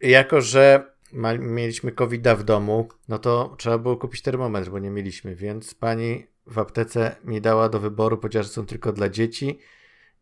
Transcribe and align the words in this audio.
jako 0.00 0.40
że 0.40 0.92
ma, 1.12 1.34
mieliśmy 1.34 1.92
covid 1.92 2.28
w 2.28 2.44
domu, 2.44 2.88
no 3.08 3.18
to 3.18 3.54
trzeba 3.58 3.78
było 3.78 3.96
kupić 3.96 4.22
termometr, 4.22 4.70
bo 4.70 4.78
nie 4.78 4.90
mieliśmy, 4.90 5.34
więc 5.34 5.74
pani 5.74 6.26
w 6.46 6.58
aptece 6.58 7.16
mi 7.24 7.40
dała 7.40 7.68
do 7.68 7.80
wyboru, 7.80 8.18
chociaż 8.22 8.46
są 8.46 8.66
tylko 8.66 8.92
dla 8.92 9.08
dzieci, 9.08 9.58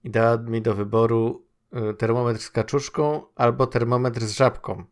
i 0.05 0.11
dała 0.11 0.37
mi 0.37 0.63
do 0.63 0.75
wyboru 0.75 1.47
y, 1.91 1.95
termometr 1.95 2.41
z 2.41 2.51
kaczuszką 2.51 3.23
albo 3.35 3.67
termometr 3.67 4.21
z 4.21 4.37
żabką. 4.37 4.85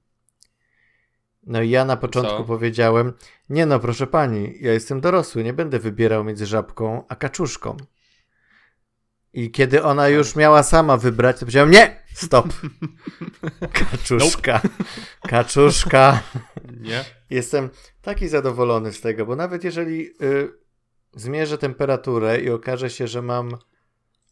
No 1.46 1.62
i 1.62 1.70
ja 1.70 1.84
na 1.84 1.96
początku 1.96 2.36
Co? 2.36 2.44
powiedziałem, 2.44 3.12
nie 3.50 3.66
no, 3.66 3.80
proszę 3.80 4.06
pani, 4.06 4.54
ja 4.60 4.72
jestem 4.72 5.00
dorosły, 5.00 5.44
nie 5.44 5.52
będę 5.52 5.78
wybierał 5.78 6.24
między 6.24 6.46
żabką 6.46 7.04
a 7.08 7.16
kaczuszką. 7.16 7.76
I 9.34 9.50
kiedy 9.50 9.82
ona 9.82 10.08
już 10.08 10.36
miała 10.36 10.62
sama 10.62 10.96
wybrać, 10.96 11.36
to 11.36 11.40
powiedziałem, 11.40 11.70
nie, 11.70 12.02
stop. 12.14 12.46
Kaczuszka. 13.90 14.60
Kaczuszka. 15.28 16.22
Nie. 16.80 17.04
Jestem 17.30 17.70
taki 18.02 18.28
zadowolony 18.28 18.92
z 18.92 19.00
tego, 19.00 19.26
bo 19.26 19.36
nawet 19.36 19.64
jeżeli 19.64 20.06
y, 20.22 20.52
zmierzę 21.12 21.58
temperaturę 21.58 22.40
i 22.40 22.50
okaże 22.50 22.90
się, 22.90 23.08
że 23.08 23.22
mam 23.22 23.56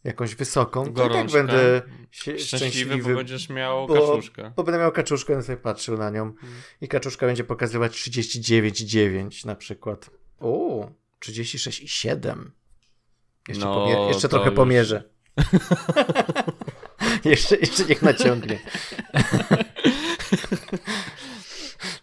jakąś 0.03 0.35
wysoką, 0.35 0.93
to 0.93 1.07
i 1.07 1.11
tak 1.11 1.31
będę 1.31 1.81
szczęśliwy, 2.11 2.57
szczęśliwy, 2.57 3.09
bo 3.09 3.17
będziesz 3.17 3.49
miał 3.49 3.87
bo, 3.87 3.93
kaczuszkę. 3.93 4.53
Bo 4.55 4.63
będę 4.63 4.79
miał 4.79 4.91
kaczuszkę, 4.91 5.33
będę 5.33 5.45
sobie 5.45 5.57
patrzył 5.57 5.97
na 5.97 6.09
nią 6.09 6.33
hmm. 6.33 6.59
i 6.81 6.87
kaczuszka 6.87 7.25
będzie 7.25 7.43
pokazywać 7.43 7.91
39,9 7.91 9.45
na 9.45 9.55
przykład. 9.55 10.09
O, 10.39 10.89
36,7. 11.19 12.62
Jeszcze, 13.47 13.65
no, 13.65 13.75
pomie- 13.75 14.07
jeszcze 14.07 14.29
trochę 14.29 14.45
już... 14.45 14.55
pomierzę. 14.55 15.03
jeszcze, 17.25 17.55
jeszcze 17.55 17.85
niech 17.85 18.01
naciągnie. 18.01 18.59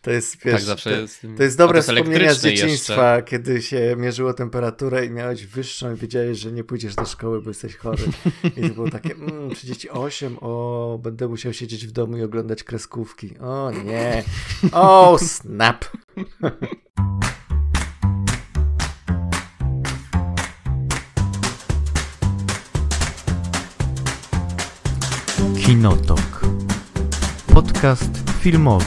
To 0.03 0.11
jest, 0.11 0.45
wiesz, 0.45 0.67
tak, 0.67 0.81
to, 0.81 0.91
jest, 0.91 1.27
to 1.37 1.43
jest 1.43 1.57
dobre 1.57 1.83
to 1.83 1.93
jest 1.93 2.01
wspomnienia 2.01 2.35
z 2.35 2.43
dzieciństwa, 2.43 3.17
jeszcze. 3.17 3.31
kiedy 3.31 3.63
się 3.63 3.95
mierzyło 3.99 4.35
temperaturę 4.35 5.07
i 5.07 5.11
miałeś 5.11 5.47
wyższą 5.47 5.95
i 5.95 5.97
wiedziałeś, 5.97 6.39
że 6.39 6.53
nie 6.53 6.65
pójdziesz 6.65 6.95
do 6.95 7.05
szkoły, 7.05 7.43
bo 7.43 7.51
jesteś 7.51 7.77
chory. 7.77 8.03
I 8.57 8.69
to 8.69 8.75
było 8.75 8.91
takie, 8.91 9.15
mm, 9.15 9.55
38, 9.55 10.37
o, 10.41 10.99
będę 11.03 11.29
musiał 11.29 11.53
siedzieć 11.53 11.87
w 11.87 11.93
domu 11.93 12.17
i 12.17 12.23
oglądać 12.23 12.65
kreskówki. 12.65 13.39
O 13.39 13.71
nie, 13.71 14.25
o 14.73 15.19
snap. 15.19 15.85
Kinotok. 25.71 26.41
Podcast 27.55 28.31
filmowy. 28.41 28.85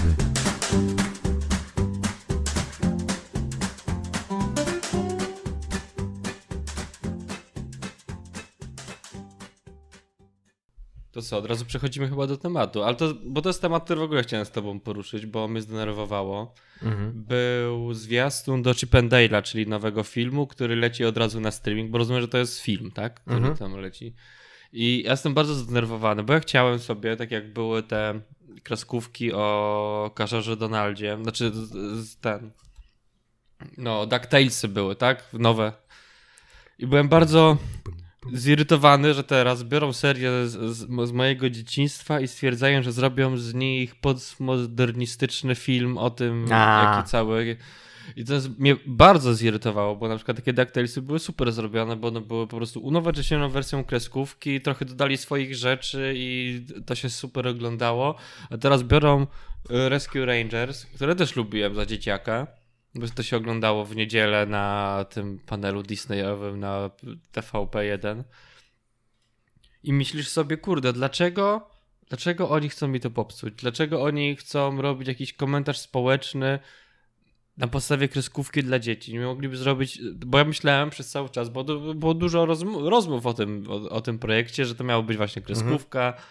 To 11.11 11.21
co, 11.21 11.37
od 11.37 11.45
razu 11.45 11.65
przechodzimy 11.65 12.09
chyba 12.09 12.27
do 12.27 12.37
tematu, 12.37 12.83
ale 12.83 12.95
to, 12.95 13.13
bo 13.25 13.41
to 13.41 13.49
jest 13.49 13.61
temat, 13.61 13.83
który 13.83 13.99
w 13.99 14.03
ogóle 14.03 14.23
chciałem 14.23 14.45
z 14.45 14.51
tobą 14.51 14.79
poruszyć, 14.79 15.25
bo 15.25 15.47
mnie 15.47 15.61
zdenerwowało. 15.61 16.53
Mhm. 16.81 17.11
Był 17.15 17.93
zwiastun 17.93 18.61
do 18.61 18.75
Chip 18.75 18.95
and 18.95 19.11
Dale'a, 19.11 19.41
czyli 19.41 19.67
nowego 19.67 20.03
filmu, 20.03 20.47
który 20.47 20.75
leci 20.75 21.05
od 21.05 21.17
razu 21.17 21.39
na 21.39 21.51
streaming, 21.51 21.91
bo 21.91 21.97
rozumiem, 21.97 22.21
że 22.21 22.27
to 22.27 22.37
jest 22.37 22.59
film, 22.59 22.91
tak? 22.91 23.19
Który 23.19 23.37
mhm. 23.37 23.57
tam 23.57 23.75
leci. 23.75 24.13
I 24.73 25.03
ja 25.05 25.11
jestem 25.11 25.33
bardzo 25.33 25.55
zdenerwowany, 25.55 26.23
bo 26.23 26.33
ja 26.33 26.39
chciałem 26.39 26.79
sobie, 26.79 27.15
tak 27.15 27.31
jak 27.31 27.53
były 27.53 27.83
te 27.83 28.21
kreskówki 28.63 29.33
o 29.33 30.11
Karzorze 30.15 30.57
Donaldzie, 30.57 31.17
znaczy 31.21 31.51
ten, 32.21 32.51
no, 33.77 34.05
DuckTalesy 34.05 34.67
były, 34.67 34.95
tak? 34.95 35.23
Nowe. 35.33 35.73
I 36.79 36.87
byłem 36.87 37.09
bardzo 37.09 37.57
zirytowany, 38.33 39.13
że 39.13 39.23
teraz 39.23 39.63
biorą 39.63 39.93
serię 39.93 40.47
z, 40.47 40.51
z, 40.51 41.07
z, 41.09 41.11
mojego 41.11 41.49
dzieciństwa 41.49 42.19
i 42.19 42.27
stwierdzają, 42.27 42.83
że 42.83 42.91
zrobią 42.91 43.37
z 43.37 43.53
nich 43.53 43.95
postmodernistyczny 43.95 45.55
film 45.55 45.97
o 45.97 46.09
tym, 46.09 46.47
A. 46.51 46.95
jaki 46.95 47.09
cały 47.09 47.57
i 48.15 48.25
to 48.25 48.33
mnie 48.57 48.75
bardzo 48.85 49.33
zirytowało, 49.33 49.95
bo 49.95 50.07
na 50.07 50.15
przykład 50.15 50.37
takie 50.37 50.53
DuckTalesy 50.53 51.01
były 51.01 51.19
super 51.19 51.51
zrobione, 51.51 51.95
bo 51.95 52.07
one 52.07 52.21
były 52.21 52.47
po 52.47 52.57
prostu 52.57 52.79
unowocześnioną 52.79 53.49
wersją 53.49 53.83
kreskówki, 53.83 54.61
trochę 54.61 54.85
dodali 54.85 55.17
swoich 55.17 55.55
rzeczy 55.55 56.13
i 56.15 56.61
to 56.85 56.95
się 56.95 57.09
super 57.09 57.47
oglądało. 57.47 58.15
A 58.49 58.57
teraz 58.57 58.83
biorą 58.83 59.21
y, 59.21 59.89
Rescue 59.89 60.25
Rangers, 60.25 60.85
które 60.85 61.15
też 61.15 61.35
lubiłem 61.35 61.75
za 61.75 61.85
dzieciaka, 61.85 62.47
bo 62.95 63.07
to 63.07 63.23
się 63.23 63.37
oglądało 63.37 63.85
w 63.85 63.95
niedzielę 63.95 64.45
na 64.45 65.05
tym 65.09 65.39
panelu 65.45 65.83
Disneyowym 65.83 66.59
na 66.59 66.89
TVP1. 67.33 68.23
I 69.83 69.93
myślisz 69.93 70.27
sobie, 70.27 70.57
kurde, 70.57 70.93
dlaczego 70.93 71.73
Dlaczego 72.09 72.49
oni 72.49 72.69
chcą 72.69 72.87
mi 72.87 72.99
to 72.99 73.09
popsuć? 73.11 73.53
Dlaczego 73.53 74.03
oni 74.03 74.35
chcą 74.35 74.81
robić 74.81 75.07
jakiś 75.07 75.33
komentarz 75.33 75.79
społeczny 75.79 76.59
na 77.57 77.67
podstawie 77.67 78.07
kreskówki 78.07 78.63
dla 78.63 78.79
dzieci. 78.79 79.13
Nie 79.13 79.19
mogliby 79.19 79.57
zrobić, 79.57 80.01
bo 80.13 80.37
ja 80.37 80.45
myślałem 80.45 80.89
przez 80.89 81.09
cały 81.09 81.29
czas, 81.29 81.49
bo 81.49 81.63
było 81.95 82.13
dużo 82.13 82.45
rozmów, 82.45 82.89
rozmów 82.89 83.25
o, 83.25 83.33
tym, 83.33 83.65
o, 83.69 83.89
o, 83.89 84.01
tym 84.01 84.19
projekcie, 84.19 84.65
że 84.65 84.75
to 84.75 84.83
miało 84.83 85.03
być 85.03 85.17
właśnie 85.17 85.41
kreskówka, 85.41 86.07
mhm. 86.07 86.23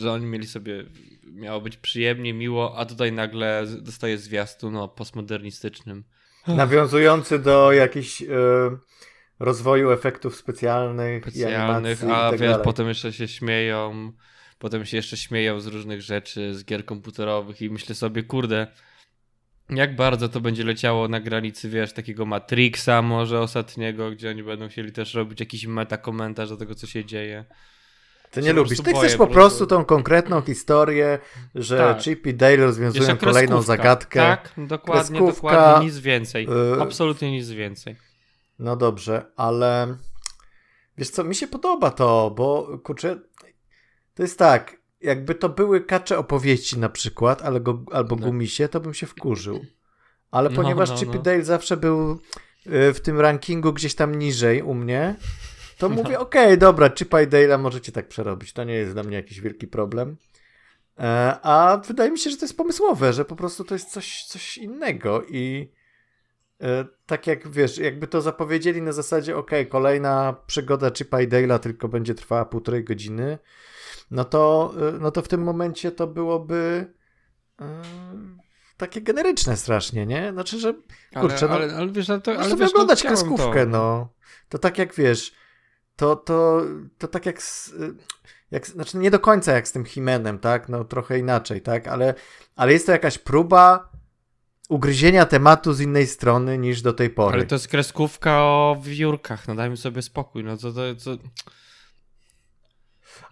że 0.00 0.12
oni 0.12 0.26
mieli 0.26 0.46
sobie, 0.46 0.84
miało 1.24 1.60
być 1.60 1.76
przyjemnie, 1.76 2.34
miło, 2.34 2.78
a 2.78 2.84
tutaj 2.84 3.12
nagle 3.12 3.64
dostaje 3.80 4.18
zwiastu 4.18 4.70
no, 4.70 4.88
postmodernistycznym. 4.88 6.04
Nawiązujący 6.46 7.38
do 7.38 7.72
jakichś 7.72 8.22
y, 8.22 8.26
rozwoju 9.38 9.90
efektów 9.90 10.36
specjalnych, 10.36 11.22
specjalnych 11.22 12.02
i 12.02 12.06
a 12.06 12.30
tak 12.30 12.40
wiesz, 12.40 12.56
potem 12.64 12.88
jeszcze 12.88 13.12
się 13.12 13.28
śmieją, 13.28 14.12
potem 14.58 14.86
się 14.86 14.96
jeszcze 14.96 15.16
śmieją 15.16 15.60
z 15.60 15.66
różnych 15.66 16.02
rzeczy, 16.02 16.54
z 16.54 16.64
gier 16.64 16.84
komputerowych 16.84 17.62
i 17.62 17.70
myślę 17.70 17.94
sobie, 17.94 18.22
kurde, 18.22 18.66
jak 19.70 19.96
bardzo 19.96 20.28
to 20.28 20.40
będzie 20.40 20.64
leciało 20.64 21.08
na 21.08 21.20
granicy, 21.20 21.68
wiesz, 21.68 21.92
takiego 21.92 22.26
Matrixa 22.26 23.02
może 23.02 23.40
ostatniego, 23.40 24.10
gdzie 24.10 24.30
oni 24.30 24.42
będą 24.42 24.68
chcieli 24.68 24.92
też 24.92 25.14
robić 25.14 25.40
jakiś 25.40 25.66
meta 25.66 25.96
komentarz 25.96 26.48
do 26.48 26.56
tego, 26.56 26.74
co 26.74 26.86
się 26.86 27.04
dzieje. 27.04 27.44
Ty 28.30 28.42
nie 28.42 28.52
lubisz. 28.52 28.80
Ty 28.80 28.92
chcesz 28.92 29.16
po 29.16 29.26
prostu 29.26 29.66
tą 29.66 29.84
konkretną 29.84 30.40
historię, 30.42 31.18
że 31.54 31.78
tak. 31.78 31.98
Chip 31.98 32.26
i 32.26 32.34
Dale 32.34 32.56
rozwiązują 32.56 33.16
kolejną 33.16 33.62
zagadkę. 33.62 34.20
Tak, 34.20 34.52
dokładnie, 34.56 35.18
kreskówka, 35.18 35.50
dokładnie, 35.50 35.86
nic 35.86 35.98
więcej. 35.98 36.48
Y, 36.76 36.82
Absolutnie 36.82 37.32
nic 37.32 37.50
więcej. 37.50 37.96
No 38.58 38.76
dobrze, 38.76 39.26
ale 39.36 39.96
wiesz 40.98 41.10
co, 41.10 41.24
mi 41.24 41.34
się 41.34 41.46
podoba 41.46 41.90
to, 41.90 42.32
bo 42.36 42.78
kurczę, 42.84 43.20
to 44.14 44.22
jest 44.22 44.38
tak, 44.38 44.76
jakby 45.04 45.34
to 45.34 45.48
były 45.48 45.80
kacze 45.80 46.18
opowieści 46.18 46.78
na 46.78 46.88
przykład, 46.88 47.42
ale 47.42 47.60
go, 47.60 47.84
albo 47.92 48.16
no. 48.16 48.26
gumisie, 48.26 48.68
to 48.68 48.80
bym 48.80 48.94
się 48.94 49.06
wkurzył. 49.06 49.64
Ale 50.30 50.50
no, 50.50 50.56
ponieważ 50.56 50.90
no, 50.90 50.96
Chip 50.96 51.14
no. 51.14 51.22
Dale 51.22 51.44
zawsze 51.44 51.76
był 51.76 52.20
y, 52.66 52.92
w 52.94 53.00
tym 53.00 53.20
rankingu 53.20 53.72
gdzieś 53.72 53.94
tam 53.94 54.14
niżej 54.14 54.62
u 54.62 54.74
mnie, 54.74 55.16
to 55.78 55.88
no. 55.88 55.94
mówię, 55.94 56.18
okej, 56.18 56.44
okay, 56.44 56.56
dobra, 56.56 56.90
Chip 56.90 57.12
i 57.12 57.26
Dale'a 57.26 57.58
możecie 57.58 57.92
tak 57.92 58.08
przerobić. 58.08 58.52
To 58.52 58.64
nie 58.64 58.74
jest 58.74 58.92
dla 58.92 59.02
mnie 59.02 59.16
jakiś 59.16 59.40
wielki 59.40 59.66
problem. 59.66 60.16
E, 60.98 61.38
a 61.42 61.82
wydaje 61.86 62.10
mi 62.10 62.18
się, 62.18 62.30
że 62.30 62.36
to 62.36 62.44
jest 62.44 62.56
pomysłowe, 62.56 63.12
że 63.12 63.24
po 63.24 63.36
prostu 63.36 63.64
to 63.64 63.74
jest 63.74 63.90
coś, 63.90 64.24
coś 64.24 64.58
innego 64.58 65.22
i 65.28 65.72
e, 66.60 66.84
tak 67.06 67.26
jak 67.26 67.48
wiesz, 67.48 67.78
jakby 67.78 68.06
to 68.06 68.20
zapowiedzieli 68.20 68.82
na 68.82 68.92
zasadzie, 68.92 69.36
okej, 69.36 69.60
okay, 69.60 69.70
kolejna 69.70 70.36
przygoda 70.46 70.90
Chipa 70.90 71.20
i 71.20 71.28
Dale'a 71.28 71.58
tylko 71.58 71.88
będzie 71.88 72.14
trwała 72.14 72.44
półtorej 72.44 72.84
godziny, 72.84 73.38
no 74.14 74.24
to, 74.24 74.74
y, 74.96 75.00
no 75.00 75.10
to 75.10 75.22
w 75.22 75.28
tym 75.28 75.42
momencie 75.42 75.92
to 75.92 76.06
byłoby 76.06 76.92
yy, 77.60 77.66
takie 78.76 79.00
generyczne 79.00 79.56
strasznie, 79.56 80.06
nie? 80.06 80.32
Znaczy, 80.32 80.60
że 80.60 80.74
kurczę, 81.14 81.50
ale, 81.50 81.66
no, 81.66 81.74
ale, 81.74 81.92
wiesz, 81.92 82.10
ale 82.10 82.20
to, 82.20 82.32
ale 82.32 82.44
sobie 82.50 82.56
wiesz, 82.56 82.70
oglądać 82.70 83.02
kreskówkę, 83.02 83.64
to. 83.64 83.70
no. 83.70 84.08
To 84.48 84.58
tak 84.58 84.78
jak 84.78 84.94
wiesz, 84.94 85.32
to, 85.96 86.16
to, 86.16 86.62
to 86.98 87.08
tak 87.08 87.26
jak, 87.26 87.40
jak, 88.50 88.66
znaczy 88.66 88.98
nie 88.98 89.10
do 89.10 89.20
końca 89.20 89.52
jak 89.52 89.68
z 89.68 89.72
tym 89.72 89.84
Himenem, 89.84 90.38
tak? 90.38 90.68
No 90.68 90.84
trochę 90.84 91.18
inaczej, 91.18 91.62
tak? 91.62 91.88
Ale, 91.88 92.14
ale 92.56 92.72
jest 92.72 92.86
to 92.86 92.92
jakaś 92.92 93.18
próba 93.18 93.92
ugryzienia 94.68 95.26
tematu 95.26 95.72
z 95.72 95.80
innej 95.80 96.06
strony 96.06 96.58
niż 96.58 96.82
do 96.82 96.92
tej 96.92 97.10
pory. 97.10 97.34
Ale 97.34 97.46
to 97.46 97.54
jest 97.54 97.68
kreskówka 97.68 98.42
o 98.42 98.76
wiórkach, 98.82 99.48
no 99.48 99.54
dajmy 99.54 99.76
sobie 99.76 100.02
spokój, 100.02 100.44
no 100.44 100.56
to, 100.56 100.72
to, 100.72 100.80
to 101.04 101.10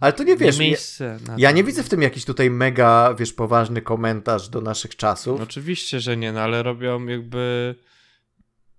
ale 0.02 0.12
to 0.12 0.24
nie 0.24 0.36
wiesz. 0.36 0.58
Nie 0.58 0.66
miejsce 0.66 1.18
ja, 1.28 1.34
ja 1.38 1.50
nie 1.50 1.64
widzę 1.64 1.82
w 1.82 1.88
tym 1.88 2.02
jakiś 2.02 2.24
tutaj 2.24 2.50
mega, 2.50 3.14
wiesz, 3.14 3.32
poważny 3.32 3.82
komentarz 3.82 4.48
do 4.48 4.60
naszych 4.60 4.96
czasów. 4.96 5.38
No 5.38 5.44
oczywiście, 5.44 6.00
że 6.00 6.16
nie, 6.16 6.32
no 6.32 6.40
ale 6.40 6.62
robią 6.62 7.06
jakby 7.06 7.74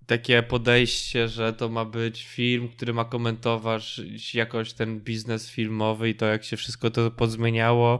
takie 0.07 0.43
podejście, 0.43 1.27
że 1.27 1.53
to 1.53 1.69
ma 1.69 1.85
być 1.85 2.27
film, 2.27 2.69
który 2.69 2.93
ma 2.93 3.05
komentować 3.05 4.01
jakoś 4.33 4.73
ten 4.73 4.99
biznes 4.99 5.49
filmowy 5.49 6.09
i 6.09 6.15
to 6.15 6.25
jak 6.25 6.43
się 6.43 6.57
wszystko 6.57 6.91
to 6.91 7.11
pozmieniało. 7.11 7.99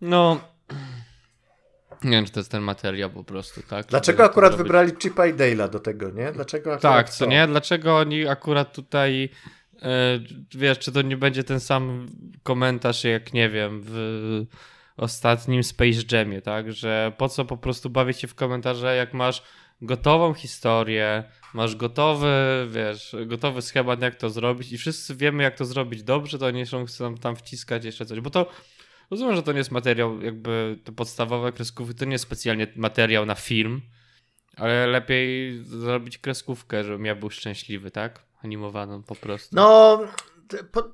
No. 0.00 0.40
Nie 2.04 2.10
wiem, 2.10 2.24
czy 2.24 2.32
to 2.32 2.40
jest 2.40 2.50
ten 2.50 2.62
materiał 2.62 3.10
po 3.10 3.24
prostu, 3.24 3.62
tak? 3.62 3.86
Dlaczego 3.86 4.24
akurat 4.24 4.54
wybrali 4.56 4.92
Chipa 5.02 5.26
i 5.26 5.34
Dale'a 5.34 5.70
do 5.70 5.78
tego, 5.78 6.10
nie? 6.10 6.32
Dlaczego 6.32 6.76
Tak, 6.76 7.10
co 7.10 7.24
to? 7.24 7.30
nie? 7.30 7.46
Dlaczego 7.46 7.96
oni 7.96 8.26
akurat 8.26 8.74
tutaj 8.74 9.30
wiesz, 10.54 10.78
czy 10.78 10.92
to 10.92 11.02
nie 11.02 11.16
będzie 11.16 11.44
ten 11.44 11.60
sam 11.60 12.06
komentarz 12.42 13.04
jak, 13.04 13.32
nie 13.32 13.50
wiem, 13.50 13.80
w 13.84 14.44
ostatnim 14.96 15.64
Space 15.64 16.00
Jamie, 16.12 16.42
tak? 16.42 16.72
Że 16.72 17.12
po 17.18 17.28
co 17.28 17.44
po 17.44 17.56
prostu 17.56 17.90
bawić 17.90 18.20
się 18.20 18.26
w 18.26 18.34
komentarze, 18.34 18.96
jak 18.96 19.14
masz 19.14 19.42
gotową 19.82 20.34
historię, 20.34 21.24
masz 21.54 21.76
gotowy, 21.76 22.66
wiesz, 22.70 23.16
gotowy 23.26 23.62
schemat, 23.62 24.02
jak 24.02 24.14
to 24.14 24.30
zrobić 24.30 24.72
i 24.72 24.78
wszyscy 24.78 25.16
wiemy, 25.16 25.42
jak 25.42 25.56
to 25.56 25.64
zrobić 25.64 26.02
dobrze, 26.02 26.38
to 26.38 26.50
nie 26.50 26.64
chcą 26.64 27.14
tam 27.20 27.36
wciskać 27.36 27.84
jeszcze 27.84 28.06
coś, 28.06 28.20
bo 28.20 28.30
to 28.30 28.50
rozumiem, 29.10 29.36
że 29.36 29.42
to 29.42 29.52
nie 29.52 29.58
jest 29.58 29.70
materiał 29.70 30.22
jakby 30.22 30.78
to 30.84 30.92
podstawowe 30.92 31.52
kreskówki, 31.52 31.94
to 31.94 32.04
nie 32.04 32.12
jest 32.12 32.24
specjalnie 32.24 32.66
materiał 32.76 33.26
na 33.26 33.34
film, 33.34 33.82
ale 34.56 34.86
lepiej 34.86 35.58
zrobić 35.64 36.18
kreskówkę, 36.18 36.84
żebym 36.84 37.04
ja 37.04 37.14
był 37.14 37.30
szczęśliwy, 37.30 37.90
tak? 37.90 38.31
Animowaną 38.44 39.02
po 39.02 39.16
prostu. 39.16 39.56
No, 39.56 40.00
po, 40.72 40.90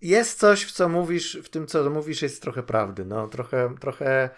jest 0.00 0.38
coś, 0.38 0.64
w 0.64 0.72
co 0.72 0.88
mówisz, 0.88 1.38
w 1.44 1.48
tym, 1.48 1.66
co 1.66 1.90
mówisz, 1.90 2.22
jest 2.22 2.42
trochę 2.42 2.62
prawdy. 2.62 3.04
No, 3.04 3.28
trochę, 3.28 3.74
trochę 3.80 4.30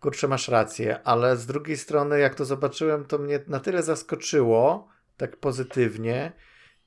kurczę, 0.00 0.28
masz 0.28 0.48
rację, 0.48 1.02
ale 1.04 1.36
z 1.36 1.46
drugiej 1.46 1.76
strony, 1.76 2.18
jak 2.18 2.34
to 2.34 2.44
zobaczyłem, 2.44 3.04
to 3.04 3.18
mnie 3.18 3.40
na 3.46 3.60
tyle 3.60 3.82
zaskoczyło, 3.82 4.88
tak 5.16 5.36
pozytywnie. 5.36 6.32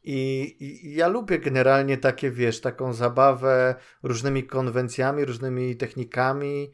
I, 0.03 0.55
I, 0.59 0.95
ja 0.95 1.07
lubię 1.07 1.39
generalnie 1.39 1.97
takie, 1.97 2.31
wiesz, 2.31 2.61
taką 2.61 2.93
zabawę 2.93 3.75
różnymi 4.03 4.43
konwencjami, 4.43 5.25
różnymi 5.25 5.75
technikami. 5.75 6.73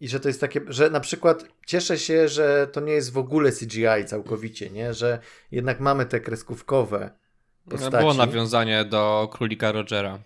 I 0.00 0.08
że 0.08 0.20
to 0.20 0.28
jest 0.28 0.40
takie, 0.40 0.60
że 0.68 0.90
na 0.90 1.00
przykład 1.00 1.44
cieszę 1.66 1.98
się, 1.98 2.28
że 2.28 2.66
to 2.72 2.80
nie 2.80 2.92
jest 2.92 3.12
w 3.12 3.18
ogóle 3.18 3.52
CGI 3.52 4.04
całkowicie, 4.06 4.70
nie? 4.70 4.94
Że 4.94 5.18
jednak 5.50 5.80
mamy 5.80 6.06
te 6.06 6.20
kreskówkowe 6.20 7.10
postaci. 7.70 7.96
Było 7.98 8.14
nawiązanie 8.14 8.84
do 8.84 9.28
królika 9.32 9.72
Rogera. 9.72 10.18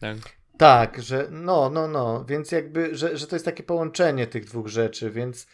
Tak. 0.00 0.16
Tak, 0.58 1.02
że 1.02 1.28
no, 1.30 1.70
no, 1.70 1.88
no, 1.88 2.24
więc 2.24 2.52
jakby, 2.52 2.94
że, 2.96 3.16
że 3.16 3.26
to 3.26 3.36
jest 3.36 3.44
takie 3.44 3.62
połączenie 3.62 4.26
tych 4.26 4.44
dwóch 4.44 4.68
rzeczy, 4.68 5.10
więc 5.10 5.46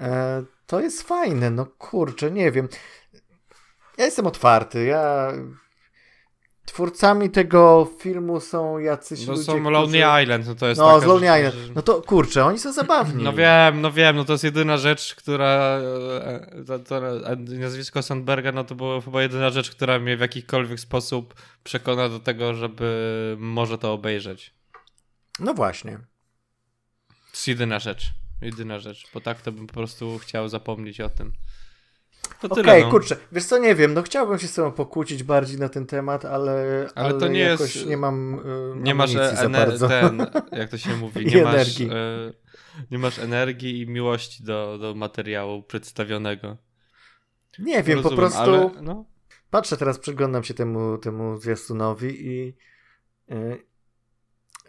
e, 0.00 0.44
to 0.66 0.80
jest 0.80 1.02
fajne, 1.02 1.50
no 1.50 1.66
kurczę, 1.66 2.30
nie 2.30 2.52
wiem. 2.52 2.68
Ja 3.98 4.04
jestem 4.04 4.26
otwarty, 4.26 4.84
ja 4.84 5.32
twórcami 6.66 7.30
tego 7.30 7.90
filmu 7.98 8.40
są 8.40 8.78
jacyś 8.78 9.26
no 9.26 9.32
ludzie, 9.32 9.44
są 9.44 9.70
Lonely 9.70 9.98
którzy... 9.98 10.22
Island, 10.22 10.46
no 10.46 10.54
to 10.54 10.68
jest 10.68 10.80
No, 10.80 11.00
z 11.00 11.04
Lonely 11.04 11.38
Island. 11.38 11.74
No 11.74 11.82
to 11.82 12.02
kurczę, 12.02 12.44
oni 12.44 12.58
są 12.58 12.72
zabawni. 12.72 13.24
No 13.24 13.32
wiem, 13.32 13.80
no 13.80 13.92
wiem, 13.92 14.16
no 14.16 14.24
to 14.24 14.32
jest 14.32 14.44
jedyna 14.44 14.76
rzecz, 14.76 15.14
która 15.14 15.46
e, 15.46 16.64
to, 16.66 16.78
to, 16.78 17.00
nazwisko 17.36 18.02
Sandberga, 18.02 18.52
no 18.52 18.64
to 18.64 18.74
była 18.74 19.00
chyba 19.00 19.22
jedyna 19.22 19.50
rzecz, 19.50 19.70
która 19.70 19.98
mnie 19.98 20.16
w 20.16 20.20
jakikolwiek 20.20 20.80
sposób 20.80 21.34
przekona 21.64 22.08
do 22.08 22.20
tego, 22.20 22.54
żeby 22.54 23.36
może 23.38 23.78
to 23.78 23.92
obejrzeć. 23.92 24.54
No 25.40 25.54
właśnie. 25.54 25.98
To 27.08 27.32
jest 27.32 27.48
jedyna 27.48 27.78
rzecz. 27.78 28.10
Jedyna 28.42 28.78
rzecz, 28.78 29.06
bo 29.14 29.20
tak 29.20 29.42
to 29.42 29.52
bym 29.52 29.66
po 29.66 29.74
prostu 29.74 30.18
chciał 30.18 30.48
zapomnieć 30.48 31.00
o 31.00 31.08
tym. 31.08 31.32
Okej, 32.42 32.62
okay, 32.62 32.80
no. 32.80 32.90
kurczę, 32.90 33.16
wiesz 33.32 33.44
co, 33.44 33.58
nie 33.58 33.74
wiem, 33.74 33.94
no 33.94 34.02
chciałbym 34.02 34.38
się 34.38 34.46
z 34.46 34.54
tobą 34.54 34.72
pokłócić 34.72 35.22
bardziej 35.22 35.58
na 35.58 35.68
ten 35.68 35.86
temat, 35.86 36.24
ale, 36.24 36.52
ale, 36.94 37.08
ale 37.08 37.20
to 37.20 37.28
nie 37.28 37.40
jakoś 37.40 37.76
jest, 37.76 37.88
nie 37.88 37.96
mam 37.96 38.34
y, 38.34 38.76
Nie 38.76 38.94
masz 38.94 39.14
ener- 39.14 39.88
ten, 39.88 40.26
jak 40.60 40.70
to 40.70 40.78
się 40.78 40.96
mówi, 40.96 41.26
nie 41.26 41.42
masz, 41.42 41.54
energii. 41.54 41.90
Y, 41.90 42.34
nie 42.90 42.98
masz 42.98 43.18
energii 43.18 43.80
i 43.80 43.86
miłości 43.86 44.44
do, 44.44 44.78
do 44.78 44.94
materiału 44.94 45.62
przedstawionego. 45.62 46.56
Nie 47.58 47.82
wiem, 47.82 47.96
Rozumiem, 47.96 48.02
po 48.02 48.10
prostu 48.16 48.40
ale, 48.40 48.70
no. 48.82 49.04
patrzę 49.50 49.76
teraz, 49.76 49.98
przyglądam 49.98 50.44
się 50.44 50.54
temu, 50.54 50.98
temu 50.98 51.36
zwiastunowi 51.36 52.26
i, 52.26 52.56
y, 53.30 53.64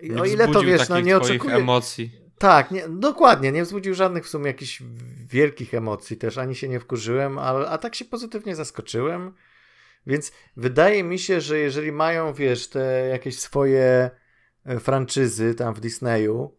i 0.01 0.13
o 0.13 0.25
ile 0.25 0.48
to 0.48 0.62
wiesz, 0.62 0.89
no 0.89 1.00
nie 1.00 1.18
oczekuję 1.18 1.56
emocji. 1.56 2.26
Tak, 2.37 2.71
nie, 2.71 2.89
dokładnie. 2.89 3.51
Nie 3.51 3.63
wzbudził 3.63 3.93
żadnych 3.93 4.25
w 4.25 4.29
sumie 4.29 4.47
jakichś 4.47 4.83
wielkich 5.27 5.73
emocji 5.73 6.17
też. 6.17 6.37
Ani 6.37 6.55
się 6.55 6.69
nie 6.69 6.79
wkurzyłem, 6.79 7.39
ale, 7.39 7.69
a 7.69 7.77
tak 7.77 7.95
się 7.95 8.05
pozytywnie 8.05 8.55
zaskoczyłem. 8.55 9.33
Więc 10.07 10.31
wydaje 10.57 11.03
mi 11.03 11.19
się, 11.19 11.41
że 11.41 11.59
jeżeli 11.59 11.91
mają, 11.91 12.33
wiesz, 12.33 12.67
te 12.67 13.07
jakieś 13.11 13.39
swoje 13.39 14.09
e, 14.65 14.79
franczyzy 14.79 15.55
tam 15.55 15.73
w 15.73 15.79
Disneyu 15.79 16.57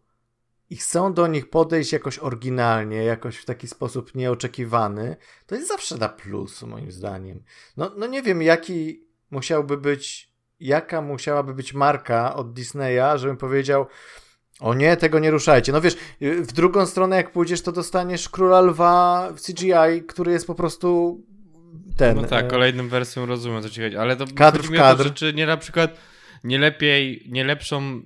i 0.69 0.75
chcą 0.75 1.13
do 1.13 1.27
nich 1.27 1.49
podejść 1.49 1.93
jakoś 1.93 2.19
oryginalnie, 2.19 3.03
jakoś 3.03 3.37
w 3.37 3.45
taki 3.45 3.67
sposób 3.67 4.15
nieoczekiwany, 4.15 5.15
to 5.45 5.55
jest 5.55 5.67
zawsze 5.67 5.97
na 5.97 6.09
plus, 6.09 6.61
moim 6.61 6.91
zdaniem. 6.91 7.43
No, 7.77 7.91
no 7.97 8.07
nie 8.07 8.21
wiem, 8.21 8.41
jaki 8.41 9.07
musiałby 9.31 9.77
być, 9.77 10.33
jaka 10.59 11.01
musiałaby 11.01 11.53
być 11.53 11.73
marka 11.73 12.35
od 12.35 12.53
Disneya, 12.53 13.17
żebym 13.17 13.37
powiedział, 13.37 13.85
o 14.59 14.73
nie, 14.73 14.97
tego 14.97 15.19
nie 15.19 15.31
ruszajcie. 15.31 15.71
No 15.71 15.81
wiesz, 15.81 15.97
w 16.21 16.53
drugą 16.53 16.85
stronę 16.85 17.15
jak 17.15 17.31
pójdziesz, 17.31 17.61
to 17.61 17.71
dostaniesz 17.71 18.29
Króla 18.29 18.61
Lwa 18.61 19.29
w 19.35 19.41
CGI, 19.41 20.03
który 20.07 20.31
jest 20.31 20.47
po 20.47 20.55
prostu 20.55 21.21
ten... 21.97 22.17
No 22.17 22.23
tak, 22.23 22.45
e, 22.45 22.47
kolejnym 22.47 22.89
wersją 22.89 23.25
rozumiem, 23.25 23.63
co 23.63 23.69
ci 23.69 23.81
chodzi, 23.81 23.97
ale 23.97 24.15
to 24.15 24.25
kadr 24.35 24.61
w 24.61 24.71
kadr. 24.71 25.03
To, 25.03 25.09
czy 25.09 25.33
nie 25.33 25.45
na 25.45 25.57
przykład 25.57 25.97
nie 26.43 26.59
lepiej, 26.59 27.25
nie 27.27 27.43
lepszą 27.43 28.01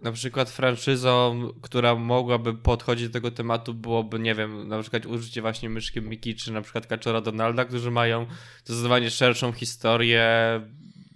na 0.00 0.12
przykład 0.12 0.50
franczyzą, 0.50 1.48
która 1.62 1.94
mogłaby 1.94 2.54
podchodzić 2.54 3.06
do 3.06 3.12
tego 3.12 3.30
tematu, 3.30 3.74
byłoby, 3.74 4.18
nie 4.18 4.34
wiem, 4.34 4.68
na 4.68 4.80
przykład 4.80 5.06
użycie 5.06 5.42
właśnie 5.42 5.70
myszki 5.70 6.00
Miki, 6.00 6.34
czy 6.34 6.52
na 6.52 6.62
przykład 6.62 6.86
Kaczora 6.86 7.20
Donalda, 7.20 7.64
którzy 7.64 7.90
mają 7.90 8.26
zdecydowanie 8.64 9.10
szerszą 9.10 9.52
historię 9.52 10.60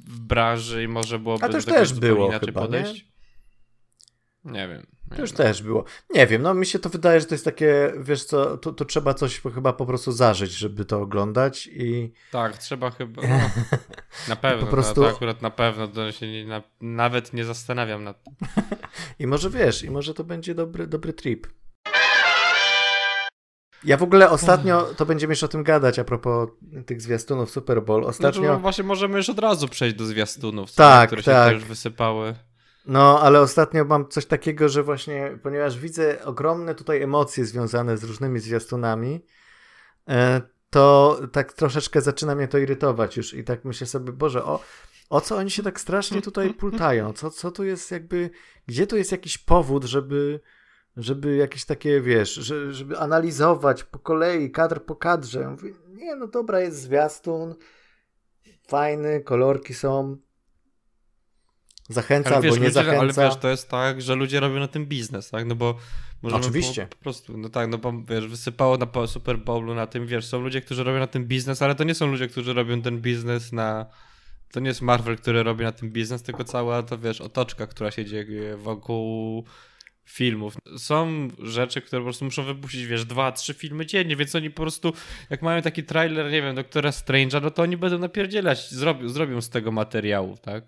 w 0.07 0.21
branży 0.21 0.83
i 0.83 0.89
może 0.89 1.19
byłoby 1.19 1.45
A 1.45 1.49
to 1.49 1.57
już 1.57 1.65
też 1.65 1.93
było 1.93 2.31
chyba, 2.31 2.61
podejść. 2.61 2.95
Nie? 2.95 3.18
Nie 4.45 4.69
wiem. 4.69 4.87
Nie 5.11 5.17
to 5.17 5.23
już 5.23 5.31
wiem. 5.31 5.37
też 5.37 5.63
było. 5.63 5.85
Nie 6.11 6.27
wiem, 6.27 6.43
no 6.43 6.55
mi 6.55 6.67
się 6.67 6.79
to 6.79 6.89
wydaje, 6.89 7.21
że 7.21 7.27
to 7.27 7.35
jest 7.35 7.45
takie, 7.45 7.93
wiesz 7.99 8.25
co, 8.25 8.57
to, 8.59 8.73
to 8.73 8.85
trzeba 8.85 9.15
coś 9.15 9.41
chyba 9.55 9.73
po 9.73 9.87
prostu 9.87 10.13
zażyć, 10.13 10.53
żeby 10.53 10.85
to 10.85 11.01
oglądać 11.01 11.69
i... 11.73 12.13
Tak, 12.33 12.59
trzeba 12.59 12.91
chyba, 12.91 13.23
no, 13.23 13.39
na 14.29 14.37
pewno, 14.37 14.67
po 14.67 14.73
prostu... 14.73 14.95
to 14.95 15.09
akurat 15.09 15.43
na 15.43 15.51
pewno, 15.51 15.89
to 15.89 16.13
się 16.13 16.33
nie, 16.33 16.47
na, 16.47 16.63
nawet 16.81 17.33
nie 17.33 17.45
zastanawiam 17.45 18.05
nad 18.05 18.25
tym. 18.25 18.35
I 19.19 19.27
może 19.27 19.51
wiesz, 19.51 19.83
i 19.83 19.91
może 19.91 20.15
to 20.15 20.25
będzie 20.25 20.55
dobry, 20.55 20.87
dobry 20.87 21.13
trip. 21.13 21.47
Ja 23.85 23.97
w 23.97 24.03
ogóle 24.03 24.31
ostatnio, 24.31 24.83
to 24.97 25.07
będziemy 25.07 25.33
już 25.33 25.43
o 25.43 25.49
tym 25.49 25.63
gadać 25.63 25.99
a 25.99 26.05
propos 26.05 26.49
tych 26.87 27.03
zwiastunów 27.03 27.51
Super 27.51 27.83
Bowl. 27.83 28.05
Ostatnio... 28.05 28.33
Znaczy, 28.33 28.53
no 28.53 28.59
właśnie 28.59 28.85
możemy 28.85 29.17
już 29.17 29.29
od 29.29 29.39
razu 29.39 29.69
przejść 29.69 29.97
do 29.97 30.07
zwiastunów, 30.07 30.73
tak, 30.73 31.09
które 31.09 31.23
tak. 31.23 31.53
się 31.53 31.59
też 31.59 31.69
wysypały. 31.69 32.35
No, 32.89 33.21
ale 33.21 33.41
ostatnio 33.41 33.85
mam 33.85 34.09
coś 34.09 34.27
takiego, 34.27 34.69
że 34.69 34.83
właśnie, 34.83 35.39
ponieważ 35.43 35.79
widzę 35.79 36.25
ogromne 36.25 36.75
tutaj 36.75 37.03
emocje 37.03 37.45
związane 37.45 37.97
z 37.97 38.05
różnymi 38.05 38.41
zwiastunami, 38.41 39.25
e, 40.09 40.41
to 40.71 41.19
tak 41.33 41.53
troszeczkę 41.53 42.01
zaczyna 42.01 42.35
mnie 42.35 42.49
to 42.49 42.59
irytować 42.59 43.17
już 43.17 43.35
i 43.35 43.45
tak 43.45 43.65
myślę 43.65 43.87
sobie, 43.87 44.13
Boże, 44.13 44.45
o, 44.45 44.61
o 45.11 45.21
co 45.21 45.37
oni 45.37 45.51
się 45.51 45.63
tak 45.63 45.81
strasznie 45.81 46.23
tutaj 46.23 46.55
pultają? 46.61 47.13
Co, 47.13 47.31
co 47.31 47.51
tu 47.51 47.65
jest 47.65 47.91
jakby, 47.91 48.31
gdzie 48.67 48.87
tu 48.87 48.97
jest 48.97 49.13
jakiś 49.13 49.39
powód, 49.39 49.85
żeby, 49.85 50.41
żeby 50.97 51.37
jakieś 51.37 51.65
takie, 51.65 52.01
wiesz, 52.01 52.35
że, 52.35 52.73
żeby 52.73 52.99
analizować 52.99 53.85
po 53.85 53.99
kolei, 53.99 54.51
kadr 54.51 54.81
po 54.85 54.97
kadrze. 54.97 55.51
Mówię, 55.51 55.73
nie, 55.89 56.17
no 56.17 56.27
dobra, 56.27 56.61
jest 56.61 56.83
zwiastun, 56.83 57.55
fajny, 58.69 59.21
kolorki 59.21 59.75
są, 59.75 60.17
zachęca 61.89 62.31
ale 62.31 62.43
wiesz, 62.43 62.53
albo 62.53 62.63
nie 62.63 62.69
ludzie, 62.69 62.75
zachęca. 62.75 63.01
Ale 63.01 63.31
wiesz, 63.31 63.41
to 63.41 63.49
jest 63.49 63.69
tak, 63.69 64.03
że 64.03 64.15
ludzie 64.15 64.41
robią 64.41 64.61
na 64.61 64.69
tym 64.69 64.87
biznes, 64.87 65.31
tak? 65.31 65.47
No 65.47 65.55
bo 65.55 65.79
Oczywiście. 66.23 66.87
Po, 66.87 66.97
po, 66.97 67.03
prostu, 67.03 67.37
no 67.37 67.49
tak, 67.49 67.69
no 67.69 67.79
bo 67.79 67.93
wiesz, 68.09 68.27
wysypało 68.27 68.77
na 68.77 69.07
Super 69.07 69.39
Bowlu 69.39 69.75
na 69.75 69.87
tym, 69.87 70.07
wiesz, 70.07 70.27
są 70.27 70.41
ludzie, 70.41 70.61
którzy 70.61 70.85
robią 70.85 70.99
na 70.99 71.07
tym 71.07 71.25
biznes, 71.25 71.63
ale 71.63 71.75
to 71.75 71.85
nie 71.85 71.95
są 71.95 72.07
ludzie, 72.07 72.29
którzy 72.29 72.55
robią 72.55 72.83
ten 72.83 73.01
biznes 73.01 73.53
na... 73.53 73.87
To 74.53 74.61
nie 74.61 74.69
jest 74.69 74.83
Marvel, 74.83 75.17
który 75.17 75.43
robi 75.43 75.65
na 75.65 75.73
tym 75.73 75.91
biznes, 75.91 76.23
tylko 76.23 76.45
cała 76.45 76.83
to, 76.83 76.99
wiesz, 76.99 77.21
otoczka, 77.21 77.67
która 77.67 77.91
się 77.91 78.05
dzieje 78.05 78.57
wokół 78.57 79.45
filmów. 80.05 80.57
Są 80.79 81.29
rzeczy, 81.39 81.83
które 81.83 82.01
po 82.01 82.05
prostu 82.05 82.25
muszą 82.25 82.43
wypuścić, 82.43 82.87
wiesz, 82.87 83.05
dwa, 83.05 83.33
trzy 83.33 83.55
filmy 83.55 83.87
dziennie, 83.87 84.17
więc 84.17 84.35
oni 84.35 84.51
po 84.51 84.63
prostu, 84.63 84.93
jak 85.31 85.43
mają 85.43 85.63
taki 85.63 85.85
trailer, 85.85 86.31
nie 86.31 86.43
wiem, 86.43 86.55
Doktora 86.55 86.91
Strange'a, 86.91 87.43
no 87.43 87.51
to 87.51 87.63
oni 87.63 87.77
będą 87.77 87.99
napierdzielać, 87.99 88.71
zrobią, 88.71 89.09
zrobią 89.09 89.41
z 89.41 89.49
tego 89.49 89.73
materiału, 89.73 90.37
tak? 90.37 90.65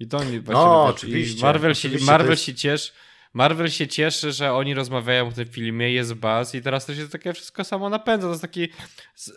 I 0.00 0.08
to 0.08 0.18
oni 0.18 0.40
właśnie 0.40 0.64
no, 0.64 0.84
oczywiście. 0.84 1.42
Marvel, 1.42 1.74
się, 1.74 1.88
Marvel 2.00 2.30
jest... 2.30 2.42
się 2.42 2.54
cieszy. 2.54 2.92
Marvel 3.32 3.68
się 3.68 3.88
cieszy, 3.88 4.32
że 4.32 4.52
oni 4.52 4.74
rozmawiają 4.74 5.28
o 5.28 5.32
tym 5.32 5.46
filmie, 5.46 5.92
jest 5.92 6.14
baz 6.14 6.54
i 6.54 6.62
teraz 6.62 6.86
to 6.86 6.94
się 6.94 7.08
takie 7.08 7.32
wszystko 7.32 7.64
samo 7.64 7.88
napędza. 7.88 8.26
To 8.26 8.30
jest 8.30 8.42
taki 8.42 8.68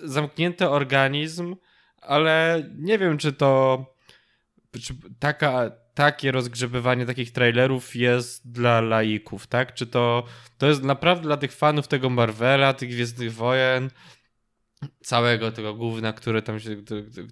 zamknięty 0.03 0.69
organizm, 0.69 1.55
ale 2.01 2.63
nie 2.77 2.97
wiem, 2.97 3.17
czy 3.17 3.33
to 3.33 3.85
czy 4.81 4.93
taka 5.19 5.71
takie 5.93 6.31
rozgrzebywanie 6.31 7.05
takich 7.05 7.31
trailerów 7.31 7.95
jest 7.95 8.51
dla 8.51 8.81
laików, 8.81 9.47
tak? 9.47 9.73
Czy 9.73 9.87
to, 9.87 10.23
to 10.57 10.67
jest 10.67 10.83
naprawdę 10.83 11.23
dla 11.23 11.37
tych 11.37 11.51
fanów 11.51 11.87
tego 11.87 12.09
Marvela, 12.09 12.73
tych 12.73 12.89
Gwiezdnych 12.89 13.33
Wojen, 13.33 13.89
całego 15.01 15.51
tego 15.51 15.73
główna, 15.73 16.13
które 16.13 16.41
tam, 16.41 16.59
się, 16.59 16.69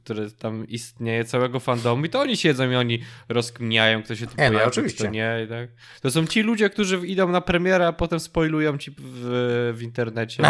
które 0.03 0.31
tam 0.31 0.67
istnieje, 0.67 1.25
całego 1.25 1.59
fandomu 1.59 2.05
i 2.05 2.09
to 2.09 2.19
oni 2.19 2.37
siedzą 2.37 2.71
i 2.71 2.75
oni 2.75 2.99
rozkminiają, 3.29 4.03
kto 4.03 4.15
się 4.15 4.27
tu 4.27 4.33
e, 4.33 4.35
pojawia, 4.35 4.59
no, 4.59 4.65
oczywiście. 4.65 5.03
kto 5.03 5.13
nie. 5.13 5.47
Tak? 5.49 5.69
To 6.01 6.11
są 6.11 6.27
ci 6.27 6.41
ludzie, 6.41 6.69
którzy 6.69 7.07
idą 7.07 7.27
na 7.27 7.41
premierę, 7.41 7.87
a 7.87 7.93
potem 7.93 8.19
spoilują 8.19 8.77
ci 8.77 8.91
w, 8.97 9.73
w 9.75 9.81
internecie 9.81 10.43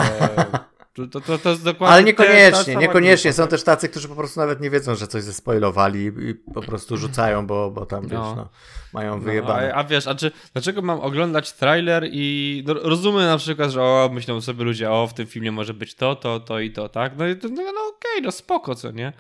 To, 0.94 1.08
to, 1.08 1.22
to, 1.22 1.38
to 1.38 1.50
jest 1.50 1.64
dokładnie 1.64 1.94
Ale 1.96 2.04
niekoniecznie, 2.04 2.76
niekoniecznie. 2.76 3.34
Są 3.34 3.48
też 3.48 3.64
tacy, 3.64 3.90
którzy 3.90 4.08
po 4.08 4.16
prostu 4.16 4.40
nawet 4.40 4.62
nie 4.62 4.70
wiedzą, 4.70 4.96
że 4.96 5.08
coś 5.08 5.24
zespoilowali 5.24 6.00
i 6.06 6.36
po 6.54 6.62
prostu 6.62 6.98
rzucają, 6.98 7.48
bo, 7.48 7.72
bo 7.72 7.86
tam, 7.86 8.04
no. 8.04 8.10
wiesz, 8.10 8.38
no, 8.38 8.50
mają 8.94 9.18
no, 9.18 9.22
wyjebane. 9.22 9.68
No, 9.68 9.74
a, 9.74 9.78
a, 9.78 9.84
wiesz, 9.84 10.08
a 10.08 10.16
czy, 10.16 10.32
dlaczego 10.54 10.82
mam 10.82 11.00
oglądać 11.00 11.54
trailer 11.54 12.08
i 12.12 12.64
no, 12.68 12.74
rozumiem 12.74 13.26
na 13.26 13.38
przykład, 13.38 13.72
że 13.72 13.84
o, 13.84 14.10
myślą 14.14 14.42
sobie 14.42 14.64
ludzie, 14.64 14.92
o, 14.92 15.08
w 15.08 15.14
tym 15.14 15.28
filmie 15.28 15.52
może 15.52 15.74
być 15.74 15.96
to, 15.96 16.16
to, 16.16 16.40
to 16.40 16.60
i 16.60 16.72
to, 16.72 16.90
tak? 16.90 17.18
No 17.18 17.26
no, 17.28 17.50
no 17.50 17.62
okej, 17.62 18.12
okay, 18.12 18.22
no 18.24 18.32
spoko, 18.32 18.76
co 18.76 18.92
nie? 18.92 19.14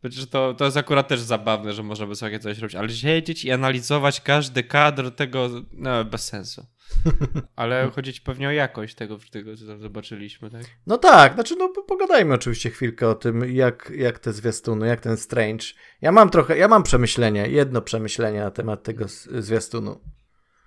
Przecież 0.00 0.26
to, 0.26 0.54
to 0.54 0.64
jest 0.64 0.76
akurat 0.76 1.08
też 1.08 1.20
zabawne, 1.20 1.72
że 1.72 1.82
można 1.82 2.06
by 2.06 2.16
sobie 2.16 2.38
coś 2.38 2.58
robić, 2.58 2.76
ale 2.76 2.88
siedzieć 2.88 3.44
i 3.44 3.52
analizować 3.52 4.20
każdy 4.20 4.62
kadr 4.62 5.10
tego, 5.10 5.48
no 5.72 6.04
bez 6.04 6.26
sensu. 6.26 6.66
Ale 7.56 7.90
chodzi 7.94 8.12
ci 8.12 8.20
pewnie 8.20 8.48
o 8.48 8.50
jakość 8.50 8.94
tego, 8.94 9.18
tego 9.30 9.56
co 9.56 9.66
tam 9.66 9.80
zobaczyliśmy, 9.80 10.50
tak? 10.50 10.62
No 10.86 10.98
tak, 10.98 11.34
znaczy 11.34 11.56
no 11.56 11.68
pogadajmy 11.88 12.34
oczywiście 12.34 12.70
chwilkę 12.70 13.08
o 13.08 13.14
tym, 13.14 13.54
jak, 13.54 13.92
jak 13.96 14.18
te 14.18 14.32
zwiastuny, 14.32 14.86
jak 14.86 15.00
ten 15.00 15.16
Strange. 15.16 15.66
Ja 16.00 16.12
mam 16.12 16.30
trochę, 16.30 16.58
ja 16.58 16.68
mam 16.68 16.82
przemyślenie, 16.82 17.48
jedno 17.48 17.82
przemyślenie 17.82 18.40
na 18.40 18.50
temat 18.50 18.82
tego 18.82 19.04
zwiastunu. 19.30 20.00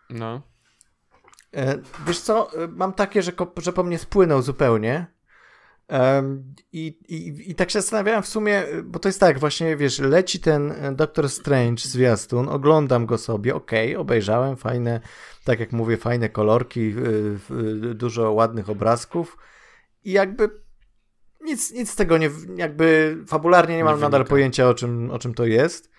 No. 0.10 0.42
E, 1.54 1.78
wiesz 2.08 2.20
co, 2.20 2.64
e, 2.64 2.68
mam 2.68 2.94
takie, 2.94 3.24
że, 3.24 3.32
że 3.58 3.74
po 3.74 3.84
mnie 3.84 3.98
spłynął 3.98 4.42
zupełnie. 4.42 5.13
I, 6.72 6.88
i, 7.08 7.52
I 7.52 7.56
tak 7.56 7.72
się 7.72 7.82
zastanawiałem 7.82 8.24
w 8.24 8.28
sumie, 8.28 8.64
bo 8.84 9.00
to 9.00 9.10
jest 9.10 9.20
tak, 9.20 9.40
właśnie 9.40 9.78
wiesz, 9.78 10.00
leci 10.00 10.40
ten 10.40 10.72
e, 10.72 10.92
Doctor 10.96 11.30
Strange 11.30 11.82
zwiastun, 11.84 12.50
oglądam 12.50 13.06
go 13.06 13.18
sobie, 13.18 13.56
okej, 13.56 13.90
okay, 13.90 14.02
obejrzałem, 14.02 14.58
fajne, 14.58 15.00
tak 15.44 15.60
jak 15.60 15.72
mówię, 15.72 15.98
fajne 15.98 16.30
kolorki, 16.30 16.94
dużo 17.94 18.32
ładnych 18.32 18.70
obrazków 18.70 19.38
i 20.04 20.12
jakby 20.12 20.50
nic, 21.42 21.72
nic 21.72 21.92
z 21.92 21.96
tego 21.96 22.18
nie, 22.18 22.30
jakby 22.56 23.18
fabularnie 23.28 23.78
nie 23.78 23.84
mam 23.84 23.96
nie 23.96 24.02
nadal 24.02 24.26
pojęcia 24.26 24.70
o 24.70 24.74
czym, 24.74 25.12
o 25.12 25.20
czym 25.20 25.34
to 25.34 25.46
jest. 25.46 25.90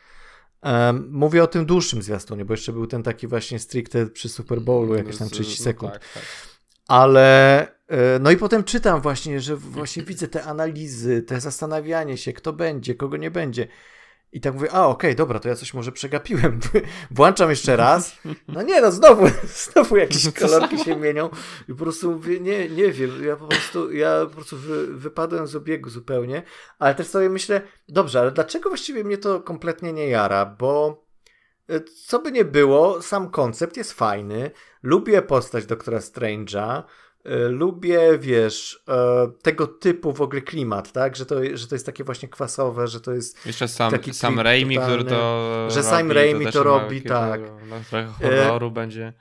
Um, 0.62 1.08
mówię 1.10 1.42
o 1.42 1.46
tym 1.46 1.66
dłuższym 1.66 2.02
zwiastunie, 2.02 2.44
bo 2.44 2.52
jeszcze 2.52 2.72
był 2.72 2.86
ten 2.86 3.02
taki 3.02 3.26
właśnie 3.26 3.58
stricte 3.58 4.06
przy 4.06 4.28
Super 4.28 4.60
Bowlu, 4.60 4.94
jakieś 4.94 5.16
tam 5.16 5.28
30 5.28 5.60
no 5.60 5.64
sekund. 5.64 5.92
No 5.92 5.98
tak, 5.98 6.12
tak. 6.14 6.53
Ale 6.88 7.60
e, 7.88 8.18
no 8.20 8.30
i 8.30 8.36
potem 8.36 8.64
czytam 8.64 9.00
właśnie, 9.00 9.40
że 9.40 9.56
właśnie 9.56 10.02
widzę 10.02 10.28
te 10.28 10.44
analizy, 10.44 11.22
te 11.22 11.40
zastanawianie 11.40 12.16
się, 12.16 12.32
kto 12.32 12.52
będzie, 12.52 12.94
kogo 12.94 13.16
nie 13.16 13.30
będzie. 13.30 13.68
I 14.34 14.40
tak 14.40 14.54
mówię, 14.54 14.72
a 14.72 14.86
okej, 14.86 15.10
okay, 15.10 15.14
dobra, 15.14 15.38
to 15.38 15.48
ja 15.48 15.54
coś 15.54 15.74
może 15.74 15.92
przegapiłem. 15.92 16.60
Włączam 17.10 17.50
jeszcze 17.50 17.76
raz. 17.76 18.16
No 18.48 18.62
nie, 18.62 18.80
no 18.80 18.92
znowu, 18.92 19.26
znowu 19.72 19.96
jakieś 19.96 20.32
kolorki 20.32 20.78
się 20.78 20.96
mienią. 20.96 21.30
I 21.68 21.72
po 21.72 21.78
prostu 21.78 22.12
mówię, 22.12 22.40
nie, 22.40 22.68
nie 22.68 22.92
wiem, 22.92 23.24
ja 23.24 23.36
po 23.36 23.46
prostu, 23.46 23.92
ja 23.92 24.26
po 24.26 24.34
prostu 24.34 24.56
wy, 24.56 24.86
wypadłem 24.86 25.46
z 25.46 25.56
obiegu 25.56 25.90
zupełnie. 25.90 26.42
Ale 26.78 26.94
też 26.94 27.06
sobie 27.06 27.30
myślę, 27.30 27.60
dobrze, 27.88 28.20
ale 28.20 28.32
dlaczego 28.32 28.68
właściwie 28.68 29.04
mnie 29.04 29.18
to 29.18 29.40
kompletnie 29.40 29.92
nie 29.92 30.08
jara? 30.08 30.46
Bo 30.46 31.03
co 32.06 32.18
by 32.18 32.33
nie 32.33 32.44
było, 32.44 33.02
sam 33.02 33.30
koncept 33.30 33.76
jest 33.76 33.92
fajny. 33.92 34.50
Lubię 34.83 35.23
postać 35.23 35.66
doktora 35.66 35.99
Strange'a. 35.99 36.83
E, 37.25 37.49
lubię, 37.49 38.18
wiesz, 38.18 38.85
e, 38.88 39.30
tego 39.42 39.66
typu 39.66 40.12
w 40.12 40.21
ogóle 40.21 40.42
klimat, 40.42 40.92
tak? 40.92 41.16
Że 41.16 41.26
to, 41.26 41.37
że 41.52 41.66
to 41.66 41.75
jest 41.75 41.87
takie 41.87 42.04
właśnie 42.04 42.28
kwasowe, 42.28 42.88
że 42.88 43.00
to 43.00 43.12
jest. 43.12 43.47
Jeszcze 43.47 43.68
sam, 43.68 43.90
taki 43.90 44.14
sam 44.14 44.40
Raimi, 44.40 44.75
totalny, 44.75 44.97
który 44.97 45.11
to. 45.11 45.71
Że 45.71 45.83
sam 45.83 46.12
Raimi 46.12 46.47
to, 46.47 46.52
to 46.52 46.62
robi, 46.62 47.02
tak. 47.02 47.40
No, 47.40 47.76
trochę 47.90 48.06
horroru 48.06 48.66
e... 48.66 48.71
będzie. 48.71 49.12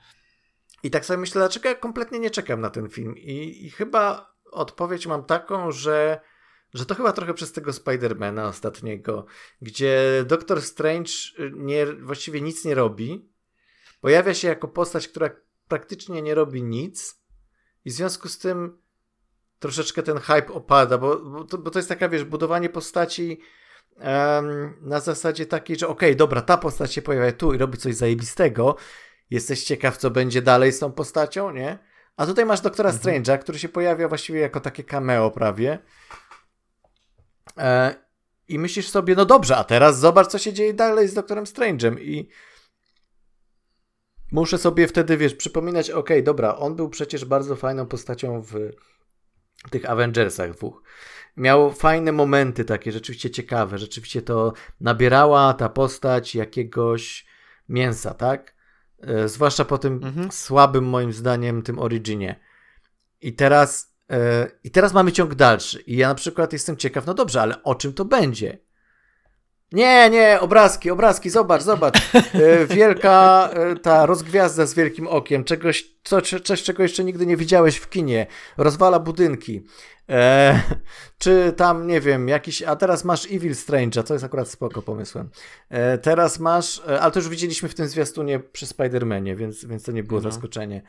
I 0.82 0.90
tak 0.90 1.04
sobie 1.04 1.18
myślę, 1.18 1.40
dlaczego 1.40 1.68
ja 1.68 1.74
kompletnie 1.74 2.18
nie 2.18 2.30
czekam 2.30 2.60
na 2.60 2.70
ten 2.70 2.88
film. 2.88 3.16
I, 3.16 3.66
i 3.66 3.70
chyba 3.70 4.34
odpowiedź 4.50 5.06
mam 5.06 5.24
taką, 5.24 5.72
że, 5.72 6.20
że 6.74 6.86
to 6.86 6.94
chyba 6.94 7.12
trochę 7.12 7.34
przez 7.34 7.52
tego 7.52 7.72
Spidermana 7.72 8.48
ostatniego, 8.48 9.26
gdzie 9.62 10.24
Doctor 10.26 10.62
Strange 10.62 11.12
nie, 11.52 11.86
właściwie 11.86 12.40
nic 12.40 12.64
nie 12.64 12.74
robi. 12.74 13.28
Pojawia 14.00 14.34
się 14.34 14.48
jako 14.48 14.68
postać, 14.68 15.08
która 15.08 15.30
praktycznie 15.68 16.22
nie 16.22 16.34
robi 16.34 16.62
nic 16.62 17.20
i 17.84 17.90
w 17.90 17.92
związku 17.92 18.28
z 18.28 18.38
tym 18.38 18.78
troszeczkę 19.58 20.02
ten 20.02 20.18
hype 20.18 20.52
opada, 20.52 20.98
bo, 20.98 21.16
bo, 21.16 21.44
to, 21.44 21.58
bo 21.58 21.70
to 21.70 21.78
jest 21.78 21.88
taka, 21.88 22.08
wiesz, 22.08 22.24
budowanie 22.24 22.68
postaci 22.68 23.40
um, 23.96 24.76
na 24.80 25.00
zasadzie 25.00 25.46
takiej, 25.46 25.76
że 25.76 25.88
okej, 25.88 26.08
okay, 26.08 26.16
dobra, 26.16 26.42
ta 26.42 26.56
postać 26.56 26.94
się 26.94 27.02
pojawia 27.02 27.32
tu 27.32 27.52
i 27.52 27.58
robi 27.58 27.78
coś 27.78 27.94
zajebistego, 27.94 28.76
jesteś 29.30 29.64
ciekaw, 29.64 29.96
co 29.96 30.10
będzie 30.10 30.42
dalej 30.42 30.72
z 30.72 30.78
tą 30.78 30.92
postacią, 30.92 31.50
nie? 31.50 31.78
A 32.16 32.26
tutaj 32.26 32.46
masz 32.46 32.60
doktora 32.60 32.90
mhm. 32.90 33.02
Strange'a, 33.02 33.38
który 33.38 33.58
się 33.58 33.68
pojawia 33.68 34.08
właściwie 34.08 34.40
jako 34.40 34.60
takie 34.60 34.84
cameo 34.84 35.30
prawie. 35.30 35.78
E, 37.58 37.94
I 38.48 38.58
myślisz 38.58 38.88
sobie, 38.88 39.14
no 39.14 39.24
dobrze, 39.24 39.56
a 39.56 39.64
teraz 39.64 39.98
zobacz, 39.98 40.26
co 40.26 40.38
się 40.38 40.52
dzieje 40.52 40.74
dalej 40.74 41.08
z 41.08 41.14
doktorem 41.14 41.44
Strange'em 41.44 42.00
i 42.00 42.28
muszę 44.32 44.58
sobie 44.58 44.86
wtedy, 44.88 45.16
wiesz, 45.16 45.34
przypominać, 45.34 45.90
ok, 45.90 46.10
dobra, 46.22 46.56
on 46.56 46.76
był 46.76 46.88
przecież 46.88 47.24
bardzo 47.24 47.56
fajną 47.56 47.86
postacią 47.86 48.42
w 48.42 48.54
tych 49.70 49.90
Avengersach 49.90 50.52
dwóch. 50.52 50.82
Miał 51.36 51.72
fajne 51.72 52.12
momenty 52.12 52.64
takie, 52.64 52.92
rzeczywiście 52.92 53.30
ciekawe, 53.30 53.78
rzeczywiście 53.78 54.22
to 54.22 54.52
nabierała 54.80 55.54
ta 55.54 55.68
postać 55.68 56.34
jakiegoś 56.34 57.26
mięsa, 57.68 58.14
tak? 58.14 58.54
E, 59.00 59.28
zwłaszcza 59.28 59.64
po 59.64 59.78
tym 59.78 60.00
mhm. 60.04 60.32
słabym, 60.32 60.84
moim 60.84 61.12
zdaniem, 61.12 61.62
tym 61.62 61.78
Originie. 61.78 62.40
I 63.20 63.32
teraz, 63.32 63.93
I 64.64 64.70
teraz 64.70 64.92
mamy 64.92 65.12
ciąg 65.12 65.34
dalszy. 65.34 65.80
I 65.80 65.96
ja 65.96 66.08
na 66.08 66.14
przykład 66.14 66.52
jestem 66.52 66.76
ciekaw, 66.76 67.06
no 67.06 67.14
dobrze, 67.14 67.42
ale 67.42 67.62
o 67.62 67.74
czym 67.74 67.92
to 67.92 68.04
będzie? 68.04 68.58
Nie, 69.72 70.10
nie, 70.10 70.40
obrazki, 70.40 70.90
obrazki, 70.90 71.30
zobacz, 71.30 71.62
zobacz. 71.62 71.98
E, 72.34 72.66
wielka 72.66 73.48
e, 73.52 73.76
ta 73.76 74.06
rozgwiazda 74.06 74.66
z 74.66 74.74
wielkim 74.74 75.08
okiem, 75.08 75.44
czegoś, 75.44 75.84
co, 76.04 76.20
coś, 76.20 76.62
czego 76.62 76.82
jeszcze 76.82 77.04
nigdy 77.04 77.26
nie 77.26 77.36
widziałeś 77.36 77.76
w 77.76 77.88
kinie. 77.88 78.26
Rozwala 78.56 78.98
budynki. 78.98 79.64
E, 80.08 80.60
czy 81.18 81.52
tam, 81.56 81.86
nie 81.86 82.00
wiem, 82.00 82.28
jakiś. 82.28 82.62
A 82.62 82.76
teraz 82.76 83.04
masz 83.04 83.26
Evil 83.26 83.52
Strange'a, 83.52 84.04
co 84.04 84.14
jest 84.14 84.24
akurat 84.24 84.48
spoko 84.48 84.82
pomysłem. 84.82 85.30
E, 85.68 85.98
teraz 85.98 86.38
masz. 86.40 86.82
E, 86.88 87.00
ale 87.00 87.12
to 87.12 87.18
już 87.18 87.28
widzieliśmy 87.28 87.68
w 87.68 87.74
tym 87.74 87.88
zwiastunie 87.88 88.40
przy 88.40 88.66
Spider-Manie, 88.66 89.36
więc, 89.36 89.64
więc 89.64 89.82
to 89.82 89.92
nie 89.92 90.04
było 90.04 90.20
no. 90.20 90.30
zaskoczenie. 90.30 90.82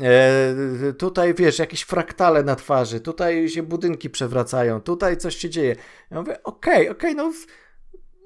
E, 0.00 0.92
tutaj 0.92 1.34
wiesz, 1.34 1.58
jakieś 1.58 1.82
fraktale 1.82 2.42
na 2.42 2.56
twarzy, 2.56 3.00
tutaj 3.00 3.48
się 3.48 3.62
budynki 3.62 4.10
przewracają, 4.10 4.80
tutaj 4.80 5.16
coś 5.16 5.36
się 5.36 5.50
dzieje. 5.50 5.76
Ja 6.10 6.20
mówię, 6.20 6.42
okej, 6.42 6.74
okay, 6.74 6.90
okej, 6.90 7.12
okay, 7.12 7.14
no 7.14 7.32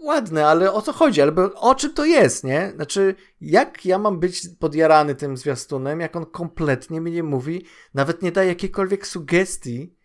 ładne, 0.00 0.46
ale 0.46 0.72
o 0.72 0.82
co 0.82 0.92
chodzi? 0.92 1.22
Ale 1.22 1.32
o 1.54 1.74
czym 1.74 1.94
to 1.94 2.04
jest, 2.04 2.44
nie? 2.44 2.72
Znaczy, 2.74 3.14
jak 3.40 3.86
ja 3.86 3.98
mam 3.98 4.20
być 4.20 4.48
podjarany 4.58 5.14
tym 5.14 5.36
zwiastunem, 5.36 6.00
jak 6.00 6.16
on 6.16 6.26
kompletnie 6.26 7.00
mi 7.00 7.12
nie 7.12 7.22
mówi, 7.22 7.64
nawet 7.94 8.22
nie 8.22 8.32
daje 8.32 8.48
jakiejkolwiek 8.48 9.06
sugestii, 9.06 9.97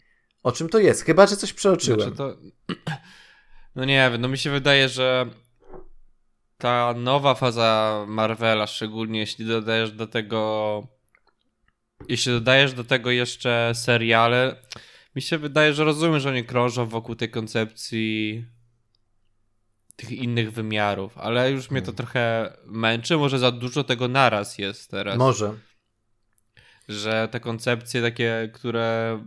o 0.44 0.52
czym 0.52 0.70
to 0.70 0.80
jest. 0.80 1.06
Chyba, 1.06 1.28
że 1.28 1.38
coś 1.38 1.54
przeoczyłem. 1.54 2.02
Znaczy 2.02 2.18
to... 2.18 2.38
No 3.76 3.86
nie 3.86 4.10
wiem, 4.12 4.22
no 4.22 4.28
mi 4.28 4.38
się 4.38 4.52
wydaje, 4.52 4.90
że 4.90 5.26
ta 6.58 6.94
nowa 6.98 7.36
faza 7.36 8.06
Marvela, 8.08 8.68
szczególnie 8.68 9.20
jeśli 9.20 9.46
dodajesz 9.46 9.92
do 9.92 10.08
tego 10.08 10.88
jeśli 12.08 12.32
dodajesz 12.32 12.74
do 12.74 12.84
tego 12.84 13.12
jeszcze 13.12 13.72
seriale, 13.76 14.56
mi 15.16 15.22
się 15.22 15.38
wydaje, 15.38 15.74
że 15.74 15.84
rozumiem, 15.84 16.20
że 16.20 16.30
oni 16.30 16.44
krążą 16.44 16.86
wokół 16.86 17.16
tej 17.16 17.30
koncepcji 17.30 18.46
tych 19.96 20.12
innych 20.12 20.52
wymiarów, 20.52 21.18
ale 21.18 21.52
już 21.52 21.72
mnie 21.72 21.82
to 21.82 21.86
hmm. 21.86 21.98
trochę 21.98 22.54
męczy, 22.66 23.18
może 23.18 23.40
za 23.40 23.52
dużo 23.52 23.84
tego 23.84 24.08
naraz 24.08 24.58
jest 24.58 24.92
teraz. 24.92 25.18
Może. 25.18 25.54
Że 26.88 27.28
te 27.32 27.40
koncepcje 27.40 28.02
takie, 28.02 28.52
które 28.54 29.20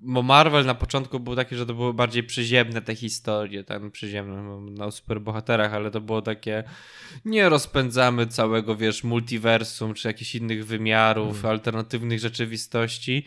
bo 0.00 0.22
Marvel 0.22 0.66
na 0.66 0.74
początku 0.74 1.20
był 1.20 1.36
taki, 1.36 1.56
że 1.56 1.66
to 1.66 1.74
były 1.74 1.94
bardziej 1.94 2.22
przyziemne 2.22 2.82
te 2.82 2.94
historie, 2.94 3.64
tak, 3.64 3.90
przyziemne 3.90 4.42
no, 4.42 4.60
na 4.60 4.90
superbohaterach, 4.90 5.74
ale 5.74 5.90
to 5.90 6.00
było 6.00 6.22
takie 6.22 6.64
nie 7.24 7.48
rozpędzamy 7.48 8.26
całego, 8.26 8.76
wiesz, 8.76 9.04
multiversum, 9.04 9.94
czy 9.94 10.08
jakichś 10.08 10.34
innych 10.34 10.66
wymiarów, 10.66 11.32
hmm. 11.32 11.50
alternatywnych 11.50 12.20
rzeczywistości 12.20 13.24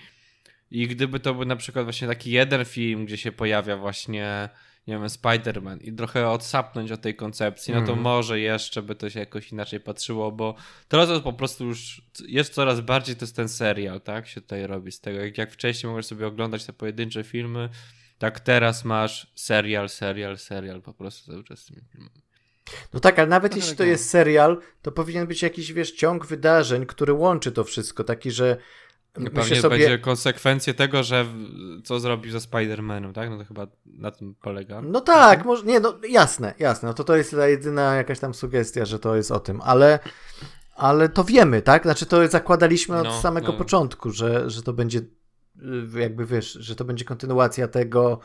i 0.72 0.88
gdyby 0.88 1.20
to 1.20 1.34
był 1.34 1.46
na 1.46 1.56
przykład 1.56 1.86
właśnie 1.86 2.08
taki 2.08 2.32
jeden 2.32 2.66
film, 2.66 3.06
gdzie 3.06 3.18
się 3.18 3.32
pojawia 3.32 3.78
właśnie 3.78 4.50
nie 4.88 4.94
wiem, 4.94 5.08
Spider-Man 5.08 5.78
i 5.82 5.94
trochę 5.94 6.30
odsapnąć 6.30 6.92
od 6.92 7.02
tej 7.02 7.16
koncepcji, 7.16 7.74
no 7.74 7.82
to 7.82 7.92
mm. 7.92 8.04
może 8.04 8.40
jeszcze 8.40 8.82
by 8.82 8.96
to 8.96 9.10
się 9.10 9.20
jakoś 9.20 9.52
inaczej 9.52 9.80
patrzyło, 9.80 10.32
bo 10.32 10.56
teraz 10.88 11.10
to 11.10 11.22
po 11.22 11.34
prostu 11.34 11.66
już 11.66 12.02
jest 12.28 12.54
coraz 12.54 12.82
bardziej 12.82 13.16
to 13.16 13.26
jest 13.26 13.36
ten 13.36 13.50
serial, 13.50 14.02
tak, 14.02 14.28
się 14.28 14.42
tutaj 14.42 14.68
robi 14.68 14.92
z 14.92 15.00
tego. 15.00 15.20
Jak, 15.20 15.38
jak 15.38 15.52
wcześniej 15.52 15.92
możesz 15.92 16.06
sobie 16.06 16.28
oglądać 16.28 16.66
te 16.66 16.74
pojedyncze 16.74 17.24
filmy, 17.24 17.70
tak 18.18 18.40
teraz 18.40 18.86
masz 18.86 19.32
serial, 19.36 19.90
serial, 19.90 20.38
serial 20.38 20.82
po 20.82 20.94
prostu 20.94 21.32
cały 21.32 21.44
czas 21.44 21.60
z 21.60 21.66
tymi 21.66 21.82
filmami. 21.92 22.22
No 22.94 23.00
tak, 23.00 23.20
ale 23.20 23.28
nawet 23.28 23.52
no 23.52 23.58
jeśli 23.58 23.76
to 23.76 23.84
jest 23.84 24.10
serial, 24.10 24.62
to 24.82 24.92
powinien 24.92 25.28
być 25.28 25.42
jakiś, 25.42 25.74
wiesz, 25.74 25.92
ciąg 25.92 26.26
wydarzeń, 26.26 26.86
który 26.86 27.14
łączy 27.14 27.52
to 27.52 27.64
wszystko, 27.64 28.04
taki, 28.04 28.32
że 28.32 28.58
Pewnie 29.14 29.62
sobie... 29.62 29.78
będzie 29.78 30.00
konsekwencje 30.00 30.74
tego, 30.74 31.04
że 31.04 31.26
co 31.84 32.00
zrobił 32.00 32.32
ze 32.32 32.38
Spider-Manem, 32.38 33.14
tak? 33.14 33.30
No 33.30 33.38
to 33.38 33.46
chyba 33.46 33.68
na 33.86 34.12
tym 34.12 34.36
polega. 34.36 34.82
No 34.82 35.02
tak, 35.02 35.40
mhm. 35.40 35.48
może, 35.48 35.66
nie, 35.66 35.80
no 35.80 36.00
jasne, 36.10 36.54
jasne. 36.60 36.88
No 36.88 36.94
to 36.94 37.04
to 37.04 37.16
jest 37.16 37.32
ta 37.32 37.48
jedyna 37.48 37.96
jakaś 37.96 38.20
tam 38.20 38.34
sugestia, 38.34 38.86
że 38.86 39.00
to 39.00 39.16
jest 39.16 39.32
o 39.32 39.40
tym, 39.40 39.62
ale, 39.62 40.00
ale 40.76 41.10
to 41.10 41.24
wiemy, 41.24 41.62
tak? 41.62 41.84
Znaczy 41.84 42.06
to 42.06 42.28
zakładaliśmy 42.28 42.98
od 42.98 43.04
no, 43.04 43.22
samego 43.22 43.52
no. 43.52 43.58
początku, 43.58 44.12
że, 44.12 44.50
że 44.50 44.64
to 44.64 44.74
będzie 44.74 45.00
y, 45.00 46.00
jakby 46.00 46.26
wiesz, 46.26 46.54
że 46.54 46.76
to 46.76 46.86
będzie 46.86 47.06
kontynuacja 47.06 47.68
tego, 47.68 48.20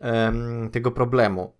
um, 0.00 0.70
tego 0.70 0.90
problemu. 0.90 1.52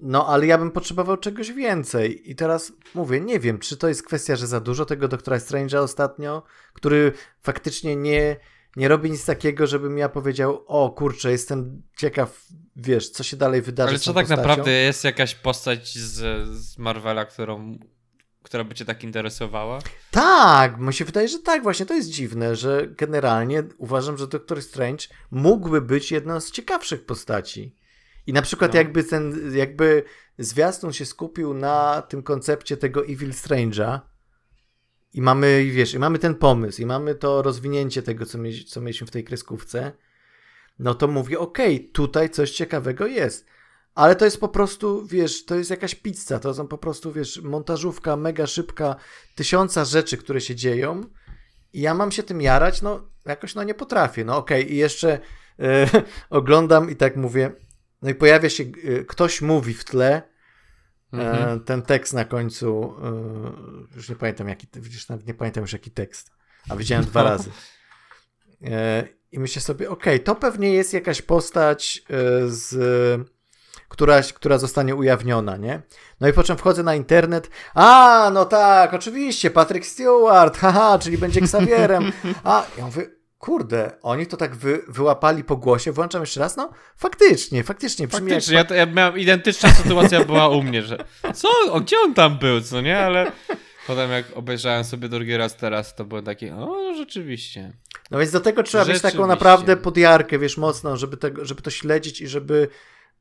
No, 0.00 0.26
ale 0.26 0.46
ja 0.46 0.58
bym 0.58 0.70
potrzebował 0.70 1.16
czegoś 1.16 1.52
więcej. 1.52 2.30
I 2.30 2.34
teraz 2.36 2.72
mówię, 2.94 3.20
nie 3.20 3.40
wiem, 3.40 3.58
czy 3.58 3.76
to 3.76 3.88
jest 3.88 4.02
kwestia, 4.02 4.36
że 4.36 4.46
za 4.46 4.60
dużo 4.60 4.84
tego 4.84 5.08
doktora 5.08 5.36
Strange'a 5.36 5.78
ostatnio, 5.78 6.42
który 6.72 7.12
faktycznie 7.42 7.96
nie, 7.96 8.36
nie 8.76 8.88
robi 8.88 9.10
nic 9.10 9.24
takiego, 9.24 9.66
żebym 9.66 9.98
ja 9.98 10.08
powiedział, 10.08 10.64
o 10.66 10.90
kurczę, 10.90 11.30
jestem 11.30 11.82
ciekaw, 11.96 12.46
wiesz, 12.76 13.10
co 13.10 13.22
się 13.22 13.36
dalej 13.36 13.62
wydarzy. 13.62 13.88
Ale 13.88 13.98
co 13.98 14.14
tak 14.14 14.22
postacią. 14.22 14.42
naprawdę 14.42 14.72
jest 14.72 15.04
jakaś 15.04 15.34
postać 15.34 15.94
z, 15.94 16.48
z 16.48 16.78
Marvela, 16.78 17.24
którą 17.24 17.78
która 18.46 18.64
by 18.64 18.74
cię 18.74 18.84
tak 18.84 19.04
interesowała? 19.04 19.78
Tak, 20.10 20.78
mi 20.78 20.94
się 20.94 21.04
wydaje, 21.04 21.28
że 21.28 21.38
tak, 21.38 21.62
właśnie 21.62 21.86
to 21.86 21.94
jest 21.94 22.10
dziwne, 22.10 22.56
że 22.56 22.86
generalnie 22.86 23.62
uważam, 23.78 24.18
że 24.18 24.26
Doktor 24.26 24.62
Strange 24.62 25.04
mógłby 25.30 25.80
być 25.80 26.12
jedną 26.12 26.40
z 26.40 26.50
ciekawszych 26.50 27.06
postaci. 27.06 27.74
I 28.26 28.32
na 28.32 28.42
przykład 28.42 28.72
no. 28.72 28.78
jakby 28.78 29.04
ten, 29.04 29.54
jakby 29.54 30.02
zwiastun 30.38 30.92
się 30.92 31.06
skupił 31.06 31.54
na 31.54 32.02
tym 32.02 32.22
koncepcie 32.22 32.76
tego 32.76 33.04
Evil 33.04 33.30
Strange'a 33.30 34.00
i 35.12 35.22
mamy, 35.22 35.64
wiesz, 35.64 35.94
i 35.94 35.98
mamy 35.98 36.18
ten 36.18 36.34
pomysł 36.34 36.82
i 36.82 36.86
mamy 36.86 37.14
to 37.14 37.42
rozwinięcie 37.42 38.02
tego, 38.02 38.26
co, 38.26 38.38
mieli, 38.38 38.64
co 38.64 38.80
mieliśmy 38.80 39.06
w 39.06 39.10
tej 39.10 39.24
kreskówce, 39.24 39.92
no 40.78 40.94
to 40.94 41.08
mówię, 41.08 41.38
okej, 41.38 41.76
okay, 41.76 41.88
tutaj 41.92 42.30
coś 42.30 42.50
ciekawego 42.50 43.06
jest. 43.06 43.46
Ale 43.94 44.16
to 44.16 44.24
jest 44.24 44.40
po 44.40 44.48
prostu, 44.48 45.06
wiesz, 45.06 45.44
to 45.44 45.54
jest 45.54 45.70
jakaś 45.70 45.94
pizza, 45.94 46.38
to 46.38 46.54
są 46.54 46.68
po 46.68 46.78
prostu, 46.78 47.12
wiesz, 47.12 47.42
montażówka 47.42 48.16
mega 48.16 48.46
szybka, 48.46 48.96
tysiąca 49.34 49.84
rzeczy, 49.84 50.16
które 50.16 50.40
się 50.40 50.54
dzieją 50.54 51.00
i 51.72 51.80
ja 51.80 51.94
mam 51.94 52.12
się 52.12 52.22
tym 52.22 52.40
jarać, 52.40 52.82
no 52.82 53.08
jakoś 53.26 53.54
no 53.54 53.62
nie 53.62 53.74
potrafię, 53.74 54.24
no 54.24 54.36
okej 54.36 54.62
okay. 54.62 54.72
i 54.72 54.76
jeszcze 54.76 55.20
yy, 55.58 55.66
oglądam 56.30 56.90
i 56.90 56.96
tak 56.96 57.16
mówię, 57.16 57.52
no 58.02 58.10
i 58.10 58.14
pojawia 58.14 58.50
się, 58.50 58.64
y, 58.64 59.04
ktoś 59.08 59.42
mówi 59.42 59.74
w 59.74 59.84
tle, 59.84 60.12
e, 60.12 60.22
mhm. 61.12 61.60
ten 61.60 61.82
tekst 61.82 62.14
na 62.14 62.24
końcu, 62.24 62.94
e, 63.92 63.96
już 63.96 64.08
nie 64.08 64.16
pamiętam 64.16 64.48
jaki, 64.48 64.66
widzisz, 64.74 65.08
nawet 65.08 65.26
nie 65.26 65.34
pamiętam 65.34 65.62
już 65.62 65.72
jaki 65.72 65.90
tekst, 65.90 66.30
a 66.68 66.76
widziałem 66.76 67.04
dwa 67.04 67.22
no. 67.22 67.28
razy. 67.30 67.50
E, 68.64 69.08
I 69.32 69.38
myślę 69.38 69.62
sobie, 69.62 69.90
okej, 69.90 70.14
okay, 70.14 70.24
to 70.24 70.34
pewnie 70.34 70.72
jest 70.72 70.92
jakaś 70.92 71.22
postać 71.22 72.02
z 72.46 72.76
która, 73.88 74.22
która 74.22 74.58
zostanie 74.58 74.94
ujawniona, 74.94 75.56
nie? 75.56 75.82
No 76.20 76.28
i 76.28 76.32
po 76.32 76.42
czym 76.42 76.56
wchodzę 76.56 76.82
na 76.82 76.94
internet, 76.94 77.50
a, 77.74 78.30
no 78.34 78.44
tak, 78.44 78.94
oczywiście, 78.94 79.50
Patrick 79.50 79.86
Stewart, 79.86 80.56
haha, 80.62 80.98
czyli 80.98 81.18
będzie 81.18 81.40
Xavierem, 81.40 82.12
a, 82.44 82.66
ja 82.78 82.84
mówię, 82.84 83.15
kurde, 83.46 83.90
oni 84.02 84.26
to 84.26 84.36
tak 84.36 84.56
wy, 84.56 84.82
wyłapali 84.88 85.44
po 85.44 85.56
głosie, 85.56 85.92
włączam 85.92 86.22
jeszcze 86.22 86.40
raz, 86.40 86.56
no 86.56 86.70
faktycznie, 86.96 87.64
faktycznie. 87.64 88.08
Faktycznie, 88.08 88.56
jak... 88.56 88.70
ja, 88.70 88.76
ja 88.76 88.86
miałem 88.86 89.18
identyczna 89.18 89.70
sytuacja 89.82 90.24
była 90.24 90.48
u 90.48 90.62
mnie, 90.62 90.82
że 90.82 91.04
co, 91.34 91.48
o, 91.70 91.80
gdzie 91.80 91.96
on 92.00 92.14
tam 92.14 92.38
był, 92.38 92.60
co 92.60 92.80
nie, 92.80 92.98
ale 92.98 93.32
potem 93.86 94.10
jak 94.10 94.24
obejrzałem 94.34 94.84
sobie 94.84 95.08
drugi 95.08 95.36
raz 95.36 95.56
teraz, 95.56 95.94
to 95.94 96.04
było 96.04 96.22
takie, 96.22 96.56
o, 96.56 96.94
rzeczywiście. 96.94 97.72
No 98.10 98.18
więc 98.18 98.30
do 98.30 98.40
tego 98.40 98.62
trzeba 98.62 98.84
mieć 98.84 99.02
taką 99.02 99.26
naprawdę 99.26 99.76
podjarkę, 99.76 100.38
wiesz, 100.38 100.56
mocną, 100.56 100.96
żeby, 100.96 101.16
tego, 101.16 101.44
żeby 101.44 101.62
to 101.62 101.70
śledzić 101.70 102.20
i 102.20 102.28
żeby 102.28 102.68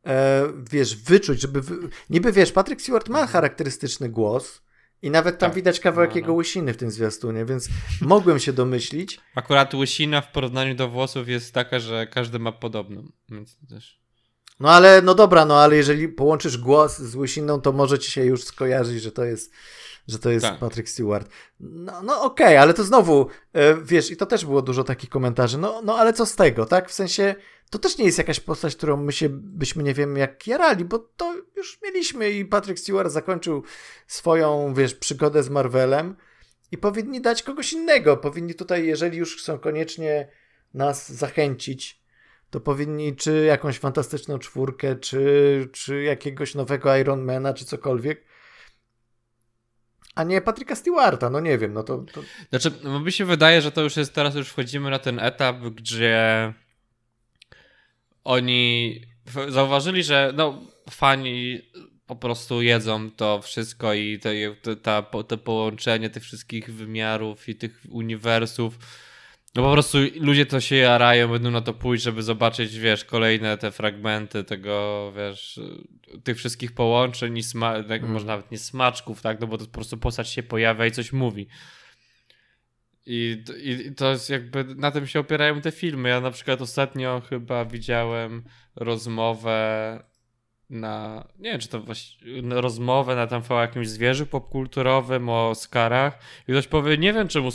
e, 0.06 0.44
wiesz, 0.72 0.96
wyczuć, 0.96 1.42
żeby, 1.42 1.62
niby 2.10 2.32
wiesz, 2.32 2.52
Patrick 2.52 2.82
Stewart 2.82 3.10
ma 3.10 3.28
charakterystyczny 3.28 4.10
głos, 4.10 4.62
i 5.06 5.12
nawet 5.12 5.38
tam 5.38 5.50
tak. 5.50 5.56
widać 5.56 5.80
kawałek 5.80 6.10
no, 6.10 6.14
no. 6.14 6.18
jego 6.18 6.34
łysiny 6.34 6.74
w 6.74 6.78
tym 6.78 6.92
zwiastunie, 6.92 7.46
więc 7.46 7.70
mogłem 8.02 8.40
się 8.40 8.54
domyślić. 8.54 9.20
Akurat 9.36 9.74
łysina 9.74 10.22
w 10.22 10.32
porównaniu 10.32 10.76
do 10.76 10.90
włosów 10.90 11.28
jest 11.28 11.54
taka, 11.54 11.80
że 11.80 12.08
każdy 12.08 12.40
ma 12.40 12.52
podobną, 12.52 13.12
więc 13.30 13.58
też... 13.70 14.00
No 14.60 14.72
ale, 14.72 15.02
no 15.02 15.16
dobra, 15.16 15.46
no 15.46 15.60
ale 15.60 15.76
jeżeli 15.76 16.10
połączysz 16.10 16.58
głos 16.58 16.98
z 16.98 17.16
łysiną, 17.16 17.62
to 17.62 17.72
może 17.72 18.00
ci 18.00 18.12
się 18.12 18.26
już 18.26 18.44
skojarzyć, 18.44 19.02
że 19.02 19.12
to 19.12 19.24
jest, 19.24 19.52
że 20.08 20.20
to 20.20 20.30
jest 20.30 20.46
tak. 20.46 20.60
Patrick 20.60 20.90
Stewart. 20.90 21.30
No, 21.60 22.04
no 22.04 22.24
okej, 22.24 22.48
okay, 22.48 22.60
ale 22.60 22.74
to 22.74 22.84
znowu, 22.84 23.28
e, 23.54 23.76
wiesz, 23.76 24.12
i 24.12 24.18
to 24.18 24.26
też 24.26 24.46
było 24.46 24.62
dużo 24.62 24.84
takich 24.84 25.10
komentarzy, 25.10 25.58
no, 25.58 25.82
no 25.84 25.98
ale 25.98 26.14
co 26.14 26.26
z 26.26 26.36
tego, 26.36 26.66
tak? 26.66 26.90
W 26.90 26.94
sensie, 26.94 27.36
to 27.70 27.80
też 27.80 27.98
nie 27.98 28.06
jest 28.06 28.18
jakaś 28.18 28.40
postać, 28.40 28.76
którą 28.76 28.98
my 28.98 29.12
się, 29.12 29.30
byśmy 29.30 29.84
nie 29.84 29.94
wiem 29.94 30.18
jak 30.18 30.48
jarali, 30.48 30.86
bo 30.86 31.00
to 31.00 31.36
już 31.56 31.80
mieliśmy 31.84 32.32
i 32.32 32.46
Patrick 32.46 32.80
Stewart 32.80 33.12
zakończył 33.12 33.64
swoją, 34.08 34.74
wiesz, 34.74 34.96
przygodę 34.96 35.44
z 35.44 35.50
Marvelem 35.50 36.16
i 36.72 36.78
powinni 36.78 37.22
dać 37.22 37.44
kogoś 37.44 37.74
innego. 37.74 38.18
Powinni 38.18 38.56
tutaj, 38.56 38.86
jeżeli 38.86 39.18
już 39.18 39.38
chcą 39.38 39.60
koniecznie 39.60 40.28
nas 40.74 41.12
zachęcić, 41.12 42.02
to 42.50 42.60
powinni 42.60 43.16
czy 43.16 43.46
jakąś 43.46 43.80
fantastyczną 43.80 44.40
czwórkę, 44.40 44.96
czy, 44.96 45.70
czy 45.72 46.04
jakiegoś 46.04 46.56
nowego 46.56 46.98
Ironmana, 46.98 47.54
czy 47.54 47.66
cokolwiek, 47.66 48.26
a 50.16 50.24
nie 50.24 50.42
Patryka 50.42 50.76
Stewarta, 50.76 51.30
no 51.30 51.40
nie 51.40 51.58
wiem, 51.58 51.74
no 51.74 51.84
to... 51.84 51.98
to... 51.98 52.22
Znaczy, 52.50 52.72
mi 53.06 53.12
się 53.12 53.26
wydaje, 53.26 53.62
że 53.62 53.72
to 53.72 53.82
już 53.82 53.98
jest, 53.98 54.14
teraz 54.14 54.36
już 54.36 54.50
wchodzimy 54.50 54.90
na 54.90 55.00
ten 55.00 55.20
etap, 55.20 55.58
gdzie 55.58 56.54
oni 58.26 59.02
zauważyli, 59.48 60.04
że 60.04 60.34
no, 60.36 60.62
fani 60.90 61.62
po 62.08 62.16
prostu 62.16 62.62
jedzą 62.62 63.12
to 63.12 63.42
wszystko 63.42 63.94
i 63.94 64.20
to, 64.62 64.76
ta, 64.76 65.02
to 65.02 65.38
połączenie 65.38 66.10
tych 66.10 66.24
wszystkich 66.24 66.74
wymiarów 66.74 67.50
i 67.50 67.56
tych 67.56 67.82
uniwersów. 67.90 68.78
No 69.56 69.64
po 69.64 69.72
prostu 69.72 69.98
ludzie 70.20 70.46
to 70.46 70.60
się 70.60 70.76
jarają, 70.76 71.28
będą 71.28 71.52
na 71.52 71.62
to 71.62 71.74
pójść, 71.74 72.04
żeby 72.04 72.24
zobaczyć, 72.24 72.80
wiesz, 72.80 73.06
kolejne 73.06 73.58
te 73.58 73.72
fragmenty 73.72 74.44
tego, 74.44 75.14
wiesz, 75.18 75.60
tych 76.24 76.38
wszystkich 76.38 76.72
połączeń 76.72 77.38
i 77.38 77.44
sma- 77.44 77.76
mm. 77.76 78.12
może 78.12 78.26
nawet 78.26 78.52
nie 78.52 78.58
smaczków, 78.58 79.22
tak, 79.22 79.40
no 79.40 79.48
bo 79.48 79.58
to 79.58 79.66
po 79.66 79.72
prostu 79.72 79.98
postać 79.98 80.30
się 80.30 80.44
pojawia 80.44 80.86
i 80.86 80.92
coś 80.92 81.14
mówi. 81.14 81.48
I, 83.06 83.44
I 83.64 83.96
to 83.96 84.12
jest 84.12 84.30
jakby, 84.30 84.64
na 84.64 84.92
tym 84.92 85.08
się 85.08 85.20
opierają 85.20 85.62
te 85.62 85.72
filmy. 85.72 86.10
Ja 86.10 86.22
na 86.22 86.32
przykład 86.32 86.62
ostatnio 86.62 87.22
chyba 87.30 87.66
widziałem 87.66 88.44
rozmowę 88.76 90.00
na, 90.70 91.28
nie 91.40 91.52
wiem 91.52 91.60
czy 91.60 91.68
to 91.68 91.82
właśnie, 91.82 92.42
rozmowę 92.50 93.16
na 93.16 93.28
tam 93.28 93.42
o 93.50 93.62
jakimś 93.62 93.88
zwierzę 93.88 94.26
popkulturowym, 94.26 95.30
o 95.30 95.50
Oscarach 95.50 96.20
i 96.48 96.52
ktoś 96.52 96.68
powie, 96.68 96.98
nie 96.98 97.14
wiem 97.14 97.28
czemu, 97.28 97.50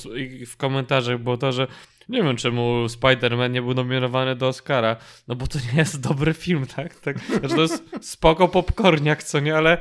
w 0.47 0.57
komentarzach 0.57 1.19
było 1.19 1.37
to, 1.37 1.53
że 1.53 1.67
nie 2.09 2.23
wiem 2.23 2.37
czemu 2.37 2.87
Spider-Man 2.87 3.51
nie 3.51 3.63
był 3.63 3.75
nominowany 3.75 4.37
do 4.37 4.49
Oscara, 4.49 4.97
no 5.29 5.35
bo 5.35 5.47
to 5.47 5.59
nie 5.73 5.79
jest 5.79 6.01
dobry 6.01 6.35
film, 6.35 6.67
tak? 6.67 7.01
tak 7.01 7.19
znaczy 7.19 7.55
to 7.55 7.63
jest 7.63 7.85
spoko 8.01 8.49
popcorniak, 8.49 9.23
co 9.23 9.41
nie, 9.41 9.57
ale 9.57 9.79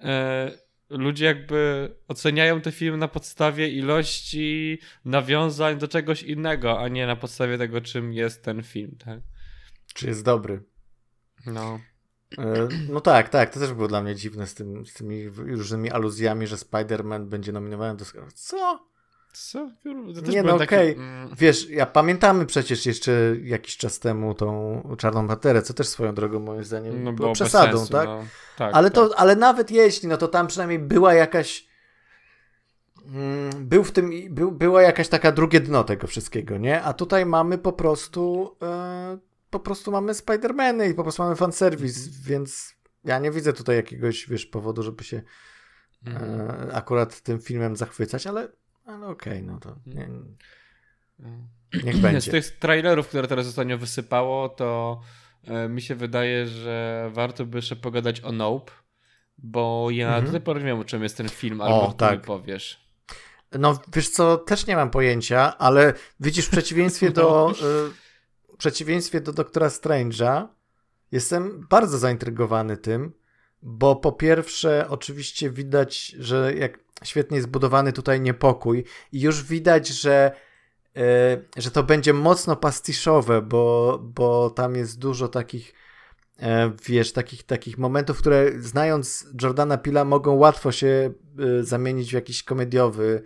e, 0.00 0.50
ludzie 0.90 1.24
jakby 1.24 1.90
oceniają 2.08 2.60
te 2.60 2.72
filmy 2.72 2.98
na 2.98 3.08
podstawie 3.08 3.68
ilości 3.68 4.78
nawiązań 5.04 5.78
do 5.78 5.88
czegoś 5.88 6.22
innego, 6.22 6.80
a 6.80 6.88
nie 6.88 7.06
na 7.06 7.16
podstawie 7.16 7.58
tego, 7.58 7.80
czym 7.80 8.12
jest 8.12 8.44
ten 8.44 8.62
film, 8.62 8.96
tak? 9.04 9.20
Czy 9.94 10.06
jest 10.06 10.24
dobry. 10.24 10.62
No. 11.46 11.80
E, 12.38 12.68
no 12.88 13.00
tak, 13.00 13.28
tak, 13.28 13.54
to 13.54 13.60
też 13.60 13.72
było 13.72 13.88
dla 13.88 14.02
mnie 14.02 14.14
dziwne 14.14 14.46
z, 14.46 14.54
tym, 14.54 14.86
z 14.86 14.94
tymi 14.94 15.28
różnymi 15.28 15.90
aluzjami, 15.90 16.46
że 16.46 16.56
Spider-Man 16.56 17.26
będzie 17.26 17.52
nominowany 17.52 17.96
do 17.96 18.04
Co? 18.34 18.88
Co? 19.32 19.70
nie 20.28 20.42
no 20.42 20.54
okej, 20.54 20.92
okay. 20.92 21.04
mm. 21.04 21.34
wiesz, 21.38 21.70
ja 21.70 21.86
pamiętamy 21.86 22.46
przecież 22.46 22.86
jeszcze 22.86 23.12
jakiś 23.42 23.76
czas 23.76 23.98
temu 23.98 24.34
tą 24.34 24.82
Czarną 24.98 25.28
Paterę, 25.28 25.62
co 25.62 25.74
też 25.74 25.88
swoją 25.88 26.14
drogą 26.14 26.40
moim 26.40 26.64
zdaniem 26.64 27.04
no, 27.04 27.12
było 27.12 27.32
przesadą, 27.32 27.78
sensu, 27.78 27.92
tak? 27.92 28.08
No. 28.08 28.24
tak? 28.56 28.74
ale, 28.74 28.90
tak. 28.90 28.94
To, 28.94 29.18
ale 29.18 29.36
nawet 29.36 29.70
jeśli, 29.70 30.08
no 30.08 30.16
to 30.16 30.28
tam 30.28 30.46
przynajmniej 30.46 30.78
była 30.78 31.14
jakaś 31.14 31.68
mm, 33.06 33.50
był 33.68 33.84
w 33.84 33.92
tym, 33.92 34.10
był, 34.30 34.52
była 34.52 34.82
jakaś 34.82 35.08
taka 35.08 35.32
drugie 35.32 35.60
dno 35.60 35.84
tego 35.84 36.06
wszystkiego, 36.06 36.58
nie? 36.58 36.82
A 36.82 36.92
tutaj 36.92 37.26
mamy 37.26 37.58
po 37.58 37.72
prostu 37.72 38.56
e, 38.62 39.18
po 39.50 39.60
prostu 39.60 39.90
mamy 39.90 40.12
Spider-Many 40.12 40.90
i 40.90 40.94
po 40.94 41.02
prostu 41.02 41.22
mamy 41.22 41.36
fanserwis, 41.36 42.06
mhm. 42.06 42.22
więc 42.24 42.74
ja 43.04 43.18
nie 43.18 43.30
widzę 43.30 43.52
tutaj 43.52 43.76
jakiegoś, 43.76 44.28
wiesz, 44.28 44.46
powodu, 44.46 44.82
żeby 44.82 45.04
się 45.04 45.22
mhm. 46.06 46.40
e, 46.50 46.74
akurat 46.74 47.20
tym 47.20 47.40
filmem 47.40 47.76
zachwycać, 47.76 48.26
ale, 48.26 48.48
ale 48.88 49.06
okej, 49.06 49.32
okay, 49.32 49.42
no 49.42 49.60
to 49.60 49.76
nie, 49.86 50.04
mhm. 50.04 51.48
niech 51.84 51.96
będzie. 51.96 52.20
Z 52.30 52.30
tych 52.30 52.58
trailerów, 52.58 53.08
które 53.08 53.28
teraz 53.28 53.46
ostatnio 53.46 53.78
wysypało, 53.78 54.48
to 54.48 55.00
e, 55.46 55.68
mi 55.68 55.82
się 55.82 55.94
wydaje, 55.94 56.46
że 56.46 57.10
warto 57.12 57.46
by 57.46 57.58
jeszcze 57.58 57.76
pogadać 57.76 58.20
o 58.20 58.32
Nope, 58.32 58.72
bo 59.38 59.88
ja 59.90 60.06
mhm. 60.06 60.26
tutaj 60.26 60.40
powiem, 60.40 60.78
o 60.78 60.84
czym 60.84 61.02
jest 61.02 61.16
ten 61.16 61.28
film, 61.28 61.60
albo 61.60 61.88
o, 61.88 61.92
tak. 61.92 62.20
powiesz. 62.20 62.88
No, 63.58 63.80
wiesz 63.94 64.08
co, 64.08 64.36
też 64.36 64.66
nie 64.66 64.76
mam 64.76 64.90
pojęcia, 64.90 65.58
ale 65.58 65.94
widzisz, 66.20 66.46
w 66.46 66.50
przeciwieństwie 66.50 67.10
do, 67.10 67.50
y, 67.50 68.54
w 68.54 68.56
przeciwieństwie 68.56 69.20
do 69.20 69.32
Doktora 69.32 69.68
Strange'a, 69.68 70.46
jestem 71.12 71.66
bardzo 71.70 71.98
zaintrygowany 71.98 72.76
tym, 72.76 73.12
bo 73.62 73.96
po 73.96 74.12
pierwsze, 74.12 74.86
oczywiście 74.88 75.50
widać, 75.50 76.06
że 76.06 76.54
jak 76.54 76.78
świetnie 77.04 77.36
jest 77.36 77.48
budowany 77.48 77.92
tutaj 77.92 78.20
niepokój 78.20 78.84
i 79.12 79.20
już 79.20 79.44
widać, 79.44 79.88
że, 79.88 80.32
y, 80.96 81.00
że 81.56 81.70
to 81.70 81.82
będzie 81.82 82.12
mocno 82.12 82.56
pastiszowe, 82.56 83.42
bo, 83.42 83.98
bo 84.02 84.50
tam 84.50 84.74
jest 84.76 84.98
dużo 84.98 85.28
takich 85.28 85.74
e, 86.40 86.72
wiesz, 86.84 87.12
takich, 87.12 87.42
takich 87.42 87.78
momentów, 87.78 88.18
które 88.18 88.52
znając 88.60 89.26
Jordana 89.42 89.78
Pila 89.78 90.04
mogą 90.04 90.34
łatwo 90.34 90.72
się 90.72 91.12
y, 91.40 91.64
zamienić 91.64 92.10
w 92.10 92.14
jakiś 92.14 92.42
komediowy, 92.42 93.22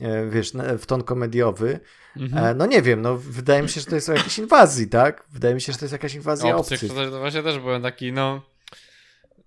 e, 0.00 0.26
wiesz, 0.26 0.52
w 0.78 0.86
ton 0.86 1.02
komediowy. 1.02 1.80
Mhm. 2.16 2.44
E, 2.44 2.54
no 2.54 2.66
nie 2.66 2.82
wiem, 2.82 3.02
no 3.02 3.16
wydaje 3.16 3.62
mi 3.62 3.68
się, 3.68 3.80
że 3.80 3.86
to 3.86 3.94
jest 3.94 4.08
o 4.08 4.12
jakiejś 4.12 4.38
inwazji, 4.38 4.88
tak? 4.88 5.24
Wydaje 5.32 5.54
mi 5.54 5.60
się, 5.60 5.72
że 5.72 5.78
to 5.78 5.84
jest 5.84 5.92
jakaś 5.92 6.14
inwazja 6.14 6.56
obcych. 6.56 6.82
obcych. 6.84 7.10
To 7.10 7.18
właśnie 7.18 7.42
też 7.42 7.58
byłem 7.58 7.82
taki, 7.82 8.12
no 8.12 8.53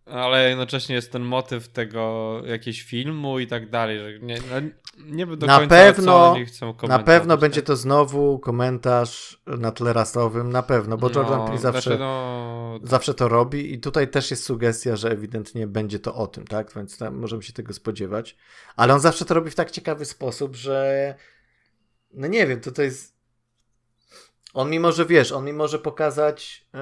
ale 0.09 0.49
jednocześnie 0.49 0.95
jest 0.95 1.11
ten 1.11 1.21
motyw 1.21 1.67
tego 1.69 2.41
jakiegoś 2.45 2.81
filmu 2.81 3.39
i 3.39 3.47
tak 3.47 3.69
dalej, 3.69 3.99
że 3.99 4.19
nie, 4.19 4.35
no, 4.35 4.69
nie 5.05 5.25
do 5.25 5.47
na 5.47 5.57
końca 5.57 5.75
pewno, 5.75 6.35
co 6.35 6.45
chcą 6.45 6.73
komentować. 6.73 6.89
Na 6.89 7.03
pewno 7.03 7.33
tak? 7.33 7.41
będzie 7.41 7.61
to 7.61 7.75
znowu 7.75 8.39
komentarz 8.39 9.41
na 9.45 9.71
tle 9.71 9.93
rasowym, 9.93 10.49
na 10.49 10.63
pewno, 10.63 10.97
bo 10.97 11.09
Jordan 11.09 11.39
no, 11.39 11.45
Peele 11.45 11.59
zawsze, 11.59 11.81
znaczy 11.81 11.99
no, 11.99 12.79
zawsze 12.83 13.13
to 13.13 13.27
robi 13.27 13.73
i 13.73 13.79
tutaj 13.79 14.07
też 14.07 14.31
jest 14.31 14.43
sugestia, 14.43 14.95
że 14.95 15.11
ewidentnie 15.11 15.67
będzie 15.67 15.99
to 15.99 16.15
o 16.15 16.27
tym, 16.27 16.47
tak? 16.47 16.73
Więc 16.75 16.99
możemy 17.11 17.43
się 17.43 17.53
tego 17.53 17.73
spodziewać. 17.73 18.37
Ale 18.75 18.93
on 18.93 18.99
zawsze 18.99 19.25
to 19.25 19.33
robi 19.33 19.51
w 19.51 19.55
tak 19.55 19.71
ciekawy 19.71 20.05
sposób, 20.05 20.55
że 20.55 21.15
no 22.13 22.27
nie 22.27 22.47
wiem, 22.47 22.61
to 22.61 22.71
to 22.71 22.81
jest 22.81 23.16
on 24.57 24.69
mi 24.69 24.79
może, 24.79 25.05
wiesz, 25.05 25.31
on 25.31 25.45
mi 25.45 25.53
może 25.53 25.79
pokazać 25.79 26.67
yy, 26.73 26.79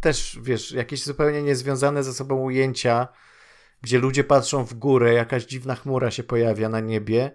też, 0.00 0.38
wiesz, 0.42 0.72
jakieś 0.72 1.04
zupełnie 1.04 1.42
niezwiązane 1.42 2.02
ze 2.02 2.14
sobą 2.14 2.36
ujęcia, 2.36 3.08
gdzie 3.82 3.98
ludzie 3.98 4.24
patrzą 4.24 4.64
w 4.64 4.74
górę, 4.74 5.14
jakaś 5.14 5.44
dziwna 5.44 5.74
chmura 5.74 6.10
się 6.10 6.22
pojawia 6.22 6.68
na 6.68 6.80
niebie 6.80 7.34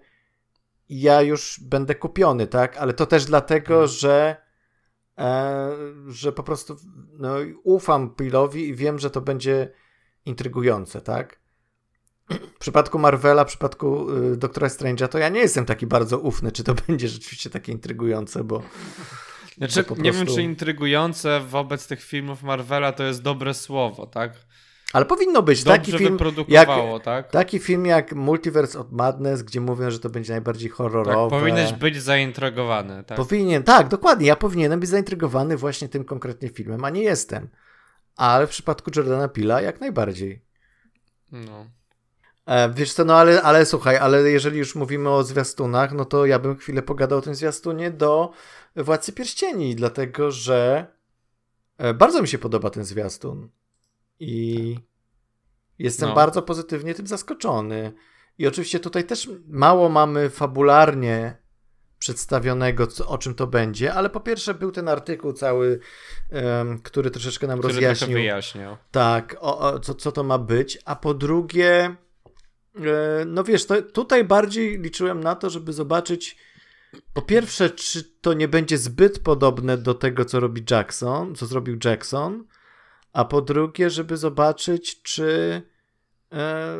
i 0.88 1.00
ja 1.00 1.22
już 1.22 1.60
będę 1.60 1.94
kupiony, 1.94 2.46
tak? 2.46 2.76
Ale 2.76 2.92
to 2.92 3.06
też 3.06 3.24
dlatego, 3.24 3.74
hmm. 3.74 3.88
że 3.88 4.36
e, 5.18 5.70
że 6.08 6.32
po 6.32 6.42
prostu 6.42 6.76
no, 7.18 7.34
ufam 7.62 8.14
Pillowi 8.14 8.68
i 8.68 8.74
wiem, 8.74 8.98
że 8.98 9.10
to 9.10 9.20
będzie 9.20 9.72
intrygujące, 10.24 11.00
tak? 11.00 11.40
W 12.30 12.58
przypadku 12.58 12.98
Marvela, 12.98 13.44
w 13.44 13.48
przypadku 13.48 14.10
y, 14.10 14.36
Doktora 14.36 14.68
Strange'a, 14.68 15.08
to 15.08 15.18
ja 15.18 15.28
nie 15.28 15.40
jestem 15.40 15.64
taki 15.64 15.86
bardzo 15.86 16.18
ufny, 16.18 16.52
czy 16.52 16.64
to 16.64 16.74
będzie 16.86 17.08
rzeczywiście 17.08 17.50
takie 17.50 17.72
intrygujące, 17.72 18.44
bo 18.44 18.62
znaczy, 19.56 19.84
prostu... 19.84 20.02
nie 20.02 20.12
wiem, 20.12 20.26
czy 20.26 20.42
intrygujące 20.42 21.40
wobec 21.40 21.86
tych 21.86 22.02
filmów 22.02 22.42
Marvela 22.42 22.92
to 22.92 23.04
jest 23.04 23.22
dobre 23.22 23.54
słowo, 23.54 24.06
tak? 24.06 24.32
Ale 24.94 25.04
powinno 25.04 25.42
być 25.42 25.64
Dobrze 25.64 25.78
taki 25.78 25.98
film. 25.98 26.18
Jak, 26.48 26.68
tak? 27.04 27.30
Taki 27.30 27.58
film 27.58 27.86
jak 27.86 28.12
Multiverse 28.12 28.78
of 28.78 28.86
Madness, 28.90 29.42
gdzie 29.42 29.60
mówią, 29.60 29.90
że 29.90 29.98
to 29.98 30.10
będzie 30.10 30.32
najbardziej 30.32 30.70
horrorowe. 30.70 31.30
Tak, 31.30 31.40
powinieneś 31.40 31.72
być 31.72 32.02
zaintrygowany. 32.02 33.04
Tak? 33.04 33.16
Powinien, 33.16 33.62
tak, 33.62 33.88
dokładnie. 33.88 34.26
Ja 34.26 34.36
powinienem 34.36 34.80
być 34.80 34.88
zaintrygowany 34.88 35.56
właśnie 35.56 35.88
tym 35.88 36.04
konkretnie 36.04 36.48
filmem, 36.48 36.84
a 36.84 36.90
nie 36.90 37.02
jestem. 37.02 37.48
Ale 38.16 38.46
w 38.46 38.50
przypadku 38.50 38.90
Jordana 38.96 39.28
Pila 39.28 39.60
jak 39.60 39.80
najbardziej. 39.80 40.44
No. 41.32 41.66
E, 42.46 42.72
wiesz 42.72 42.92
co, 42.92 43.04
no 43.04 43.16
ale, 43.16 43.42
ale 43.42 43.66
słuchaj, 43.66 43.96
ale 43.96 44.30
jeżeli 44.30 44.58
już 44.58 44.74
mówimy 44.74 45.10
o 45.10 45.24
zwiastunach, 45.24 45.92
no 45.92 46.04
to 46.04 46.26
ja 46.26 46.38
bym 46.38 46.56
chwilę 46.56 46.82
pogadał 46.82 47.18
o 47.18 47.22
tym 47.22 47.34
zwiastunie 47.34 47.90
do 47.90 48.32
Władcy 48.76 49.12
Pierścieni, 49.12 49.74
dlatego 49.74 50.30
że 50.30 50.86
e, 51.78 51.94
bardzo 51.94 52.22
mi 52.22 52.28
się 52.28 52.38
podoba 52.38 52.70
ten 52.70 52.84
zwiastun 52.84 53.48
i 54.20 54.76
jestem 55.78 56.08
no. 56.08 56.14
bardzo 56.14 56.42
pozytywnie 56.42 56.94
tym 56.94 57.06
zaskoczony. 57.06 57.92
I 58.38 58.46
oczywiście 58.46 58.80
tutaj 58.80 59.04
też 59.04 59.30
mało 59.48 59.88
mamy 59.88 60.30
fabularnie 60.30 61.36
przedstawionego, 61.98 62.86
co, 62.86 63.08
o 63.08 63.18
czym 63.18 63.34
to 63.34 63.46
będzie, 63.46 63.94
ale 63.94 64.10
po 64.10 64.20
pierwsze 64.20 64.54
był 64.54 64.72
ten 64.72 64.88
artykuł 64.88 65.32
cały, 65.32 65.80
um, 66.30 66.78
który 66.78 67.10
troszeczkę 67.10 67.46
nam 67.46 67.58
który 67.58 67.74
rozjaśnił. 67.74 68.12
wyjaśniał. 68.12 68.76
Tak, 68.90 69.36
o, 69.40 69.58
o, 69.58 69.78
co, 69.78 69.94
co 69.94 70.12
to 70.12 70.24
ma 70.24 70.38
być, 70.38 70.78
a 70.84 70.96
po 70.96 71.14
drugie, 71.14 71.96
e, 72.76 73.24
no 73.26 73.44
wiesz, 73.44 73.66
to, 73.66 73.82
tutaj 73.82 74.24
bardziej 74.24 74.78
liczyłem 74.78 75.20
na 75.20 75.34
to, 75.34 75.50
żeby 75.50 75.72
zobaczyć 75.72 76.36
po 77.12 77.22
pierwsze, 77.22 77.70
czy 77.70 78.04
to 78.04 78.32
nie 78.32 78.48
będzie 78.48 78.78
zbyt 78.78 79.18
podobne 79.18 79.78
do 79.78 79.94
tego, 79.94 80.24
co 80.24 80.40
robi 80.40 80.64
Jackson, 80.70 81.34
co 81.34 81.46
zrobił 81.46 81.78
Jackson, 81.84 82.44
a 83.12 83.24
po 83.24 83.42
drugie, 83.42 83.90
żeby 83.90 84.16
zobaczyć, 84.16 85.02
czy. 85.02 85.62
E, 86.32 86.78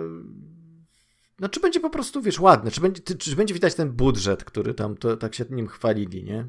no, 1.38 1.48
czy 1.48 1.60
będzie 1.60 1.80
po 1.80 1.90
prostu, 1.90 2.22
wiesz, 2.22 2.40
ładne, 2.40 2.70
czy 2.70 2.80
będzie, 2.80 3.02
czy 3.02 3.36
będzie 3.36 3.54
widać 3.54 3.74
ten 3.74 3.92
budżet, 3.92 4.44
który 4.44 4.74
tam 4.74 4.96
to, 4.96 5.16
tak 5.16 5.34
się 5.34 5.44
nim 5.50 5.68
chwalili, 5.68 6.24
nie? 6.24 6.48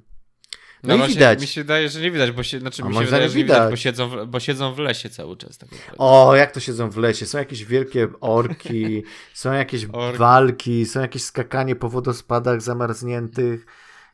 No, 0.83 0.97
no 0.97 1.05
i 1.05 1.09
widać. 1.09 1.41
Mi 1.41 1.47
się 1.47 1.61
wydaje, 1.61 1.89
że 1.89 2.01
nie 2.01 2.11
widać, 2.11 2.31
bo 2.31 2.43
się, 2.43 2.59
znaczy, 2.59 2.83
mi 2.83 2.93
się 2.93 3.05
wydaje, 3.05 3.29
że 3.29 3.35
widać, 3.35 3.69
bo 3.71 3.75
siedzą, 3.75 4.09
w, 4.09 4.25
bo 4.25 4.39
siedzą 4.39 4.73
w 4.73 4.79
lesie 4.79 5.09
cały 5.09 5.38
czas. 5.38 5.57
Tak 5.57 5.69
o, 5.97 6.35
jak 6.35 6.51
to 6.51 6.59
siedzą 6.59 6.89
w 6.89 6.97
lesie? 6.97 7.25
Są 7.25 7.38
jakieś 7.38 7.65
wielkie 7.65 8.07
orki, 8.21 9.03
są 9.33 9.53
jakieś 9.53 9.88
orki. 9.93 10.17
walki, 10.17 10.85
są 10.85 11.01
jakieś 11.01 11.23
skakanie 11.23 11.75
po 11.75 11.89
wodospadach 11.89 12.61
zamarzniętych. 12.61 13.65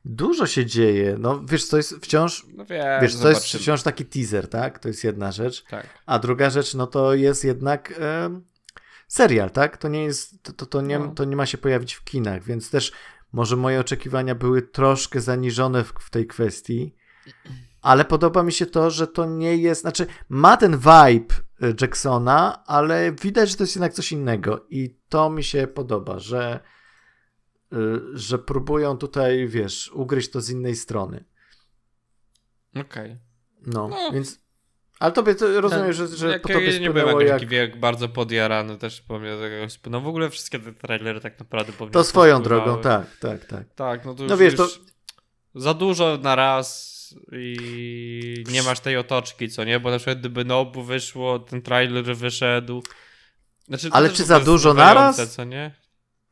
Dużo 0.06 0.48
się 0.48 0.66
dzieje. 0.66 1.16
No 1.20 1.42
wiesz, 1.46 1.70
to 1.70 1.78
jest 1.78 1.96
wciąż. 1.96 2.46
No 2.54 2.66
wiem, 2.66 3.02
wiesz, 3.02 3.16
to 3.16 3.30
jest 3.30 3.46
wciąż 3.46 3.84
taki 3.84 4.06
teaser, 4.06 4.48
tak? 4.48 4.80
To 4.80 4.88
jest 4.88 5.04
jedna 5.04 5.32
rzecz. 5.32 5.64
Tak. 5.64 5.88
A 6.06 6.20
druga 6.20 6.50
rzecz, 6.50 6.74
no 6.74 6.88
to 6.88 7.14
jest 7.14 7.44
jednak 7.44 7.94
serial, 9.08 9.50
tak? 9.52 9.78
To 9.78 9.88
nie 9.88 10.04
jest. 10.04 10.44
To, 10.44 10.54
to, 10.54 10.66
to, 10.66 10.82
nie, 10.82 11.00
no. 11.00 11.08
to 11.16 11.26
nie 11.26 11.36
ma 11.36 11.46
się 11.46 11.58
pojawić 11.58 11.94
w 11.94 12.04
kinach, 12.04 12.44
więc 12.44 12.70
też 12.70 12.92
może 13.32 13.56
moje 13.56 13.80
oczekiwania 13.80 14.36
były 14.36 14.62
troszkę 14.62 15.22
zaniżone 15.22 15.84
w, 15.84 15.94
w 16.00 16.10
tej 16.10 16.28
kwestii, 16.28 16.96
ale 17.82 18.06
podoba 18.06 18.44
mi 18.44 18.52
się 18.52 18.66
to, 18.66 18.90
że 18.90 19.08
to 19.08 19.26
nie 19.26 19.58
jest, 19.58 19.82
znaczy 19.82 20.08
ma 20.30 20.58
ten 20.58 20.78
vibe 20.78 21.36
y, 21.64 21.76
Jacksona, 21.82 22.66
ale 22.66 23.12
widać, 23.12 23.50
że 23.50 23.56
to 23.56 23.64
jest 23.64 23.76
jednak 23.76 23.94
coś 23.94 24.12
innego 24.12 24.66
i 24.70 25.00
to 25.10 25.30
mi 25.30 25.44
się 25.44 25.68
podoba, 25.68 26.20
że, 26.20 26.60
y, 27.74 27.78
że 28.14 28.40
próbują 28.40 28.98
tutaj, 28.98 29.48
wiesz, 29.48 29.92
ugryźć 29.94 30.32
to 30.32 30.42
z 30.42 30.50
innej 30.50 30.76
strony. 30.76 31.26
Okej. 32.72 33.12
Okay. 33.12 33.20
No, 33.66 33.88
no, 33.88 34.12
więc 34.14 34.41
ale 35.02 35.12
tobie 35.12 35.36
to 35.36 35.62
rozumiem, 35.62 35.94
że, 35.94 36.08
że 36.08 36.30
jak, 36.30 36.42
po 36.42 36.48
tobie 36.48 36.80
nie 36.80 36.90
byłem 36.90 37.28
jak... 37.28 37.40
taki 37.40 37.80
bardzo 37.80 38.10
podjarany 38.10 38.78
też 38.78 39.02
pomimo 39.02 39.38
tego. 39.38 39.56
No 39.90 40.02
w 40.02 40.08
ogóle 40.08 40.30
wszystkie 40.30 40.60
te 40.60 40.74
trailery 40.74 41.20
tak 41.20 41.40
naprawdę 41.40 41.74
powinny 41.74 41.94
To 41.94 42.04
swoją 42.04 42.42
drogą, 42.42 42.82
tak, 42.82 43.18
tak, 43.20 43.46
tak. 43.46 43.64
Tak, 43.76 44.06
no 44.06 44.14
to 44.14 44.24
no 44.24 44.30
już, 44.30 44.40
wiesz, 44.40 44.56
to... 44.56 44.68
za 45.56 45.74
dużo 45.74 46.18
na 46.18 46.36
raz 46.36 46.92
i 47.32 48.44
nie 48.52 48.64
masz 48.64 48.80
tej 48.80 48.98
otoczki, 48.98 49.50
co 49.50 49.64
nie? 49.64 49.80
Bo 49.80 49.92
na 49.92 49.98
przykład 49.98 50.20
gdyby 50.20 50.46
Nobu 50.46 50.84
wyszło, 50.84 51.40
ten 51.40 51.62
trailer 51.62 52.16
wyszedł. 52.16 52.84
Znaczy, 53.68 53.90
Ale 53.92 54.10
czy 54.10 54.24
za 54.24 54.40
dużo 54.40 54.74
naraz? 54.74 55.36
co 55.36 55.44
nie? 55.44 55.76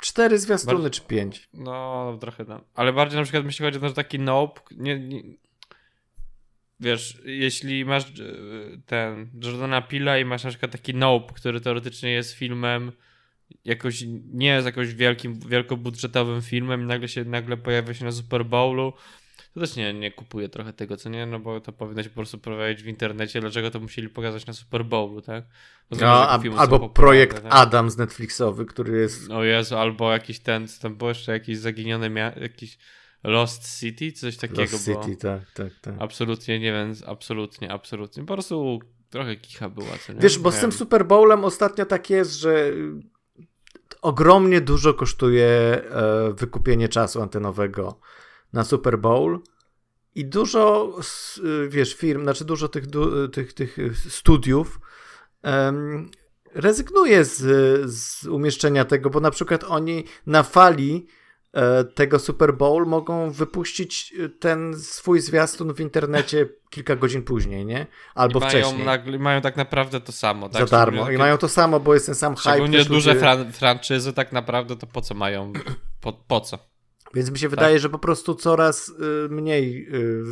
Cztery 0.02 0.40
zwiastuny 0.40 0.82
Bar... 0.84 0.92
czy 0.92 1.02
pięć? 1.02 1.50
No, 1.54 2.18
trochę 2.22 2.46
tam. 2.46 2.62
Ale 2.76 2.94
bardziej 2.94 3.18
na 3.18 3.24
przykład 3.24 3.46
myślę, 3.46 3.72
chodzi 3.72 3.86
o 3.86 3.92
taki 3.92 4.20
Nope, 4.20 4.62
nie, 4.72 5.00
nie 5.00 5.22
wiesz, 6.80 7.22
jeśli 7.26 7.86
masz 7.86 8.04
e, 8.04 8.12
ten 8.86 9.30
Jordana 9.44 9.82
Pila 9.82 10.18
i 10.18 10.26
masz 10.26 10.44
na 10.44 10.50
przykład 10.50 10.72
taki 10.72 10.96
Nope, 10.96 11.34
który 11.34 11.62
teoretycznie 11.62 12.12
jest 12.12 12.34
filmem 12.34 12.92
jakoś, 13.66 14.04
nie 14.34 14.48
jest 14.48 14.66
jakimś 14.66 14.94
wielkim, 14.94 15.40
wielkobudżetowym 15.40 16.42
filmem 16.42 16.82
i 16.82 16.86
nagle 16.86 17.08
się, 17.08 17.26
nagle 17.26 17.58
pojawia 17.58 17.94
się 17.94 18.06
na 18.06 18.12
Super 18.12 18.46
Bowlu, 18.46 18.94
to 19.54 19.60
też 19.60 19.76
nie, 19.76 19.94
nie 19.94 20.12
kupuję 20.12 20.50
trochę 20.50 20.74
tego, 20.74 20.98
co 20.98 21.10
nie, 21.10 21.26
no 21.26 21.40
bo 21.40 21.62
to 21.62 21.72
powinno 21.72 22.04
się 22.04 22.10
po 22.10 22.16
prostu 22.16 22.38
prowadzić 22.38 22.84
w 22.84 22.88
internecie, 22.88 23.42
dlaczego 23.42 23.72
to 23.72 23.80
musieli 23.80 24.10
pokazać 24.10 24.46
na 24.46 24.54
Super 24.54 24.86
Bowlu, 24.86 25.22
tak? 25.22 25.44
No, 25.92 26.08
a, 26.08 26.40
albo 26.58 26.90
projekt 26.90 27.44
tak? 27.44 27.54
Adam 27.56 27.90
z 27.90 27.98
Netflixowy, 27.98 28.66
który 28.66 29.00
jest... 29.00 29.32
O 29.32 29.44
Jezu, 29.44 29.78
albo 29.78 30.12
jakiś 30.12 30.40
ten, 30.40 30.68
tam 30.82 30.96
było 30.96 31.10
jeszcze 31.10 31.32
jakieś 31.32 31.58
zaginione, 31.58 32.10
mia- 32.10 32.42
jakiś 32.42 32.78
Lost 33.24 33.80
City, 33.80 34.12
coś 34.12 34.38
takiego 34.38 34.62
Lost 34.62 34.86
City, 34.86 35.16
tak, 35.16 35.52
tak, 35.54 35.74
tak. 35.82 35.96
Absolutnie, 36.00 36.60
nie 36.60 36.72
wiem, 36.72 36.94
absolutnie, 37.06 37.72
absolutnie. 37.72 38.24
Po 38.26 38.34
prostu 38.34 38.80
trochę 39.10 39.36
kicha 39.36 39.70
była. 39.70 39.98
Co 40.08 40.14
nie? 40.14 40.20
Wiesz, 40.20 40.40
bo 40.40 40.52
z 40.52 40.60
tym 40.60 40.72
Super 40.72 41.06
Bowlem 41.06 41.46
ostatnio 41.46 41.86
tak 41.86 42.10
jest, 42.10 42.32
że 42.32 42.72
ogromnie 44.02 44.62
dużo 44.62 44.94
kosztuje 44.94 45.46
e, 45.46 46.34
wykupienie 46.34 46.90
czasu 46.90 47.22
antenowego 47.22 48.00
na 48.54 48.64
Super 48.64 49.00
Bowl 49.00 49.40
i 50.16 50.26
dużo, 50.26 50.94
wiesz, 51.70 51.96
firm, 51.96 52.24
znaczy 52.24 52.46
dużo 52.46 52.68
tych, 52.68 52.86
tych, 53.32 53.54
tych 53.54 53.78
studiów 53.98 54.80
um, 55.44 56.12
rezygnuje 56.54 57.26
z, 57.26 57.38
z 57.92 58.26
umieszczenia 58.26 58.86
tego, 58.86 59.10
bo 59.10 59.20
na 59.20 59.32
przykład 59.32 59.64
oni 59.64 60.04
na 60.26 60.44
fali 60.44 61.08
tego 61.96 62.20
Super 62.20 62.54
Bowl 62.54 62.86
mogą 62.86 63.32
wypuścić 63.32 64.14
ten 64.40 64.80
swój 64.80 65.20
zwiastun 65.20 65.74
w 65.74 65.80
internecie 65.80 66.50
kilka 66.70 66.96
godzin 66.96 67.24
później, 67.24 67.66
nie? 67.66 67.88
Albo 68.16 68.40
I 68.40 68.42
mają 68.42 68.50
wcześniej. 68.50 69.20
Mają 69.20 69.42
tak 69.42 69.58
naprawdę 69.58 70.02
to 70.02 70.12
samo. 70.12 70.50
Tak? 70.50 70.68
Za 70.68 70.78
darmo. 70.78 71.12
I 71.12 71.18
mają 71.18 71.38
to 71.38 71.50
samo, 71.50 71.80
bo 71.80 71.94
jest 71.94 72.06
ten 72.06 72.16
sam 72.16 72.36
hype. 72.36 72.50
Szczególnie 72.50 72.86
duże 72.86 73.10
ludzie... 73.10 73.20
fran 73.20 73.52
franczyzy 73.52 74.14
tak 74.14 74.32
naprawdę 74.32 74.76
to 74.76 74.88
po 74.88 75.02
co 75.02 75.14
mają? 75.14 75.54
Po, 76.02 76.14
po 76.14 76.42
co? 76.42 76.70
Więc 77.14 77.32
mi 77.32 77.40
się 77.40 77.50
wydaje, 77.50 77.76
tak. 77.76 77.82
że 77.82 77.90
po 77.90 78.00
prostu 78.00 78.36
coraz 78.36 78.90
y, 78.90 78.94
mniej 79.30 79.88
y, 79.96 80.24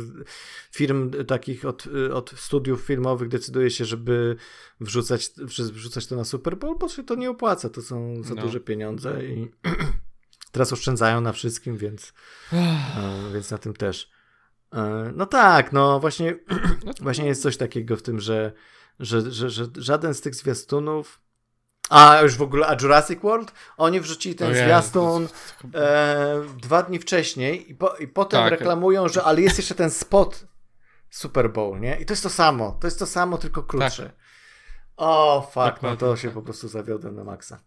firm 0.70 1.24
takich 1.24 1.64
od, 1.64 1.86
y, 1.86 2.14
od 2.14 2.30
studiów 2.30 2.80
filmowych 2.80 3.28
decyduje 3.28 3.70
się, 3.70 3.84
żeby 3.84 4.36
wrzucać, 4.80 5.30
wrzucać 5.72 6.06
to 6.06 6.16
na 6.16 6.24
Super 6.24 6.56
Bowl, 6.56 6.78
bo 6.78 6.88
się 6.88 7.04
to 7.04 7.14
nie 7.14 7.30
opłaca. 7.30 7.68
To 7.68 7.82
są 7.82 8.22
za 8.22 8.34
no. 8.34 8.42
duże 8.42 8.60
pieniądze 8.60 9.24
i 9.24 9.50
teraz 10.58 10.72
oszczędzają 10.72 11.20
na 11.20 11.32
wszystkim, 11.32 11.76
więc, 11.76 12.12
więc 13.34 13.50
na 13.50 13.58
tym 13.58 13.74
też. 13.74 14.10
E, 14.74 15.12
no 15.14 15.26
tak, 15.26 15.72
no 15.72 16.00
właśnie, 16.00 16.38
no 16.86 16.92
właśnie 17.00 17.26
jest 17.26 17.42
coś 17.42 17.56
takiego 17.56 17.96
w 17.96 18.02
tym, 18.02 18.20
że, 18.20 18.52
że, 19.00 19.30
że, 19.30 19.50
że 19.50 19.64
żaden 19.76 20.14
z 20.14 20.20
tych 20.20 20.34
zwiastunów 20.34 21.20
a 21.90 22.20
już 22.22 22.36
w 22.36 22.42
ogóle, 22.42 22.66
a 22.66 22.76
Jurassic 22.82 23.20
World? 23.20 23.52
Oni 23.76 24.00
wrzucili 24.00 24.34
ten 24.34 24.54
zwiastun 24.54 25.28
e, 25.74 26.42
dwa 26.62 26.82
dni 26.82 26.98
wcześniej 26.98 27.70
i, 27.70 27.74
po, 27.74 27.96
i 27.96 28.08
potem 28.08 28.40
tak. 28.40 28.50
reklamują, 28.50 29.08
że 29.08 29.22
ale 29.22 29.40
jest 29.40 29.56
jeszcze 29.56 29.74
ten 29.74 29.90
spot 29.90 30.46
Super 31.10 31.52
Bowl, 31.52 31.80
nie? 31.80 32.00
I 32.00 32.06
to 32.06 32.12
jest 32.12 32.22
to 32.22 32.30
samo. 32.30 32.76
To 32.80 32.86
jest 32.86 32.98
to 32.98 33.06
samo, 33.06 33.38
tylko 33.38 33.62
krótsze. 33.62 34.02
Tak. 34.02 34.14
O, 34.96 35.40
fuck, 35.40 35.54
tak, 35.54 35.82
no 35.82 35.96
to 35.96 36.16
się 36.16 36.30
po 36.30 36.42
prostu 36.42 36.68
zawiodłem 36.68 37.16
na 37.16 37.24
maksa. 37.24 37.60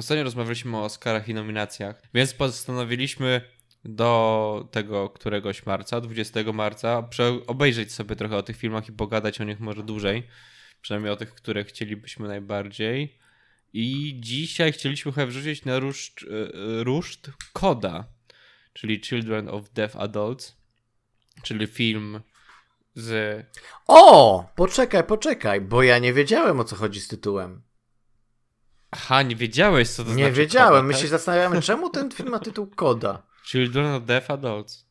Ostatnio 0.00 0.24
rozmawialiśmy 0.24 0.76
o 0.76 0.84
Oscarach 0.84 1.28
i 1.28 1.34
nominacjach, 1.34 2.02
więc 2.14 2.34
postanowiliśmy 2.34 3.40
do 3.84 4.68
tego 4.70 5.10
któregoś 5.10 5.66
marca, 5.66 6.00
20 6.00 6.52
marca, 6.52 7.08
obejrzeć 7.46 7.92
sobie 7.92 8.16
trochę 8.16 8.36
o 8.36 8.42
tych 8.42 8.56
filmach 8.56 8.88
i 8.88 8.92
pogadać 8.92 9.40
o 9.40 9.44
nich 9.44 9.60
może 9.60 9.82
dłużej. 9.82 10.26
Przynajmniej 10.82 11.12
o 11.12 11.16
tych, 11.16 11.34
które 11.34 11.64
chcielibyśmy 11.64 12.28
najbardziej. 12.28 13.18
I 13.72 14.16
dzisiaj 14.20 14.72
chcieliśmy 14.72 15.12
chyba 15.12 15.26
wrzucić 15.26 15.64
na 15.64 15.78
ruszt, 15.78 16.20
e, 16.22 16.84
ruszt 16.84 17.30
Koda, 17.52 18.04
czyli 18.72 19.00
Children 19.00 19.48
of 19.48 19.70
Deaf 19.70 19.96
Adults, 19.96 20.56
czyli 21.42 21.66
film 21.66 22.20
z... 22.94 23.46
O! 23.86 24.44
Poczekaj, 24.56 25.04
poczekaj, 25.04 25.60
bo 25.60 25.82
ja 25.82 25.98
nie 25.98 26.12
wiedziałem 26.12 26.60
o 26.60 26.64
co 26.64 26.76
chodzi 26.76 27.00
z 27.00 27.08
tytułem. 27.08 27.69
Aha, 28.90 29.22
nie 29.22 29.36
wiedziałeś 29.36 29.90
co 29.90 30.04
to 30.04 30.08
nie 30.08 30.14
znaczy 30.14 30.30
Nie 30.30 30.32
wiedziałem, 30.32 30.70
koda, 30.70 30.82
my 30.82 30.92
tak? 30.92 31.02
się 31.02 31.08
zastanawiamy 31.08 31.62
czemu 31.62 31.90
ten 31.90 32.10
film 32.10 32.30
ma 32.30 32.38
tytuł 32.38 32.66
Koda. 32.66 33.22
Children 33.44 33.86
of 33.86 34.04
Deaf 34.04 34.30
Adults. 34.30 34.86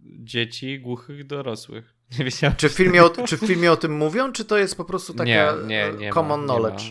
Dzieci 0.00 0.80
głuchych 0.80 1.26
dorosłych. 1.26 1.94
Nie 2.18 2.24
wiedziałem. 2.24 2.56
Czy 2.56 2.68
w, 2.68 2.72
filmie 2.72 3.04
o, 3.04 3.10
czy 3.10 3.36
w 3.36 3.40
filmie 3.40 3.72
o 3.72 3.76
tym 3.76 3.96
mówią, 3.96 4.32
czy 4.32 4.44
to 4.44 4.58
jest 4.58 4.76
po 4.76 4.84
prostu 4.84 5.14
taka 5.14 5.24
nie, 5.24 5.52
nie, 5.66 5.92
nie 5.98 6.10
common 6.10 6.40
ma, 6.40 6.46
knowledge? 6.46 6.82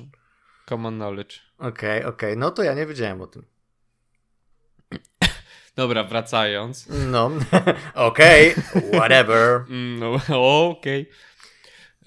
Common 0.70 0.96
knowledge. 0.96 1.40
Okej, 1.58 2.00
okay, 2.00 2.10
okej. 2.10 2.30
Okay. 2.30 2.36
No 2.36 2.52
to 2.52 2.64
ja 2.64 2.74
nie 2.74 2.86
wiedziałem 2.86 3.22
o 3.22 3.28
tym. 3.28 3.46
Dobra, 5.76 6.04
wracając. 6.04 6.88
No, 7.12 7.32
okej, 7.94 8.56
okay, 8.56 9.00
whatever. 9.00 9.66
No, 9.70 10.14
okej. 10.70 11.02
Okay. 11.02 11.29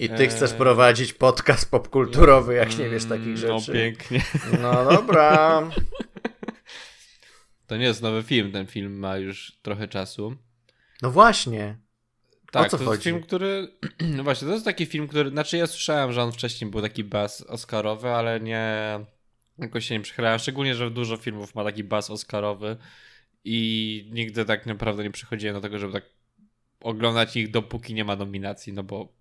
I 0.03 0.09
ty 0.09 0.29
chcesz 0.29 0.53
prowadzić 0.53 1.13
podcast 1.13 1.71
popkulturowy, 1.71 2.55
jak 2.55 2.79
nie 2.79 2.89
wiesz 2.89 3.05
takich 3.05 3.27
mm, 3.27 3.41
no, 3.49 3.59
rzeczy. 3.59 3.73
No 3.73 3.75
pięknie. 3.75 4.23
No 4.61 4.85
dobra. 4.85 5.63
To 7.67 7.77
nie 7.77 7.85
jest 7.85 8.03
nowy 8.03 8.23
film, 8.23 8.53
ten 8.53 8.67
film 8.67 8.99
ma 8.99 9.17
już 9.17 9.53
trochę 9.63 9.89
czasu. 9.89 10.37
No 11.03 11.11
właśnie. 11.11 11.77
Tak, 12.51 12.67
o 12.67 12.69
co 12.69 12.79
to 12.79 12.85
chodzi? 12.85 12.93
jest 12.93 13.05
film, 13.05 13.23
który. 13.23 13.69
No 14.17 14.23
właśnie, 14.23 14.49
to 14.49 14.55
jest 14.55 14.65
taki 14.65 14.87
film, 14.87 15.09
który. 15.09 15.31
Znaczy, 15.31 15.57
ja 15.57 15.67
słyszałem, 15.67 16.13
że 16.13 16.23
on 16.23 16.33
wcześniej 16.33 16.71
był 16.71 16.83
taki 16.83 17.05
bas 17.05 17.41
Oscarowy, 17.41 18.09
ale 18.09 18.41
nie. 18.41 19.01
Jakoś 19.59 19.87
się 19.87 19.95
nie 19.95 20.01
przychylałem. 20.01 20.39
Szczególnie, 20.39 20.75
że 20.75 20.91
dużo 20.91 21.17
filmów 21.17 21.55
ma 21.55 21.65
taki 21.65 21.85
bas 21.85 22.11
Oscarowy 22.11 22.77
i 23.45 24.11
nigdy 24.13 24.45
tak 24.45 24.67
naprawdę 24.67 25.03
nie 25.03 25.11
przychodziłem 25.11 25.55
do 25.55 25.61
tego, 25.61 25.79
żeby 25.79 25.93
tak 25.93 26.05
oglądać 26.81 27.37
ich, 27.37 27.51
dopóki 27.51 27.95
nie 27.95 28.05
ma 28.05 28.17
nominacji, 28.17 28.73
no 28.73 28.83
bo 28.83 29.13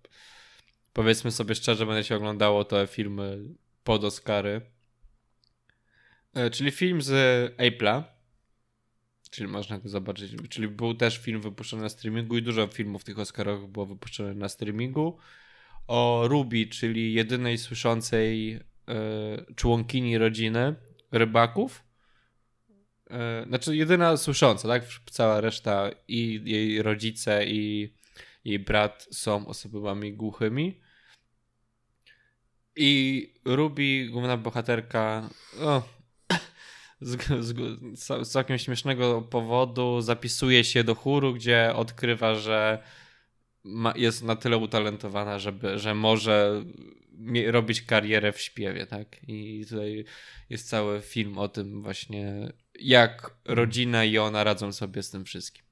powiedzmy 0.92 1.30
sobie 1.30 1.54
szczerze, 1.54 1.86
będę 1.86 2.04
się 2.04 2.16
oglądało 2.16 2.64
te 2.64 2.86
filmy 2.86 3.38
pod 3.84 4.04
Oscary. 4.04 4.60
E, 6.34 6.50
czyli 6.50 6.70
film 6.70 7.02
z 7.02 7.10
Apple'a, 7.56 8.02
Czyli 9.32 9.48
można 9.48 9.78
go 9.78 9.88
zobaczyć. 9.88 10.32
Czyli 10.48 10.68
był 10.68 10.94
też 10.94 11.18
film 11.18 11.40
wypuszczony 11.40 11.82
na 11.82 11.88
streamingu 11.88 12.36
i 12.36 12.42
dużo 12.42 12.66
filmów 12.66 13.04
tych 13.04 13.18
Oscarowych 13.18 13.70
było 13.70 13.86
wypuszczone 13.86 14.34
na 14.34 14.48
streamingu. 14.48 15.18
O 15.86 16.24
Ruby, 16.28 16.66
czyli 16.66 17.14
jedynej 17.14 17.58
słyszącej 17.58 18.54
y, 18.54 19.54
członkini 19.54 20.18
rodziny 20.18 20.74
rybaków. 21.12 21.84
Y, 23.44 23.48
znaczy 23.48 23.76
jedyna 23.76 24.16
słysząca, 24.16 24.68
tak? 24.68 24.84
Cała 25.10 25.40
reszta 25.40 25.90
i 26.08 26.42
jej 26.44 26.82
rodzice 26.82 27.46
i 27.46 27.94
jej 28.44 28.58
brat 28.58 29.08
są 29.10 29.46
osobami 29.46 30.12
głuchymi. 30.12 30.80
I 32.76 33.32
Ruby, 33.44 34.08
główna 34.10 34.36
bohaterka, 34.36 35.30
o, 35.60 35.82
z, 37.00 37.22
z, 37.40 38.28
z 38.28 38.30
całkiem 38.30 38.58
śmiesznego 38.58 39.22
powodu 39.22 40.00
zapisuje 40.00 40.64
się 40.64 40.84
do 40.84 40.94
chóru, 40.94 41.34
gdzie 41.34 41.72
odkrywa, 41.74 42.34
że 42.34 42.82
ma, 43.64 43.94
jest 43.96 44.22
na 44.22 44.36
tyle 44.36 44.56
utalentowana, 44.56 45.38
żeby, 45.38 45.78
że 45.78 45.94
może 45.94 46.64
robić 47.46 47.82
karierę 47.82 48.32
w 48.32 48.40
śpiewie, 48.40 48.86
tak? 48.86 49.28
I 49.28 49.66
tutaj 49.68 50.04
jest 50.50 50.68
cały 50.68 51.00
film 51.00 51.38
o 51.38 51.48
tym 51.48 51.82
właśnie, 51.82 52.52
jak 52.80 53.36
rodzina 53.44 54.04
i 54.04 54.18
ona 54.18 54.44
radzą 54.44 54.72
sobie 54.72 55.02
z 55.02 55.10
tym 55.10 55.24
wszystkim. 55.24 55.64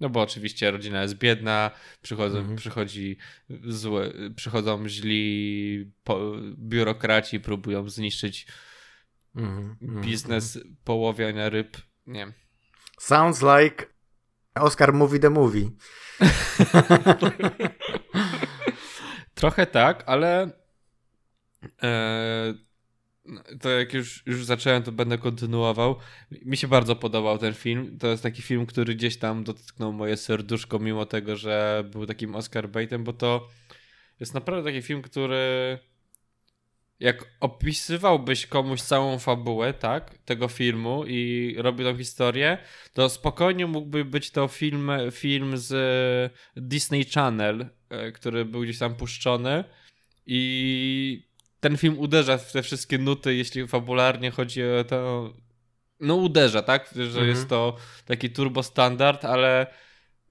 No 0.00 0.08
bo 0.08 0.22
oczywiście 0.22 0.70
rodzina 0.70 1.02
jest 1.02 1.14
biedna, 1.14 1.70
przychodzą, 2.02 2.38
mhm. 2.38 2.56
przychodzi 2.56 3.16
złe, 3.64 4.12
przychodzą 4.36 4.88
źli 4.88 5.92
po, 6.04 6.32
biurokraci, 6.58 7.40
próbują 7.40 7.88
zniszczyć 7.88 8.46
Mm, 9.38 9.76
Biznes 9.80 10.56
mm. 10.56 10.76
połowiania 10.84 11.48
ryb. 11.48 11.76
Nie. 12.06 12.32
Sounds 12.98 13.42
like 13.42 13.86
Oscar 14.54 14.92
Movie 14.92 15.18
the 15.18 15.30
Movie. 15.30 15.70
Trochę 19.34 19.66
tak, 19.66 20.04
ale 20.06 20.50
e, 21.82 22.54
to 23.60 23.70
jak 23.70 23.94
już, 23.94 24.22
już 24.26 24.44
zacząłem, 24.44 24.82
to 24.82 24.92
będę 24.92 25.18
kontynuował. 25.18 25.96
Mi 26.44 26.56
się 26.56 26.68
bardzo 26.68 26.96
podobał 26.96 27.38
ten 27.38 27.54
film. 27.54 27.98
To 27.98 28.06
jest 28.06 28.22
taki 28.22 28.42
film, 28.42 28.66
który 28.66 28.94
gdzieś 28.94 29.16
tam 29.16 29.44
dotknął 29.44 29.92
moje 29.92 30.16
serduszko, 30.16 30.78
mimo 30.78 31.06
tego, 31.06 31.36
że 31.36 31.84
był 31.92 32.06
takim 32.06 32.34
Oscar 32.34 32.68
baitem, 32.68 33.04
bo 33.04 33.12
to 33.12 33.48
jest 34.20 34.34
naprawdę 34.34 34.70
taki 34.70 34.82
film, 34.82 35.02
który 35.02 35.78
jak 37.00 37.24
opisywałbyś 37.40 38.46
komuś 38.46 38.82
całą 38.82 39.18
fabułę, 39.18 39.74
tak, 39.74 40.18
tego 40.18 40.48
filmu 40.48 41.04
i 41.06 41.54
robił 41.58 41.86
tą 41.86 41.98
historię, 41.98 42.58
to 42.92 43.08
spokojnie 43.08 43.66
mógłby 43.66 44.04
być 44.04 44.30
to 44.30 44.48
film, 44.48 44.90
film 45.10 45.56
z 45.56 46.32
Disney 46.56 47.04
Channel, 47.04 47.68
e, 47.90 48.12
który 48.12 48.44
był 48.44 48.62
gdzieś 48.62 48.78
tam 48.78 48.94
puszczony 48.94 49.64
i 50.26 51.27
ten 51.60 51.76
film 51.76 51.98
uderza 51.98 52.38
w 52.38 52.52
te 52.52 52.62
wszystkie 52.62 52.98
nuty, 52.98 53.34
jeśli 53.34 53.68
fabularnie 53.68 54.30
chodzi 54.30 54.62
o 54.64 54.84
to, 54.84 55.32
no 56.00 56.14
uderza, 56.14 56.62
tak, 56.62 56.90
że 56.94 57.02
mhm. 57.02 57.28
jest 57.28 57.48
to 57.48 57.76
taki 58.04 58.30
turbo 58.30 58.62
standard, 58.62 59.24
ale 59.24 59.66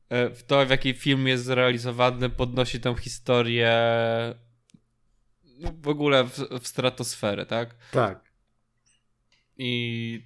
e, 0.09 0.29
w 0.29 0.43
to, 0.43 0.65
w 0.65 0.69
jaki 0.69 0.93
film 0.93 1.27
jest 1.27 1.43
zrealizowany, 1.43 2.29
podnosi 2.29 2.79
tę 2.79 2.95
historię 2.95 3.73
w 5.81 5.87
ogóle 5.87 6.23
w, 6.23 6.37
w 6.61 6.67
stratosferę, 6.67 7.45
tak? 7.45 7.75
Tak. 7.91 8.31
I 9.57 10.21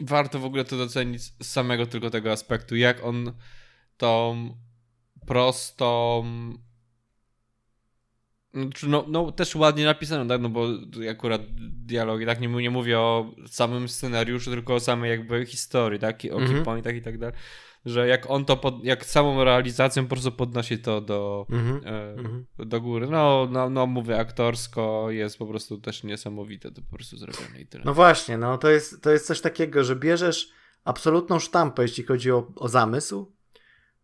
warto 0.00 0.38
w 0.38 0.44
ogóle 0.44 0.64
to 0.64 0.76
docenić 0.76 1.22
z 1.22 1.46
samego 1.46 1.86
tylko 1.86 2.10
tego 2.10 2.32
aspektu, 2.32 2.76
jak 2.76 3.04
on 3.04 3.32
tą 3.96 4.50
prostą 5.26 6.24
no, 8.88 9.04
no, 9.08 9.32
też 9.32 9.54
ładnie 9.54 9.84
napisane, 9.84 10.28
tak? 10.28 10.40
No 10.40 10.48
bo 10.48 10.66
akurat 11.10 11.42
dialogi, 11.86 12.26
tak? 12.26 12.40
Nie, 12.40 12.48
nie 12.48 12.70
mówię 12.70 12.98
o 12.98 13.34
samym 13.46 13.88
scenariuszu, 13.88 14.50
tylko 14.50 14.74
o 14.74 14.80
samej 14.80 15.10
jakby 15.10 15.46
historii, 15.46 16.00
tak? 16.00 16.20
O 16.32 16.38
mm 16.38 16.64
-hmm. 16.64 16.98
i 16.98 17.02
tak 17.02 17.18
dalej 17.18 17.34
że 17.84 18.08
jak 18.08 18.30
on 18.30 18.44
to, 18.44 18.56
pod, 18.56 18.84
jak 18.84 19.04
samą 19.04 19.44
realizacją 19.44 20.02
po 20.02 20.08
prostu 20.08 20.32
podnosi 20.32 20.78
to 20.78 21.00
do, 21.00 21.46
mm 21.50 21.80
-hmm. 21.80 22.40
e, 22.58 22.66
do 22.66 22.80
góry. 22.80 23.06
No, 23.10 23.48
no, 23.50 23.70
no, 23.70 23.86
mówię, 23.86 24.18
aktorsko 24.18 25.10
jest 25.10 25.38
po 25.38 25.46
prostu 25.46 25.78
też 25.78 26.04
niesamowite 26.04 26.70
to 26.70 26.82
po 26.82 26.96
prostu 26.96 27.16
zrobione 27.16 27.60
i 27.60 27.66
tyle. 27.66 27.84
No 27.84 27.94
właśnie, 27.94 28.38
no 28.38 28.58
to 28.58 28.70
jest, 28.70 29.02
to 29.02 29.10
jest 29.10 29.26
coś 29.26 29.40
takiego, 29.40 29.84
że 29.84 29.96
bierzesz 29.96 30.50
absolutną 30.84 31.38
sztampę, 31.38 31.82
jeśli 31.82 32.04
chodzi 32.04 32.32
o, 32.32 32.52
o 32.56 32.68
zamysł, 32.68 33.32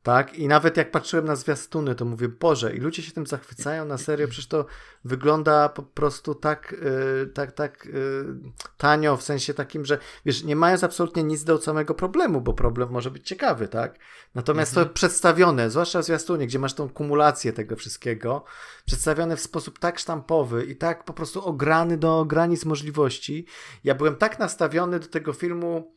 tak? 0.06 0.38
I 0.38 0.48
nawet 0.48 0.76
jak 0.76 0.90
patrzyłem 0.90 1.24
na 1.24 1.36
zwiastuny, 1.36 1.94
to 1.94 2.04
mówię, 2.04 2.28
Boże, 2.28 2.76
i 2.76 2.80
ludzie 2.80 3.02
się 3.02 3.12
tym 3.12 3.26
zachwycają 3.26 3.84
na 3.84 3.98
serio, 3.98 4.28
przecież 4.28 4.48
to 4.48 4.66
wygląda 5.04 5.68
po 5.68 5.82
prostu 5.82 6.34
tak, 6.34 6.76
yy, 6.82 7.26
tak, 7.26 7.52
tak 7.52 7.86
yy, 7.86 8.52
tanio, 8.76 9.16
w 9.16 9.22
sensie 9.22 9.54
takim, 9.54 9.84
że 9.84 9.98
wiesz, 10.24 10.44
nie 10.44 10.56
mając 10.56 10.84
absolutnie 10.84 11.22
nic 11.22 11.44
do 11.44 11.58
samego 11.58 11.94
problemu, 11.94 12.40
bo 12.40 12.54
problem 12.54 12.90
może 12.90 13.10
być 13.10 13.28
ciekawy, 13.28 13.68
tak? 13.68 13.98
Natomiast 14.34 14.72
mhm. 14.72 14.88
to 14.88 14.94
przedstawione, 14.94 15.70
zwłaszcza 15.70 16.02
w 16.02 16.04
zwiastunie, 16.04 16.46
gdzie 16.46 16.58
masz 16.58 16.74
tą 16.74 16.88
kumulację 16.88 17.52
tego 17.52 17.76
wszystkiego, 17.76 18.44
przedstawione 18.84 19.36
w 19.36 19.40
sposób 19.40 19.78
tak 19.78 19.98
sztampowy 19.98 20.64
i 20.64 20.76
tak 20.76 21.04
po 21.04 21.12
prostu 21.12 21.44
ograny 21.44 21.96
do 21.98 22.24
granic 22.24 22.64
możliwości. 22.64 23.46
Ja 23.84 23.94
byłem 23.94 24.16
tak 24.16 24.38
nastawiony 24.38 25.00
do 25.00 25.06
tego 25.06 25.32
filmu, 25.32 25.96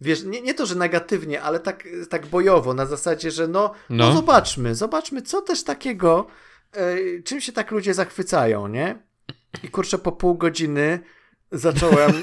wiesz, 0.00 0.24
nie, 0.24 0.42
nie 0.42 0.54
to, 0.54 0.66
że 0.66 0.74
negatywnie, 0.74 1.42
ale 1.42 1.60
tak, 1.60 1.84
tak 2.10 2.26
bojowo, 2.26 2.74
na 2.74 2.86
zasadzie, 2.86 3.30
że 3.30 3.48
no, 3.48 3.74
no. 3.90 4.06
no 4.06 4.12
zobaczmy, 4.12 4.74
zobaczmy, 4.74 5.22
co 5.22 5.42
też 5.42 5.64
takiego, 5.64 6.26
e, 6.72 6.96
czym 7.22 7.40
się 7.40 7.52
tak 7.52 7.70
ludzie 7.70 7.94
zachwycają, 7.94 8.68
nie? 8.68 9.02
I 9.62 9.68
kurczę, 9.68 9.98
po 9.98 10.12
pół 10.12 10.34
godziny 10.34 11.00
zacząłem. 11.52 12.12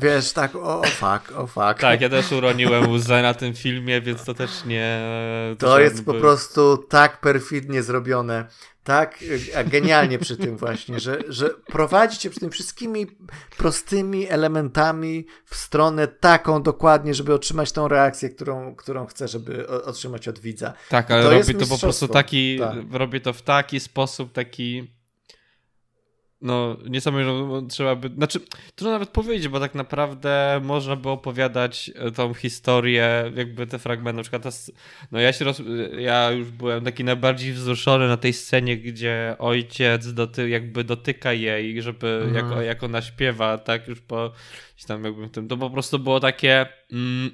Wiesz, 0.00 0.32
tak, 0.32 0.56
o, 0.56 0.80
o 0.80 0.82
fuck, 0.82 1.32
o 1.36 1.46
fuck. 1.46 1.80
Tak, 1.80 2.00
ja 2.00 2.08
też 2.08 2.32
uroniłem 2.32 2.90
łzę 2.90 3.22
na 3.22 3.34
tym 3.34 3.54
filmie, 3.54 4.00
więc 4.00 4.24
to 4.24 4.34
też 4.34 4.64
nie... 4.64 5.00
To, 5.58 5.66
to 5.66 5.80
jest 5.80 6.04
po 6.04 6.14
prostu 6.14 6.76
tak 6.88 7.20
perfidnie 7.20 7.82
zrobione 7.82 8.46
tak 8.86 9.24
genialnie 9.66 10.18
przy 10.18 10.36
tym 10.36 10.56
właśnie, 10.56 11.00
że, 11.00 11.18
że 11.28 11.50
prowadzicie 11.50 12.30
przy 12.30 12.40
tym 12.40 12.50
wszystkimi 12.50 13.06
prostymi 13.56 14.28
elementami 14.28 15.26
w 15.44 15.56
stronę 15.56 16.08
taką 16.08 16.62
dokładnie, 16.62 17.14
żeby 17.14 17.34
otrzymać 17.34 17.72
tą 17.72 17.88
reakcję, 17.88 18.30
którą, 18.30 18.76
którą 18.76 19.06
chcę, 19.06 19.28
żeby 19.28 19.68
otrzymać 19.68 20.28
od 20.28 20.38
widza. 20.38 20.72
Tak, 20.88 21.10
ale 21.10 21.22
to 21.22 21.30
robi 21.30 21.54
to 21.54 21.66
po 21.66 21.78
prostu 21.78 22.08
taki, 22.08 22.58
tak. 22.58 22.74
robi 22.92 23.20
to 23.20 23.32
w 23.32 23.42
taki 23.42 23.80
sposób, 23.80 24.32
taki 24.32 24.95
no, 26.40 26.76
niesamowite, 26.88 27.68
trzeba 27.68 27.96
by, 27.96 28.08
znaczy, 28.08 28.40
trudno 28.74 28.92
nawet 28.92 29.08
powiedzieć, 29.08 29.48
bo 29.48 29.60
tak 29.60 29.74
naprawdę 29.74 30.60
można 30.64 30.96
by 30.96 31.08
opowiadać 31.08 31.90
e, 31.94 32.10
tą 32.10 32.34
historię, 32.34 33.32
jakby 33.36 33.66
te 33.66 33.78
fragmenty, 33.78 34.16
na 34.16 34.22
przykład, 34.22 34.42
ta, 34.42 34.50
no 35.12 35.20
ja 35.20 35.32
się 35.32 35.44
roz, 35.44 35.62
ja 35.98 36.30
już 36.30 36.50
byłem 36.50 36.84
taki 36.84 37.04
najbardziej 37.04 37.52
wzruszony 37.52 38.08
na 38.08 38.16
tej 38.16 38.32
scenie, 38.32 38.76
gdzie 38.76 39.36
ojciec 39.38 40.12
doty, 40.12 40.48
jakby 40.48 40.84
dotyka 40.84 41.32
jej, 41.32 41.82
żeby, 41.82 42.22
mhm. 42.24 42.34
jak, 42.34 42.66
jak 42.66 42.82
ona 42.82 43.02
śpiewa, 43.02 43.58
tak, 43.58 43.88
już 43.88 44.00
po, 44.00 44.32
tam 44.86 45.04
jakby 45.04 45.28
tym, 45.28 45.48
to 45.48 45.56
po 45.56 45.70
prostu 45.70 45.98
było 45.98 46.20
takie, 46.20 46.66
mm, 46.92 47.30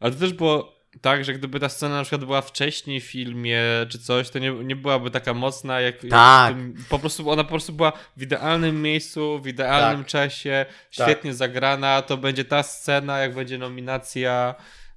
ale 0.00 0.12
to 0.12 0.18
też 0.18 0.32
było 0.32 0.79
tak, 1.00 1.24
że 1.24 1.34
gdyby 1.34 1.60
ta 1.60 1.68
scena 1.68 1.96
na 1.96 2.02
przykład 2.02 2.24
była 2.24 2.42
wcześniej 2.42 3.00
w 3.00 3.04
filmie 3.04 3.62
czy 3.88 3.98
coś, 3.98 4.30
to 4.30 4.38
nie, 4.38 4.50
nie 4.50 4.76
byłaby 4.76 5.10
taka 5.10 5.34
mocna, 5.34 5.80
jak, 5.80 5.96
tak. 5.96 6.10
Jak 6.10 6.56
tym, 6.56 6.84
po 6.88 6.98
prostu 6.98 7.30
ona 7.30 7.44
po 7.44 7.50
prostu 7.50 7.72
była 7.72 7.92
w 8.16 8.22
idealnym 8.22 8.82
miejscu, 8.82 9.40
w 9.42 9.46
idealnym 9.46 10.04
tak. 10.04 10.10
czasie, 10.10 10.66
tak. 10.68 11.06
świetnie 11.06 11.30
tak. 11.30 11.38
zagrana. 11.38 12.02
To 12.02 12.16
będzie 12.16 12.44
ta 12.44 12.62
scena, 12.62 13.18
jak 13.18 13.34
będzie 13.34 13.58
nominacja 13.58 14.54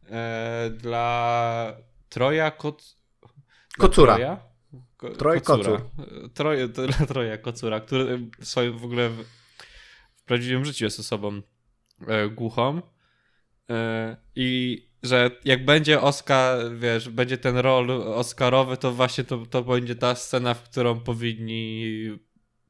e, 0.09 0.69
dla 0.69 1.73
Troja 2.09 2.51
Koc... 2.51 2.97
Kocura. 3.77 4.13
Troja? 4.13 4.37
Ko 4.97 5.09
Troj 5.09 5.41
Kocura. 5.41 5.81
Troj, 6.33 6.69
dla 6.69 7.07
Troja 7.07 7.37
Kocura, 7.37 7.79
który 7.79 8.19
w 8.39 8.45
swoim 8.45 8.77
w 8.77 8.85
ogóle 8.85 9.09
w, 9.09 9.25
w 10.15 10.23
prawdziwym 10.23 10.65
życiu 10.65 10.85
jest 10.85 10.99
osobą 10.99 11.41
e, 12.07 12.29
głuchą. 12.29 12.81
E, 13.69 14.17
I 14.35 14.92
że 15.03 15.31
jak 15.45 15.65
będzie 15.65 16.01
Oscar, 16.01 16.75
wiesz, 16.77 17.09
będzie 17.09 17.37
ten 17.37 17.57
rol 17.57 17.91
Oscarowy, 17.91 18.77
to 18.77 18.91
właśnie 18.91 19.23
to, 19.23 19.45
to 19.45 19.63
będzie 19.63 19.95
ta 19.95 20.15
scena, 20.15 20.53
w 20.53 20.63
którą 20.63 20.99
powinni 20.99 22.19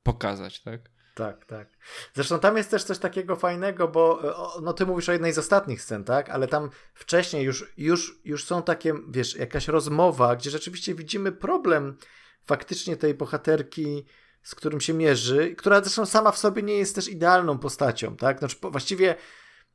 pokazać, 0.03 0.59
tak? 0.61 0.93
Tak, 1.15 1.45
tak. 1.45 1.67
Zresztą 2.13 2.39
tam 2.39 2.57
jest 2.57 2.71
też 2.71 2.83
coś 2.83 2.97
takiego 2.97 3.35
fajnego, 3.35 3.87
bo 3.87 4.21
no 4.61 4.73
ty 4.73 4.85
mówisz 4.85 5.09
o 5.09 5.11
jednej 5.11 5.33
z 5.33 5.37
ostatnich 5.37 5.81
scen, 5.81 6.03
tak? 6.03 6.29
Ale 6.29 6.47
tam 6.47 6.69
wcześniej 6.93 7.43
już, 7.43 7.73
już, 7.77 8.21
już 8.25 8.45
są 8.45 8.63
takie, 8.63 8.93
wiesz, 9.09 9.35
jakaś 9.35 9.67
rozmowa, 9.67 10.35
gdzie 10.35 10.49
rzeczywiście 10.49 10.95
widzimy 10.95 11.31
problem 11.31 11.97
faktycznie 12.43 12.97
tej 12.97 13.13
bohaterki, 13.13 14.05
z 14.43 14.55
którym 14.55 14.81
się 14.81 14.93
mierzy, 14.93 15.55
która 15.55 15.81
zresztą 15.81 16.05
sama 16.05 16.31
w 16.31 16.37
sobie 16.37 16.63
nie 16.63 16.77
jest 16.77 16.95
też 16.95 17.07
idealną 17.07 17.59
postacią, 17.59 18.15
tak? 18.15 18.39
Znaczy 18.39 18.57
właściwie, 18.61 19.15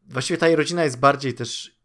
właściwie 0.07 0.38
ta 0.38 0.47
jej 0.47 0.57
rodzina 0.57 0.85
jest 0.85 1.01
bardziej 1.01 1.35
też 1.35 1.78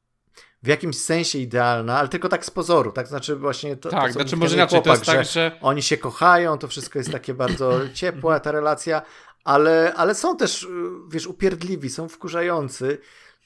w 0.64 0.68
jakimś 0.68 0.98
sensie 0.98 1.40
idealna, 1.40 2.00
ale 2.00 2.08
tylko 2.08 2.30
tak 2.30 2.46
z 2.46 2.52
pozoru, 2.52 2.92
tak? 2.92 3.08
Znaczy 3.08 3.36
właśnie 3.36 3.76
to, 3.78 3.90
Tak, 3.90 4.08
to, 4.08 4.14
znaczy 4.14 4.38
może 4.38 4.56
inaczej, 4.56 4.80
chłopak, 4.80 5.06
to 5.06 5.16
jest 5.16 5.34
tak, 5.34 5.34
że... 5.34 5.58
Oni 5.62 5.82
się 5.82 5.98
kochają, 5.98 6.58
to 6.58 6.68
wszystko 6.68 7.00
jest 7.00 7.12
takie 7.12 7.34
bardzo 7.34 7.72
ciepłe, 7.94 8.40
ta 8.40 8.52
relacja, 8.52 9.02
ale, 9.44 9.94
ale 9.96 10.16
są 10.16 10.38
też, 10.38 10.68
wiesz, 11.10 11.28
upierdliwi, 11.28 11.90
są 11.90 12.10
wkurzający 12.10 12.98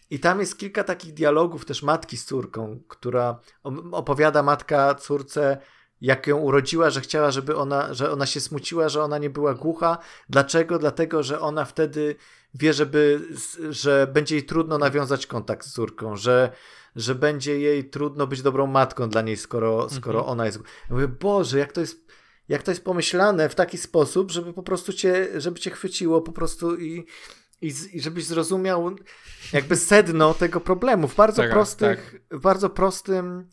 i 0.10 0.20
tam 0.20 0.40
jest 0.40 0.58
kilka 0.58 0.84
takich 0.84 1.14
dialogów 1.14 1.66
też 1.66 1.84
matki 1.84 2.18
z 2.18 2.26
córką, 2.26 2.80
która 2.88 3.40
opowiada 3.92 4.44
matka 4.44 4.96
córce, 4.96 5.58
jak 6.02 6.28
ją 6.28 6.38
urodziła, 6.38 6.90
że 6.90 7.02
chciała, 7.02 7.32
żeby 7.32 7.56
ona, 7.56 7.94
że 7.94 8.12
ona 8.12 8.26
się 8.26 8.42
smuciła, 8.42 8.90
że 8.90 9.04
ona 9.04 9.18
nie 9.18 9.30
była 9.30 9.54
głucha. 9.54 9.98
Dlaczego? 10.30 10.80
Dlatego, 10.80 11.24
że 11.24 11.40
ona 11.40 11.66
wtedy 11.66 12.16
wie, 12.54 12.74
żeby, 12.74 13.22
że 13.70 14.08
będzie 14.14 14.36
jej 14.36 14.46
trudno 14.46 14.78
nawiązać 14.78 15.28
kontakt 15.28 15.66
z 15.68 15.74
córką, 15.74 16.16
że 16.16 16.52
że 16.98 17.16
będzie 17.16 17.60
jej 17.60 17.90
trudno 17.90 18.28
być 18.28 18.42
dobrą 18.42 18.68
matką 18.68 19.10
dla 19.10 19.22
niej, 19.22 19.38
skoro, 19.38 19.90
skoro 19.90 20.20
mhm. 20.20 20.32
ona 20.32 20.46
jest. 20.46 20.58
Ja 20.58 20.96
mówię, 20.96 21.08
Boże, 21.08 21.60
jak 21.60 21.72
to 21.72 21.82
jest. 21.82 22.08
Jak 22.50 22.64
to 22.64 22.72
jest 22.72 22.84
pomyślane 22.84 23.50
w 23.50 23.56
taki 23.56 23.78
sposób, 23.78 24.32
żeby 24.32 24.54
po 24.54 24.64
prostu 24.64 24.94
cię, 24.94 25.28
żeby 25.42 25.60
cię 25.60 25.72
chwyciło 25.72 26.22
po 26.22 26.32
prostu 26.32 26.78
i, 26.78 27.06
i, 27.62 27.74
i 27.94 28.02
żebyś 28.02 28.26
zrozumiał 28.26 28.96
jakby 29.54 29.76
sedno 29.76 30.34
tego 30.34 30.60
problemu 30.60 31.08
w 31.08 31.16
bardzo 31.16 31.42
tak, 31.42 31.52
prostych, 31.52 32.12
tak. 32.30 32.40
w 32.40 32.42
bardzo 32.42 32.70
prostym 32.70 33.50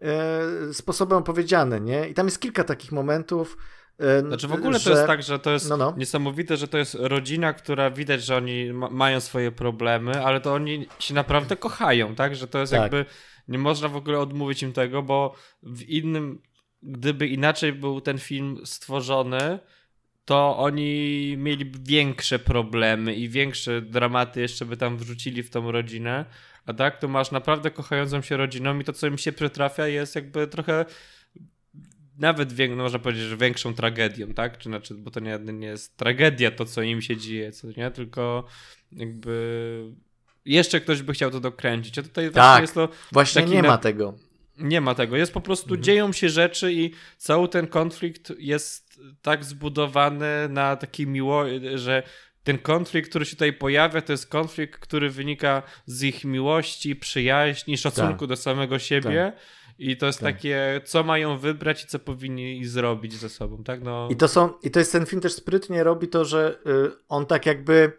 e, 0.00 0.74
sposobem 0.74 1.22
powiedziane, 1.22 1.80
nie? 1.80 2.08
I 2.08 2.14
tam 2.14 2.26
jest 2.26 2.40
kilka 2.40 2.64
takich 2.64 2.92
momentów, 2.92 3.56
znaczy 3.98 4.48
w 4.48 4.52
ogóle 4.52 4.78
że... 4.78 4.84
to 4.84 4.90
jest 4.90 5.06
tak, 5.06 5.22
że 5.22 5.38
to 5.38 5.50
jest 5.50 5.68
no, 5.68 5.76
no. 5.76 5.94
niesamowite, 5.96 6.56
że 6.56 6.68
to 6.68 6.78
jest 6.78 6.94
rodzina, 6.94 7.52
która 7.52 7.90
widać, 7.90 8.24
że 8.24 8.36
oni 8.36 8.72
ma 8.72 8.90
mają 8.90 9.20
swoje 9.20 9.52
problemy, 9.52 10.24
ale 10.24 10.40
to 10.40 10.54
oni 10.54 10.86
się 10.98 11.14
naprawdę 11.14 11.56
kochają, 11.56 12.14
tak? 12.14 12.36
Że 12.36 12.48
to 12.48 12.58
jest 12.58 12.72
tak. 12.72 12.82
jakby, 12.82 13.04
nie 13.48 13.58
można 13.58 13.88
w 13.88 13.96
ogóle 13.96 14.18
odmówić 14.18 14.62
im 14.62 14.72
tego, 14.72 15.02
bo 15.02 15.34
w 15.62 15.82
innym, 15.82 16.42
gdyby 16.82 17.28
inaczej 17.28 17.72
był 17.72 18.00
ten 18.00 18.18
film 18.18 18.60
stworzony, 18.64 19.58
to 20.24 20.56
oni 20.58 21.34
mieli 21.38 21.72
większe 21.80 22.38
problemy 22.38 23.14
i 23.14 23.28
większe 23.28 23.82
dramaty 23.82 24.40
jeszcze 24.40 24.64
by 24.64 24.76
tam 24.76 24.96
wrzucili 24.96 25.42
w 25.42 25.50
tą 25.50 25.72
rodzinę. 25.72 26.24
A 26.66 26.74
tak, 26.74 26.98
to 26.98 27.08
masz 27.08 27.30
naprawdę 27.30 27.70
kochającą 27.70 28.22
się 28.22 28.36
rodziną 28.36 28.78
i 28.78 28.84
to, 28.84 28.92
co 28.92 29.06
im 29.06 29.18
się 29.18 29.32
przytrafia, 29.32 29.86
jest 29.86 30.14
jakby 30.14 30.46
trochę 30.46 30.84
nawet 32.18 32.58
no 32.68 32.76
można 32.76 32.98
powiedzieć, 32.98 33.24
że 33.24 33.36
większą 33.36 33.74
tragedią, 33.74 34.34
tak? 34.34 34.58
Czy 34.58 34.68
znaczy, 34.68 34.94
bo 34.94 35.10
to 35.10 35.20
nie, 35.20 35.38
nie 35.38 35.66
jest 35.66 35.96
tragedia 35.96 36.50
to, 36.50 36.64
co 36.64 36.82
im 36.82 37.02
się 37.02 37.16
dzieje, 37.16 37.52
co 37.52 37.68
nie? 37.76 37.90
Tylko 37.90 38.44
jakby 38.92 39.92
jeszcze 40.44 40.80
ktoś 40.80 41.02
by 41.02 41.12
chciał 41.12 41.30
to 41.30 41.40
dokręcić. 41.40 41.98
A 41.98 42.02
tutaj 42.02 42.30
tak, 42.30 42.34
właśnie 42.34 42.60
jest 42.60 42.74
to. 42.74 42.88
Właśnie 43.12 43.42
nie 43.42 43.62
na... 43.62 43.68
ma 43.68 43.78
tego. 43.78 44.14
Nie 44.58 44.80
ma 44.80 44.94
tego. 44.94 45.16
Jest 45.16 45.32
po 45.32 45.40
prostu, 45.40 45.68
mhm. 45.68 45.82
dzieją 45.82 46.12
się 46.12 46.28
rzeczy 46.28 46.72
i 46.72 46.90
cały 47.16 47.48
ten 47.48 47.66
konflikt 47.66 48.32
jest 48.38 49.00
tak 49.22 49.44
zbudowany 49.44 50.48
na 50.48 50.76
takiej 50.76 51.06
miło, 51.06 51.44
że 51.74 52.02
ten 52.44 52.58
konflikt, 52.58 53.10
który 53.10 53.24
się 53.24 53.30
tutaj 53.30 53.52
pojawia, 53.52 54.00
to 54.00 54.12
jest 54.12 54.26
konflikt, 54.26 54.80
który 54.80 55.10
wynika 55.10 55.62
z 55.86 56.02
ich 56.02 56.24
miłości, 56.24 56.96
przyjaźni, 56.96 57.78
szacunku 57.78 58.18
tak. 58.18 58.28
do 58.28 58.36
samego 58.36 58.78
siebie. 58.78 59.32
Tak 59.36 59.61
i 59.78 59.96
to 59.96 60.06
jest 60.06 60.20
tak. 60.20 60.34
takie, 60.34 60.80
co 60.84 61.04
mają 61.04 61.38
wybrać 61.38 61.84
i 61.84 61.86
co 61.86 61.98
powinni 61.98 62.64
zrobić 62.64 63.14
ze 63.14 63.28
sobą, 63.28 63.64
tak? 63.64 63.82
No. 63.82 64.08
I 64.10 64.16
to 64.16 64.28
są, 64.28 64.52
i 64.62 64.70
to 64.70 64.78
jest 64.78 64.92
ten 64.92 65.06
film 65.06 65.22
też 65.22 65.32
sprytnie 65.32 65.84
robi 65.84 66.08
to, 66.08 66.24
że 66.24 66.58
y, 66.66 66.90
on 67.08 67.26
tak 67.26 67.46
jakby 67.46 67.92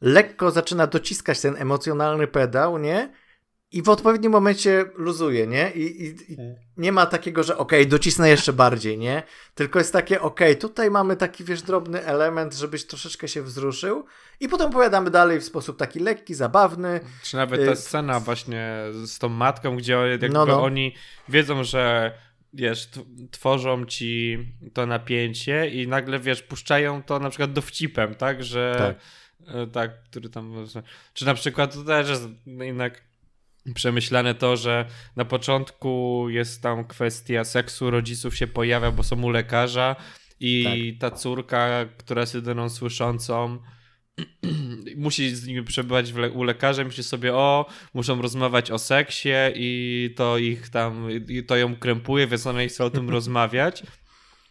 lekko 0.00 0.50
zaczyna 0.50 0.86
dociskać 0.86 1.40
ten 1.40 1.56
emocjonalny 1.56 2.26
pedał, 2.26 2.78
nie? 2.78 3.12
I 3.74 3.82
w 3.82 3.88
odpowiednim 3.88 4.32
momencie 4.32 4.84
luzuje, 4.94 5.46
nie? 5.46 5.70
I, 5.70 6.02
i, 6.02 6.32
i 6.32 6.36
hmm. 6.36 6.54
nie 6.76 6.92
ma 6.92 7.06
takiego, 7.06 7.42
że 7.42 7.58
okej, 7.58 7.80
okay, 7.80 7.90
docisnę 7.90 8.28
jeszcze 8.28 8.52
bardziej, 8.52 8.98
nie? 8.98 9.22
Tylko 9.54 9.78
jest 9.78 9.92
takie, 9.92 10.20
okej, 10.20 10.50
okay, 10.50 10.60
tutaj 10.60 10.90
mamy 10.90 11.16
taki, 11.16 11.44
wiesz, 11.44 11.62
drobny 11.62 12.04
element, 12.04 12.54
żebyś 12.54 12.86
troszeczkę 12.86 13.28
się 13.28 13.42
wzruszył 13.42 14.04
i 14.40 14.48
potem 14.48 14.68
opowiadamy 14.68 15.10
dalej 15.10 15.40
w 15.40 15.44
sposób 15.44 15.78
taki 15.78 16.00
lekki, 16.00 16.34
zabawny. 16.34 17.00
Czy 17.22 17.36
nawet 17.36 17.66
ta 17.66 17.72
y, 17.72 17.76
scena 17.76 18.20
właśnie 18.20 18.82
z 19.04 19.18
tą 19.18 19.28
matką, 19.28 19.76
gdzie 19.76 19.92
jakby 19.92 20.28
no, 20.28 20.46
no. 20.46 20.62
oni 20.62 20.94
wiedzą, 21.28 21.64
że 21.64 22.12
wiesz, 22.52 22.88
tworzą 23.30 23.86
ci 23.86 24.38
to 24.72 24.86
napięcie 24.86 25.70
i 25.70 25.88
nagle, 25.88 26.18
wiesz, 26.18 26.42
puszczają 26.42 27.02
to 27.02 27.18
na 27.18 27.30
przykład 27.30 27.52
dowcipem, 27.52 28.14
tak? 28.14 28.44
Że 28.44 28.94
tak, 29.46 29.56
e, 29.56 29.66
tak 29.66 30.02
który 30.02 30.28
tam... 30.28 30.66
Czy 31.14 31.26
na 31.26 31.34
przykład 31.34 31.74
to 31.74 31.84
też 31.84 32.08
jest 32.08 32.28
jednak 32.46 33.13
przemyślane 33.74 34.34
to, 34.34 34.56
że 34.56 34.86
na 35.16 35.24
początku 35.24 36.26
jest 36.28 36.62
tam 36.62 36.84
kwestia 36.84 37.44
seksu, 37.44 37.90
rodziców 37.90 38.36
się 38.36 38.46
pojawia, 38.46 38.90
bo 38.90 39.02
są 39.02 39.22
u 39.22 39.30
lekarza 39.30 39.96
i 40.40 40.96
tak. 41.00 41.10
ta 41.10 41.16
córka, 41.16 41.68
która 41.96 42.20
jest 42.20 42.34
jedyną 42.34 42.68
słyszącą, 42.70 43.58
musi 44.96 45.36
z 45.36 45.46
nimi 45.46 45.62
przebywać 45.62 46.12
le 46.12 46.30
u 46.30 46.42
lekarza, 46.42 46.84
myśli 46.84 47.04
sobie, 47.04 47.34
o, 47.34 47.66
muszą 47.94 48.22
rozmawiać 48.22 48.70
o 48.70 48.78
seksie 48.78 49.34
i 49.54 50.10
to 50.16 50.38
ich 50.38 50.68
tam, 50.68 51.08
i 51.28 51.44
to 51.44 51.56
ją 51.56 51.76
krępuje, 51.76 52.26
więc 52.26 52.46
ona 52.46 52.60
nie 52.60 52.68
chce 52.68 52.84
o 52.84 52.90
tym 52.90 53.10
rozmawiać. 53.16 53.82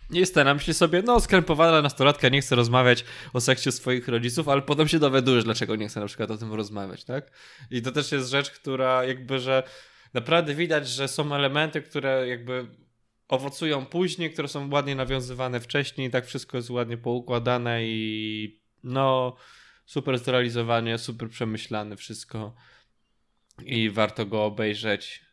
I 0.10 0.26
Stena 0.26 0.54
myśli 0.54 0.74
sobie, 0.74 1.02
no 1.02 1.20
skrępowana 1.20 1.82
nastolatka 1.82 2.30
nie 2.30 2.42
chce 2.42 2.56
rozmawiać 2.56 3.06
o 3.34 3.42
seksie 3.42 3.72
swoich 3.72 4.08
rodziców, 4.08 4.50
ale 4.50 4.62
potem 4.62 4.88
się 4.88 5.00
dowiadujesz, 5.00 5.44
dlaczego 5.44 5.76
nie 5.76 5.88
chce 5.88 6.00
na 6.00 6.06
przykład 6.06 6.32
o 6.32 6.38
tym 6.38 6.54
rozmawiać, 6.54 7.04
tak? 7.04 7.32
I 7.72 7.82
to 7.82 7.92
też 7.92 8.12
jest 8.12 8.30
rzecz, 8.30 8.52
która 8.52 9.06
jakby, 9.06 9.40
że 9.40 9.64
naprawdę 10.14 10.56
widać, 10.56 10.88
że 10.88 11.08
są 11.08 11.36
elementy, 11.36 11.82
które 11.82 12.28
jakby 12.28 12.68
owocują 13.28 13.86
później, 13.86 14.34
które 14.34 14.48
są 14.48 14.72
ładnie 14.72 14.96
nawiązywane 14.96 15.60
wcześniej, 15.60 16.12
tak 16.12 16.26
wszystko 16.26 16.58
jest 16.58 16.70
ładnie 16.70 16.98
poukładane 16.98 17.86
i 17.86 18.62
no 18.84 19.36
super 19.86 20.18
zrealizowanie, 20.18 20.98
super 20.98 21.30
przemyślane 21.30 21.98
wszystko 21.98 22.56
i 23.66 23.90
warto 23.90 24.26
go 24.26 24.46
obejrzeć 24.46 25.26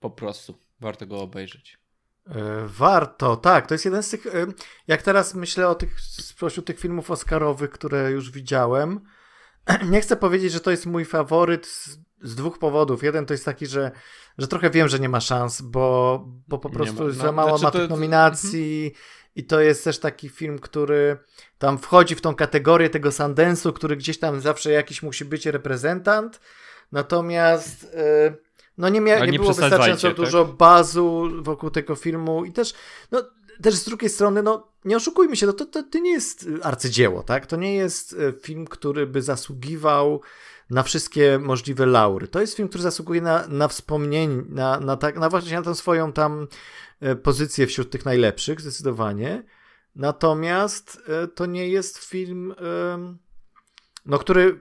po 0.00 0.10
prostu, 0.10 0.58
warto 0.80 1.06
go 1.06 1.20
obejrzeć. 1.20 1.79
E, 2.26 2.66
warto, 2.66 3.36
tak. 3.36 3.66
To 3.66 3.74
jest 3.74 3.84
jeden 3.84 4.02
z 4.02 4.10
tych. 4.10 4.26
E, 4.26 4.46
jak 4.86 5.02
teraz 5.02 5.34
myślę 5.34 5.68
o 5.68 5.74
tych 5.74 6.00
spośród 6.00 6.66
tych 6.66 6.80
filmów 6.80 7.10
Oscarowych, 7.10 7.70
które 7.70 8.10
już 8.10 8.30
widziałem, 8.30 9.00
nie 9.90 10.00
chcę 10.00 10.16
powiedzieć, 10.16 10.52
że 10.52 10.60
to 10.60 10.70
jest 10.70 10.86
mój 10.86 11.04
faworyt 11.04 11.66
z, 11.66 11.98
z, 12.22 12.34
dwóch 12.34 12.58
powodów. 12.58 13.02
Jeden 13.02 13.26
to 13.26 13.34
jest 13.34 13.44
taki, 13.44 13.66
że, 13.66 13.90
że 14.38 14.48
trochę 14.48 14.70
wiem, 14.70 14.88
że 14.88 14.98
nie 14.98 15.08
ma 15.08 15.20
szans, 15.20 15.60
bo, 15.60 16.24
bo 16.48 16.58
po 16.58 16.70
prostu 16.70 17.02
ma, 17.02 17.04
no, 17.04 17.10
za 17.10 17.32
mało 17.32 17.58
znaczy 17.58 17.78
ma 17.78 17.82
tych 17.82 17.90
nominacji. 17.90 18.86
Mhm. 18.86 19.04
I 19.36 19.44
to 19.44 19.60
jest 19.60 19.84
też 19.84 19.98
taki 19.98 20.28
film, 20.28 20.58
który 20.58 21.16
tam 21.58 21.78
wchodzi 21.78 22.14
w 22.14 22.20
tą 22.20 22.34
kategorię 22.34 22.90
tego 22.90 23.08
Sundance'u, 23.08 23.72
który 23.72 23.96
gdzieś 23.96 24.18
tam 24.18 24.40
zawsze 24.40 24.70
jakiś 24.70 25.02
musi 25.02 25.24
być 25.24 25.46
reprezentant. 25.46 26.40
Natomiast. 26.92 27.82
Yy, 27.94 28.49
no 28.80 28.88
nie, 28.88 29.00
mia- 29.00 29.20
nie, 29.20 29.32
nie 29.32 29.38
było 29.38 29.52
wystarczająco 29.52 30.08
tak? 30.08 30.16
dużo 30.16 30.44
bazu 30.44 31.30
wokół 31.42 31.70
tego 31.70 31.94
filmu 31.94 32.44
i 32.44 32.52
też, 32.52 32.74
no, 33.10 33.22
też 33.62 33.74
z 33.74 33.84
drugiej 33.84 34.10
strony, 34.10 34.42
no 34.42 34.68
nie 34.84 34.96
oszukujmy 34.96 35.36
się, 35.36 35.46
no, 35.46 35.52
to, 35.52 35.66
to, 35.66 35.82
to 35.82 35.98
nie 35.98 36.12
jest 36.12 36.48
arcydzieło, 36.62 37.22
tak? 37.22 37.46
To 37.46 37.56
nie 37.56 37.74
jest 37.74 38.12
e, 38.12 38.32
film, 38.32 38.66
który 38.66 39.06
by 39.06 39.22
zasługiwał 39.22 40.20
na 40.70 40.82
wszystkie 40.82 41.38
możliwe 41.38 41.86
laury. 41.86 42.28
To 42.28 42.40
jest 42.40 42.56
film, 42.56 42.68
który 42.68 42.82
zasługuje 42.82 43.20
na, 43.20 43.46
na 43.48 43.68
wspomnienie, 43.68 44.42
na, 44.48 44.80
na, 44.80 44.96
tak, 44.96 45.18
na 45.18 45.28
właśnie 45.28 45.56
na 45.56 45.62
tę 45.62 45.74
swoją 45.74 46.12
tam 46.12 46.48
e, 47.00 47.16
pozycję 47.16 47.66
wśród 47.66 47.90
tych 47.90 48.04
najlepszych, 48.04 48.60
zdecydowanie. 48.60 49.44
Natomiast 49.96 51.02
e, 51.08 51.28
to 51.28 51.46
nie 51.46 51.68
jest 51.68 51.98
film, 51.98 52.54
no, 54.06 54.18
który 54.18 54.60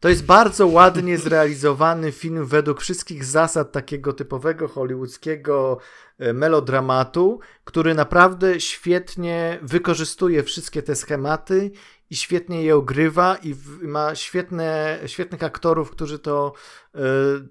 to 0.00 0.08
jest 0.08 0.24
bardzo 0.24 0.66
ładnie 0.66 1.18
zrealizowany 1.18 2.12
film 2.12 2.46
według 2.46 2.80
wszystkich 2.80 3.24
zasad 3.24 3.72
takiego 3.72 4.12
typowego 4.12 4.68
hollywoodzkiego 4.68 5.78
e, 6.18 6.32
melodramatu, 6.32 7.40
który 7.64 7.94
naprawdę 7.94 8.60
świetnie 8.60 9.58
wykorzystuje 9.62 10.42
wszystkie 10.42 10.82
te 10.82 10.96
schematy 10.96 11.70
i 12.10 12.16
świetnie 12.16 12.62
je 12.62 12.76
ogrywa 12.76 13.36
i 13.36 13.54
ma 13.82 14.14
świetne, 14.14 14.98
świetnych 15.06 15.42
aktorów, 15.42 15.90
którzy 15.90 16.18
to 16.18 16.52
y, 16.94 16.98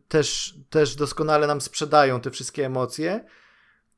też, 0.07 0.55
też 0.69 0.95
doskonale 0.95 1.47
nam 1.47 1.61
sprzedają 1.61 2.21
te 2.21 2.31
wszystkie 2.31 2.65
emocje. 2.65 3.25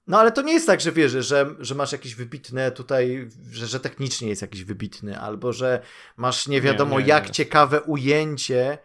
No 0.08 0.20
ale 0.20 0.32
to 0.32 0.42
nie 0.42 0.54
jest 0.54 0.68
tak, 0.68 0.82
że 0.82 0.92
wiesz, 0.92 1.12
że, 1.12 1.56
że 1.60 1.76
masz 1.76 1.92
jakieś 1.92 2.16
wybitne 2.16 2.72
tutaj, 2.72 3.30
że, 3.52 3.68
że 3.68 3.80
technicznie 3.80 4.30
jest 4.30 4.42
jakiś 4.42 4.64
wybitny, 4.64 5.20
albo 5.20 5.54
że 5.54 5.82
masz 6.18 6.48
nie 6.48 6.62
wiadomo 6.62 7.00
nie, 7.00 7.04
nie, 7.04 7.10
jak 7.10 7.28
nie. 7.28 7.32
ciekawe 7.32 7.82
ujęcie 7.82 8.78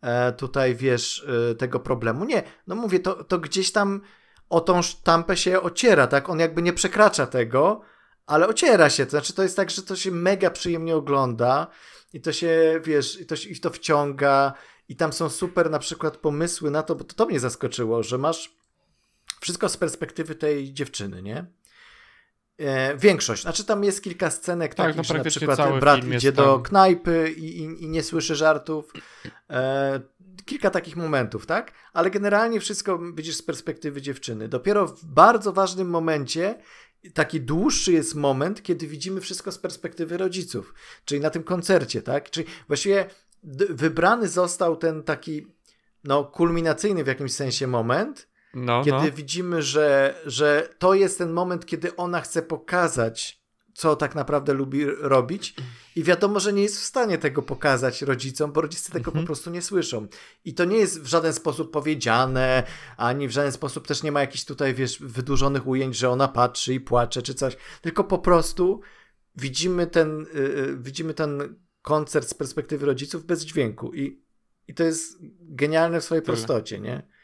e, 0.00 0.32
tutaj, 0.32 0.74
wiesz, 0.74 1.26
e, 1.50 1.54
tego 1.54 1.80
problemu. 1.80 2.24
Nie, 2.24 2.42
no 2.66 2.74
mówię, 2.74 3.00
to, 3.00 3.24
to 3.24 3.38
gdzieś 3.38 3.72
tam 3.72 4.00
o 4.48 4.60
tą 4.60 4.82
sztampę 4.82 5.36
się 5.36 5.60
ociera, 5.62 6.06
tak? 6.06 6.28
On 6.28 6.38
jakby 6.38 6.62
nie 6.62 6.72
przekracza 6.72 7.26
tego, 7.26 7.80
ale 8.26 8.48
ociera 8.48 8.90
się. 8.90 9.04
To 9.06 9.10
znaczy, 9.10 9.32
to 9.32 9.42
jest 9.42 9.56
tak, 9.56 9.70
że 9.70 9.82
to 9.82 9.96
się 9.96 10.10
mega 10.10 10.50
przyjemnie 10.50 10.96
ogląda 10.96 11.66
i 12.12 12.20
to 12.20 12.32
się, 12.32 12.80
wiesz, 12.84 13.20
i 13.20 13.26
to, 13.26 13.34
i 13.50 13.60
to 13.60 13.70
wciąga 13.70 14.52
i 14.88 14.96
tam 14.96 15.12
są 15.12 15.28
super 15.28 15.70
na 15.70 15.78
przykład 15.78 16.16
pomysły 16.16 16.70
na 16.70 16.82
to, 16.82 16.94
bo 16.94 17.04
to, 17.04 17.14
to 17.14 17.26
mnie 17.26 17.40
zaskoczyło, 17.40 18.02
że 18.02 18.18
masz 18.18 18.58
wszystko 19.40 19.68
z 19.68 19.76
perspektywy 19.76 20.34
tej 20.34 20.72
dziewczyny, 20.72 21.22
nie? 21.22 21.46
E, 22.58 22.96
większość. 22.96 23.42
Znaczy 23.42 23.64
tam 23.64 23.84
jest 23.84 24.02
kilka 24.02 24.30
scenek 24.30 24.74
tak, 24.74 24.86
takich, 24.86 24.96
no, 24.96 25.04
że 25.04 25.14
na 25.14 25.24
przykład 25.24 25.80
brat 25.80 26.04
idzie 26.04 26.32
do 26.32 26.52
tam... 26.52 26.62
knajpy 26.62 27.34
i, 27.36 27.58
i, 27.58 27.84
i, 27.84 27.88
nie 27.88 28.02
słyszy 28.02 28.36
żartów. 28.36 28.92
E, 29.50 30.00
kilka 30.44 30.70
takich 30.70 30.96
momentów, 30.96 31.46
tak? 31.46 31.72
Ale 31.92 32.10
generalnie 32.10 32.60
wszystko 32.60 32.98
widzisz 33.14 33.36
z 33.36 33.42
perspektywy 33.42 34.02
dziewczyny. 34.02 34.48
Dopiero 34.48 34.86
w 34.86 35.04
bardzo 35.04 35.52
ważnym 35.52 35.90
momencie 35.90 36.58
taki 37.14 37.40
dłuższy 37.40 37.92
jest 37.92 38.14
moment, 38.14 38.62
kiedy 38.62 38.86
widzimy 38.86 39.20
wszystko 39.20 39.52
z 39.52 39.58
perspektywy 39.58 40.16
rodziców, 40.16 40.74
czyli 41.04 41.20
na 41.20 41.30
tym 41.30 41.42
koncercie, 41.42 42.02
tak? 42.02 42.30
Czyli 42.30 42.46
właściwie 42.66 43.06
wybrany 43.70 44.28
został 44.28 44.76
ten 44.76 45.02
taki 45.02 45.46
no, 46.04 46.24
kulminacyjny 46.24 47.04
w 47.04 47.06
jakimś 47.06 47.32
sensie 47.32 47.66
moment, 47.66 48.27
no, 48.54 48.84
kiedy 48.84 48.96
no. 48.96 49.12
widzimy, 49.12 49.62
że, 49.62 50.14
że 50.26 50.68
to 50.78 50.94
jest 50.94 51.18
ten 51.18 51.32
moment, 51.32 51.66
kiedy 51.66 51.96
ona 51.96 52.20
chce 52.20 52.42
pokazać, 52.42 53.42
co 53.74 53.96
tak 53.96 54.14
naprawdę 54.14 54.52
lubi 54.52 54.84
robić, 54.86 55.54
i 55.96 56.02
wiadomo, 56.02 56.40
że 56.40 56.52
nie 56.52 56.62
jest 56.62 56.80
w 56.80 56.84
stanie 56.84 57.18
tego 57.18 57.42
pokazać 57.42 58.02
rodzicom, 58.02 58.52
bo 58.52 58.60
rodzice 58.60 58.92
tego 58.92 59.08
mhm. 59.08 59.24
po 59.24 59.26
prostu 59.26 59.50
nie 59.50 59.62
słyszą. 59.62 60.06
I 60.44 60.54
to 60.54 60.64
nie 60.64 60.76
jest 60.76 61.02
w 61.02 61.06
żaden 61.06 61.32
sposób 61.32 61.70
powiedziane, 61.70 62.62
ani 62.96 63.28
w 63.28 63.30
żaden 63.30 63.52
sposób 63.52 63.86
też 63.86 64.02
nie 64.02 64.12
ma 64.12 64.20
jakichś 64.20 64.44
tutaj, 64.44 64.74
wiesz, 64.74 64.98
wydłużonych 65.00 65.66
ujęć, 65.66 65.96
że 65.96 66.10
ona 66.10 66.28
patrzy 66.28 66.74
i 66.74 66.80
płacze 66.80 67.22
czy 67.22 67.34
coś, 67.34 67.56
tylko 67.80 68.04
po 68.04 68.18
prostu 68.18 68.80
widzimy 69.36 69.86
ten, 69.86 70.26
yy, 70.34 70.76
widzimy 70.80 71.14
ten 71.14 71.56
koncert 71.82 72.28
z 72.28 72.34
perspektywy 72.34 72.86
rodziców 72.86 73.24
bez 73.24 73.44
dźwięku. 73.44 73.94
I, 73.94 74.22
i 74.68 74.74
to 74.74 74.84
jest 74.84 75.18
genialne 75.40 76.00
w 76.00 76.04
swojej 76.04 76.22
prostocie, 76.22 76.80
nie? 76.80 77.17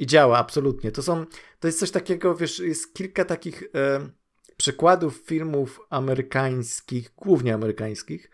I 0.00 0.06
działa, 0.06 0.38
absolutnie. 0.38 0.92
To 0.92 1.02
są, 1.02 1.26
to 1.60 1.68
jest 1.68 1.78
coś 1.78 1.90
takiego, 1.90 2.34
wiesz, 2.34 2.58
jest 2.58 2.94
kilka 2.94 3.24
takich 3.24 3.62
e, 3.62 4.10
przykładów 4.56 5.16
filmów 5.16 5.80
amerykańskich, 5.90 7.12
głównie 7.16 7.54
amerykańskich, 7.54 8.30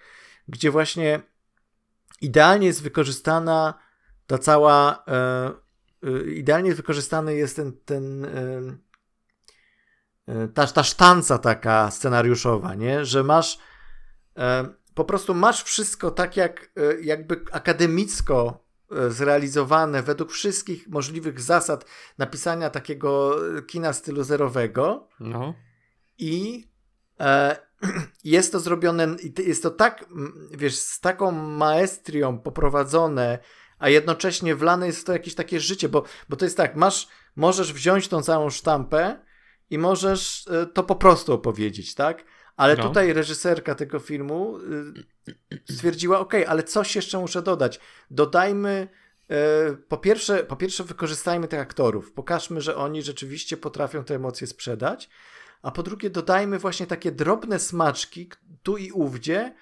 gdzie 0.48 0.70
właśnie 0.70 1.22
idealnie 2.20 2.66
jest 2.66 2.82
wykorzystana 2.82 3.78
ta 4.26 4.38
cała, 4.38 5.04
e, 5.08 5.52
e, 6.02 6.30
idealnie 6.30 6.74
wykorzystany 6.74 7.34
jest 7.34 7.56
ten, 7.56 7.72
ten 7.84 8.24
e, 8.24 8.60
e, 10.26 10.48
ta, 10.48 10.66
ta 10.66 10.82
sztanca 10.82 11.38
taka 11.38 11.90
scenariuszowa, 11.90 12.74
nie? 12.74 13.04
Że 13.04 13.24
masz 13.24 13.58
e, 14.38 14.68
po 14.94 15.04
prostu 15.04 15.34
masz 15.34 15.62
wszystko 15.62 16.10
tak 16.10 16.36
jak 16.36 16.70
jakby 17.00 17.44
akademicko 17.52 18.65
zrealizowane 19.08 20.02
według 20.02 20.32
wszystkich 20.32 20.88
możliwych 20.88 21.40
zasad 21.40 21.84
napisania 22.18 22.70
takiego 22.70 23.36
kina 23.66 23.92
stylu 23.92 24.24
zerowego. 24.24 25.08
No. 25.20 25.54
I 26.18 26.64
e, 27.20 27.56
jest 28.24 28.52
to 28.52 28.60
zrobione, 28.60 29.16
jest 29.46 29.62
to 29.62 29.70
tak, 29.70 30.04
wiesz, 30.50 30.76
z 30.76 31.00
taką 31.00 31.32
maestrią 31.32 32.38
poprowadzone, 32.38 33.38
a 33.78 33.88
jednocześnie 33.88 34.54
wlane 34.54 34.86
jest 34.86 35.00
w 35.00 35.04
to 35.04 35.12
jakieś 35.12 35.34
takie 35.34 35.60
życie, 35.60 35.88
bo, 35.88 36.04
bo 36.28 36.36
to 36.36 36.44
jest 36.44 36.56
tak, 36.56 36.76
masz, 36.76 37.08
możesz 37.36 37.72
wziąć 37.72 38.08
tą 38.08 38.22
całą 38.22 38.50
sztampę 38.50 39.24
i 39.70 39.78
możesz 39.78 40.48
e, 40.48 40.66
to 40.66 40.82
po 40.82 40.96
prostu 40.96 41.32
opowiedzieć, 41.32 41.94
tak? 41.94 42.24
Ale 42.56 42.76
no. 42.76 42.82
tutaj 42.82 43.12
reżyserka 43.12 43.74
tego 43.74 43.98
filmu 43.98 44.58
y, 45.28 45.32
stwierdziła, 45.72 46.20
ok, 46.20 46.34
ale 46.46 46.62
coś 46.62 46.96
jeszcze 46.96 47.18
muszę 47.18 47.42
dodać. 47.42 47.80
Dodajmy, 48.10 48.88
y, 49.72 49.76
po 49.76 49.98
pierwsze, 49.98 50.44
po 50.44 50.56
pierwsze 50.56 50.84
wykorzystajmy 50.84 51.48
tych 51.48 51.60
aktorów, 51.60 52.12
pokażmy, 52.12 52.60
że 52.60 52.76
oni 52.76 53.02
rzeczywiście 53.02 53.56
potrafią 53.56 54.04
te 54.04 54.14
emocje 54.14 54.46
sprzedać, 54.46 55.08
a 55.62 55.70
po 55.70 55.82
drugie 55.82 56.10
dodajmy 56.10 56.58
właśnie 56.58 56.86
takie 56.86 57.12
drobne 57.12 57.58
smaczki 57.58 58.30
tu 58.62 58.76
i 58.76 58.90
ówdzie, 58.90 59.54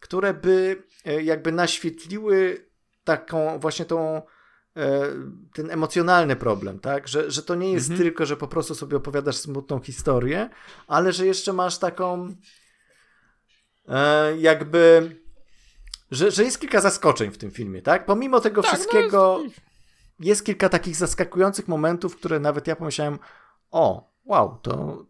które 0.00 0.34
by 0.34 0.82
y, 1.06 1.22
jakby 1.22 1.52
naświetliły 1.52 2.66
taką 3.04 3.58
właśnie 3.58 3.84
tą 3.84 4.22
ten 5.54 5.70
emocjonalny 5.70 6.36
problem, 6.36 6.78
tak? 6.78 7.08
Że, 7.08 7.30
że 7.30 7.42
to 7.42 7.54
nie 7.54 7.72
jest 7.72 7.90
mhm. 7.90 8.06
tylko, 8.08 8.26
że 8.26 8.36
po 8.36 8.48
prostu 8.48 8.74
sobie 8.74 8.96
opowiadasz 8.96 9.36
smutną 9.36 9.80
historię, 9.80 10.50
ale 10.86 11.12
że 11.12 11.26
jeszcze 11.26 11.52
masz 11.52 11.78
taką 11.78 12.34
e, 13.88 14.36
jakby 14.38 15.10
że, 16.10 16.30
że 16.30 16.44
jest 16.44 16.60
kilka 16.60 16.80
zaskoczeń 16.80 17.30
w 17.30 17.38
tym 17.38 17.50
filmie, 17.50 17.82
tak? 17.82 18.06
Pomimo 18.06 18.40
tego 18.40 18.62
tak, 18.62 18.72
no 18.72 18.76
wszystkiego 18.76 19.36
no 19.38 19.44
jest... 19.44 19.60
jest... 20.20 20.44
kilka 20.44 20.68
takich 20.68 20.96
zaskakujących 20.96 21.68
momentów, 21.68 22.16
które 22.16 22.40
nawet 22.40 22.66
ja 22.66 22.76
pomyślałem, 22.76 23.18
o, 23.70 24.12
wow, 24.24 24.58
to 24.62 25.06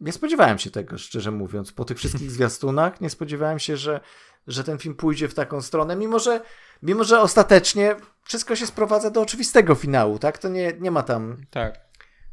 nie 0.00 0.12
spodziewałem 0.12 0.58
się 0.58 0.70
tego, 0.70 0.98
szczerze 0.98 1.30
mówiąc. 1.30 1.72
Po 1.72 1.84
tych 1.84 1.98
wszystkich 1.98 2.30
zwiastunach 2.36 3.00
nie 3.00 3.10
spodziewałem 3.10 3.58
się, 3.58 3.76
że, 3.76 4.00
że 4.46 4.64
ten 4.64 4.78
film 4.78 4.94
pójdzie 4.94 5.28
w 5.28 5.34
taką 5.34 5.62
stronę, 5.62 5.96
mimo 5.96 6.18
że, 6.18 6.40
mimo 6.82 7.04
że 7.04 7.20
ostatecznie 7.20 7.96
wszystko 8.24 8.56
się 8.56 8.66
sprowadza 8.66 9.10
do 9.10 9.20
oczywistego 9.20 9.74
finału, 9.74 10.18
tak? 10.18 10.38
To 10.38 10.48
nie, 10.48 10.72
nie 10.80 10.90
ma 10.90 11.02
tam 11.02 11.36
tak. 11.50 11.80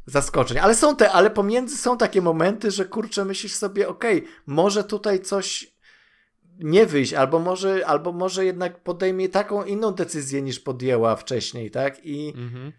zaskoczeń. 0.06 0.58
Ale 0.58 0.74
są 0.74 0.96
te, 0.96 1.12
ale 1.12 1.30
pomiędzy 1.30 1.76
są 1.76 1.98
takie 1.98 2.22
momenty, 2.22 2.70
że 2.70 2.84
kurczę, 2.84 3.24
myślisz 3.24 3.54
sobie, 3.54 3.88
okej, 3.88 4.18
okay, 4.18 4.32
może 4.46 4.84
tutaj 4.84 5.20
coś 5.20 5.72
nie 6.58 6.86
wyjść, 6.86 7.12
albo 7.12 7.38
może, 7.38 7.86
albo 7.86 8.12
może 8.12 8.44
jednak 8.44 8.80
podejmie 8.80 9.28
taką 9.28 9.64
inną 9.64 9.90
decyzję 9.90 10.42
niż 10.42 10.60
podjęła 10.60 11.16
wcześniej, 11.16 11.70
tak? 11.70 12.06
I, 12.06 12.32
mhm. 12.36 12.72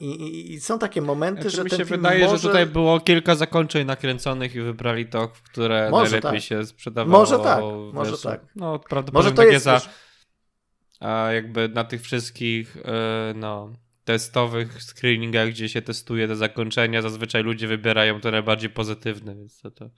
I, 0.00 0.06
i, 0.10 0.52
I, 0.52 0.60
są 0.60 0.78
takie 0.78 1.02
momenty, 1.02 1.42
znaczy, 1.42 1.56
że 1.56 1.64
mi 1.64 1.70
ten 1.70 1.78
się 1.78 1.84
wydaje, 1.84 2.24
może... 2.24 2.38
że 2.38 2.48
tutaj 2.48 2.66
było 2.66 3.00
kilka 3.00 3.34
zakończeń 3.34 3.86
nakręconych 3.86 4.54
i 4.54 4.60
wybrali 4.60 5.06
to, 5.06 5.28
które 5.28 5.90
może 5.90 6.10
najlepiej 6.10 6.40
tak. 6.40 6.48
się 6.48 6.66
sprzedawało. 6.66 7.18
Może 7.18 7.38
tak, 7.38 7.64
może 7.92 8.10
wiesz, 8.10 8.22
tak. 8.22 8.40
No, 8.56 8.78
prawdopodobnie 8.78 9.30
może 9.30 9.46
to 9.46 9.52
jest 9.52 9.64
za, 9.64 9.80
a 11.04 11.32
jakby 11.32 11.68
na 11.68 11.84
tych 11.84 12.02
wszystkich 12.02 12.76
e, 12.76 13.34
no, 13.36 13.72
testowych 14.04 14.82
screeningach, 14.82 15.48
gdzie 15.48 15.68
się 15.68 15.82
testuje 15.82 16.28
te 16.28 16.36
zakończenia, 16.36 17.02
zazwyczaj 17.02 17.42
ludzie 17.42 17.68
wybierają 17.68 18.20
te 18.20 18.30
najbardziej 18.30 18.70
pozytywne, 18.70 19.34
więc 19.34 19.60
to... 19.60 19.70
to... 19.70 19.90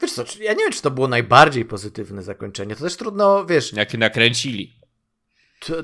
Wiesz 0.00 0.12
co, 0.12 0.24
ja 0.40 0.52
nie 0.52 0.58
wiem, 0.58 0.72
czy 0.72 0.82
to 0.82 0.90
było 0.90 1.08
najbardziej 1.08 1.64
pozytywne 1.64 2.22
zakończenie. 2.22 2.76
To 2.76 2.84
też 2.84 2.96
trudno, 2.96 3.46
wiesz... 3.46 3.72
Jakie 3.72 3.98
nakręcili. 3.98 4.80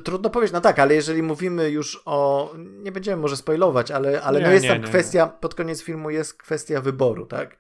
Trudno 0.05 0.31
powiedzieć, 0.31 0.53
no 0.53 0.61
tak, 0.61 0.79
ale 0.79 0.95
jeżeli 0.95 1.23
mówimy 1.23 1.71
już 1.71 2.03
o. 2.05 2.53
Nie 2.59 2.93
będziemy 2.93 3.23
może 3.23 3.37
spoilować, 3.37 3.91
ale, 3.91 4.23
ale 4.23 4.41
no 4.41 4.43
nie, 4.43 4.47
no 4.47 4.53
jest 4.53 4.63
nie, 4.63 4.71
tam 4.71 4.83
nie, 4.83 4.89
kwestia, 4.89 5.27
pod 5.27 5.55
koniec 5.55 5.83
filmu 5.83 6.11
jest 6.11 6.35
kwestia 6.35 6.81
wyboru, 6.81 7.27
tak? 7.27 7.59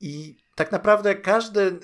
I 0.00 0.36
tak 0.54 0.72
naprawdę 0.72 1.14
każdy, 1.14 1.78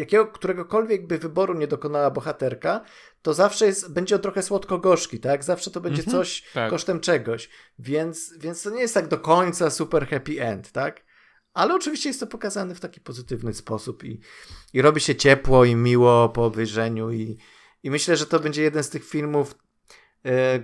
jakiego, 0.00 0.26
któregokolwiek 0.26 1.06
by 1.06 1.18
wyboru 1.18 1.54
nie 1.54 1.66
dokonała 1.66 2.10
bohaterka, 2.10 2.84
to 3.22 3.34
zawsze 3.34 3.66
jest, 3.66 3.92
będzie 3.92 4.14
on 4.14 4.22
trochę 4.22 4.42
słodko-gorzki, 4.42 5.20
tak? 5.20 5.44
Zawsze 5.44 5.70
to 5.70 5.80
będzie 5.80 6.02
mhm, 6.02 6.16
coś 6.16 6.44
tak. 6.54 6.70
kosztem 6.70 7.00
czegoś. 7.00 7.48
Więc, 7.78 8.34
więc 8.38 8.62
to 8.62 8.70
nie 8.70 8.80
jest 8.80 8.94
tak 8.94 9.08
do 9.08 9.18
końca 9.18 9.70
super 9.70 10.08
happy 10.08 10.42
end, 10.42 10.72
tak? 10.72 11.04
Ale 11.52 11.74
oczywiście 11.74 12.08
jest 12.08 12.20
to 12.20 12.26
pokazane 12.26 12.74
w 12.74 12.80
taki 12.80 13.00
pozytywny 13.00 13.54
sposób 13.54 14.04
i, 14.04 14.20
i 14.72 14.82
robi 14.82 15.00
się 15.00 15.14
ciepło 15.14 15.64
i 15.64 15.76
miło 15.76 16.28
po 16.28 16.44
obejrzeniu 16.44 17.10
i, 17.10 17.38
i 17.82 17.90
myślę, 17.90 18.16
że 18.16 18.26
to 18.26 18.40
będzie 18.40 18.62
jeden 18.62 18.82
z 18.82 18.90
tych 18.90 19.04
filmów, 19.04 19.54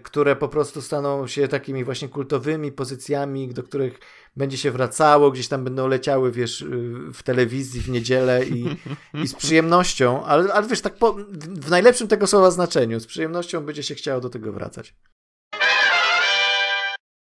które 0.03 0.37
po 0.37 0.49
prostu 0.49 0.83
staną 0.83 1.27
się 1.27 1.49
takimi 1.49 1.85
właśnie 1.85 2.09
kultowymi 2.09 2.73
pozycjami, 2.73 3.49
do 3.49 3.63
których 3.63 4.01
będzie 4.37 4.57
się 4.57 4.71
wracało, 4.71 5.31
gdzieś 5.31 5.49
tam 5.49 5.65
będą 5.65 5.89
leciały, 5.89 6.33
wiesz, 6.33 6.63
y, 6.63 7.13
w 7.13 7.23
telewizji 7.23 7.81
w 7.81 7.89
niedzielę 7.89 8.45
i, 8.47 8.77
i 9.25 9.27
z 9.27 9.35
przyjemnością, 9.35 10.25
ale, 10.25 10.53
ale 10.53 10.67
wiesz, 10.67 10.81
tak 10.81 10.99
po, 10.99 11.13
w 11.41 11.71
najlepszym 11.71 12.09
tego 12.09 12.27
słowa 12.27 12.51
znaczeniu, 12.51 13.01
z 13.01 13.07
przyjemnością 13.07 13.65
będzie 13.67 13.83
się 13.83 13.95
chciało 13.95 14.21
do 14.21 14.31
tego 14.31 14.53
wracać. 14.53 14.95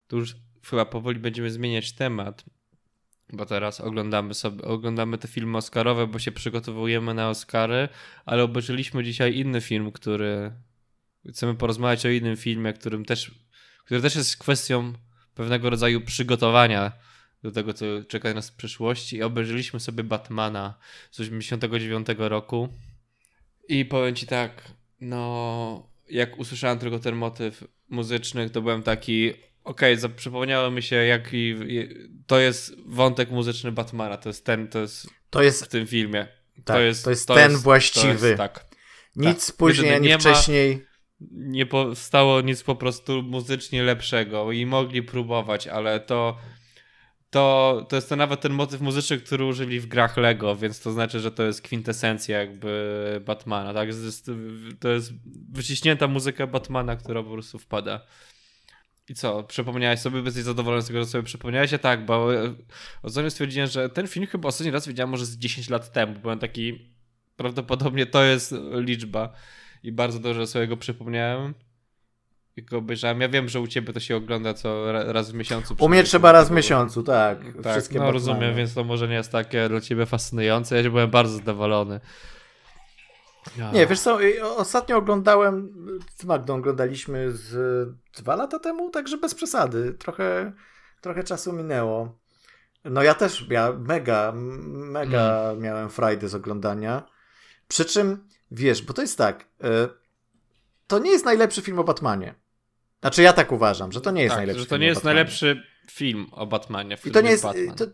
Tu 0.07 0.17
już 0.17 0.37
chyba 0.67 0.85
powoli 0.85 1.19
będziemy 1.19 1.51
zmieniać 1.51 1.93
temat, 1.93 2.45
bo 3.33 3.47
teraz 3.47 3.81
oglądamy 3.81 4.35
sobie, 4.35 4.65
oglądamy 4.65 5.19
te 5.19 5.29
filmy 5.29 5.59
Oscarowe, 5.59 6.07
bo 6.07 6.19
się 6.19 6.33
przygotowujemy 6.33 7.15
na 7.15 7.29
Oscary, 7.29 7.89
ale 8.25 8.43
obejrzeliśmy 8.43 9.05
dzisiaj 9.05 9.37
inny 9.37 9.61
film, 9.61 9.93
który 9.93 10.53
chcemy 11.31 11.55
porozmawiać 11.55 12.07
o 12.07 12.09
innym 12.09 12.37
filmie, 12.37 12.73
którym 12.73 13.05
też, 13.05 13.31
który 13.85 14.01
też 14.01 14.17
jest 14.17 14.37
kwestią 14.37 14.93
pewnego 15.35 15.71
rodzaju 15.71 16.01
przygotowania 16.01 16.93
do 17.43 17.51
tego, 17.51 17.75
co 17.75 17.85
czeka 18.09 18.35
nas 18.35 18.51
w 18.51 18.57
przyszłości. 18.57 19.17
I 19.17 19.23
obejrzeliśmy 19.23 19.81
sobie 19.81 20.05
Batmana 20.05 20.75
z 21.11 21.21
89 21.21 22.07
roku. 22.19 22.69
I 23.69 23.85
powiem 23.85 24.15
ci 24.15 24.27
tak, 24.27 24.63
no, 25.01 25.91
jak 26.11 26.39
usłyszałem 26.39 26.79
tylko 26.79 26.99
ten 26.99 27.17
motyw 27.17 27.65
muzyczny, 27.89 28.51
to 28.51 28.63
byłem 28.63 28.83
taki, 28.83 29.31
okej, 29.65 29.95
okay, 29.99 30.09
przypomniało 30.09 30.71
mi 30.71 30.83
się, 30.83 30.97
jaki 30.97 31.55
to 32.27 32.39
jest 32.39 32.75
wątek 32.87 33.31
muzyczny 33.31 33.73
Batmana. 33.73 34.17
To 34.17 34.29
jest 34.29 34.45
ten, 34.45 34.69
to 34.69 34.81
jest, 34.81 35.07
to 35.31 35.43
jest 35.43 35.65
w 35.65 35.69
tym 35.69 35.87
filmie. 35.87 36.29
Tak, 36.65 36.77
to 36.77 36.81
jest, 36.81 37.05
to 37.05 37.11
jest 37.11 37.29
to 37.29 37.35
ten 37.35 37.51
jest, 37.51 37.63
właściwy. 37.63 38.29
Jest, 38.29 38.39
tak. 38.39 38.67
Nic 39.17 39.47
tak. 39.47 39.57
później, 39.57 39.95
ani 39.95 40.15
wcześniej. 40.15 40.77
Ma, 40.77 40.94
nie 41.33 41.67
powstało 41.67 42.41
nic 42.41 42.63
po 42.63 42.77
prostu 42.77 43.23
muzycznie 43.23 43.83
lepszego 43.83 44.53
i 44.53 44.67
mogli 44.67 45.03
próbować, 45.03 45.67
ale 45.67 46.01
to 46.01 46.37
to, 47.35 47.87
to 47.89 47.97
jest 47.97 48.09
to 48.09 48.17
nawet 48.17 48.41
ten 48.41 48.53
motyw 48.53 48.81
muzyczny, 48.81 49.19
który 49.19 49.45
użyli 49.45 49.81
w 49.81 49.87
grach 49.87 50.17
Lego, 50.17 50.57
więc 50.57 50.81
to 50.81 50.93
znaczy, 50.93 51.21
że 51.21 51.31
to 51.31 51.43
jest 51.43 51.63
kwintesencja 51.63 52.39
jakby 52.39 53.23
Batmana, 53.25 53.75
tak? 53.75 53.89
To 54.81 54.89
jest 54.89 55.13
wyciśnięta 55.51 56.09
muzyka 56.09 56.47
Batmana, 56.47 56.97
która 56.97 57.23
po 57.23 57.31
prostu 57.31 57.59
wpada. 57.59 58.07
I 59.09 59.15
co, 59.15 59.43
przypomniałeś 59.43 60.01
sobie, 60.01 60.21
jesteś 60.21 60.43
zadowolony 60.43 60.83
z 60.83 60.87
tego, 60.87 60.99
że 60.99 61.07
sobie 61.07 61.25
przypomniałeś? 61.25 61.73
Ja 61.73 61.79
tak, 61.79 62.07
bo 62.07 62.35
e, 62.35 62.55
ostatnio 63.03 63.31
stwierdziłem, 63.31 63.69
że 63.69 63.89
ten 63.89 64.07
film 64.07 64.27
chyba 64.27 64.49
ostatni 64.49 64.73
raz 64.73 64.89
widziałem 64.89 65.11
może 65.11 65.27
z 65.27 65.37
10 65.39 65.71
lat 65.71 65.93
temu. 65.93 66.19
Byłem 66.21 66.39
taki, 66.39 66.95
prawdopodobnie 67.37 68.07
to 68.07 68.25
jest 68.25 68.55
liczba 68.73 69.33
i 69.85 69.93
bardzo 69.93 70.19
dobrze 70.19 70.47
sobie 70.47 70.67
go 70.67 70.77
przypomniałem. 70.77 71.55
I 72.57 72.63
go 72.63 72.79
obejrzałem. 72.79 73.21
Ja 73.21 73.29
wiem, 73.29 73.49
że 73.49 73.61
u 73.61 73.67
ciebie 73.67 73.93
to 73.93 74.01
się 74.01 74.17
ogląda 74.17 74.55
co 74.55 74.93
raz 74.93 75.31
w 75.31 75.35
miesiącu. 75.35 75.77
U 75.79 75.89
mnie 75.89 76.05
trzeba 76.05 76.33
raz 76.33 76.49
w 76.49 76.53
miesiącu, 76.53 77.03
tak. 77.03 77.39
tak 77.63 77.73
Wszystkie 77.73 77.99
no 77.99 78.13
rozumiem, 78.13 78.55
więc 78.55 78.75
to 78.75 78.85
może 78.85 79.09
nie 79.09 79.15
jest 79.15 79.33
takie 79.33 79.69
dla 79.69 79.81
ciebie 79.81 80.07
fascynujące. 80.07 80.83
Ja 80.83 80.91
byłem 80.91 81.11
bardzo 81.11 81.37
zadowolony. 81.37 82.01
Ja. 83.59 83.71
Nie, 83.73 83.87
wiesz 83.87 84.01
co, 84.01 84.19
ostatnio 84.57 84.97
oglądałem, 84.97 85.75
Magdą 86.25 86.55
oglądaliśmy 86.55 87.33
z 87.33 87.89
dwa 88.17 88.37
lata 88.37 88.59
temu, 88.59 88.91
także 88.91 89.19
bez 89.19 89.35
przesady. 89.35 89.93
Trochę, 89.93 90.53
trochę 91.01 91.25
czasu 91.25 91.53
minęło. 91.53 92.19
No 92.85 93.03
ja 93.03 93.15
też 93.15 93.47
ja 93.51 93.73
mega, 93.73 94.33
mega 94.67 95.51
mm. 95.51 95.63
miałem 95.63 95.91
frajdę 95.91 96.29
z 96.29 96.35
oglądania. 96.35 97.03
Przy 97.69 97.85
czym, 97.85 98.29
wiesz, 98.55 98.83
bo 98.83 98.93
to 98.93 99.03
jest 99.03 99.19
tak, 99.19 99.49
y, 99.65 99.69
to 100.87 100.99
nie 100.99 101.11
jest 101.11 101.25
najlepszy 101.25 101.63
film 101.63 101.79
o 101.79 101.85
Batmanie. 101.85 102.35
Znaczy 103.01 103.23
ja 103.23 103.33
tak 103.33 103.53
uważam, 103.53 103.93
że 103.93 104.01
to 104.01 104.11
nie 104.11 104.23
jest 104.23 104.33
tak, 104.33 104.39
najlepszy 104.39 104.61
że 104.61 104.67
to 104.67 104.77
nie 104.77 104.87
jest 104.87 105.05
najlepszy 105.05 105.63
film 105.91 106.27
o 106.33 106.47
Batmanie. 106.47 106.97
I 107.05 107.11
to 107.11 107.21
nie 107.21 107.31
jest, 107.31 107.43
to, 107.77 107.87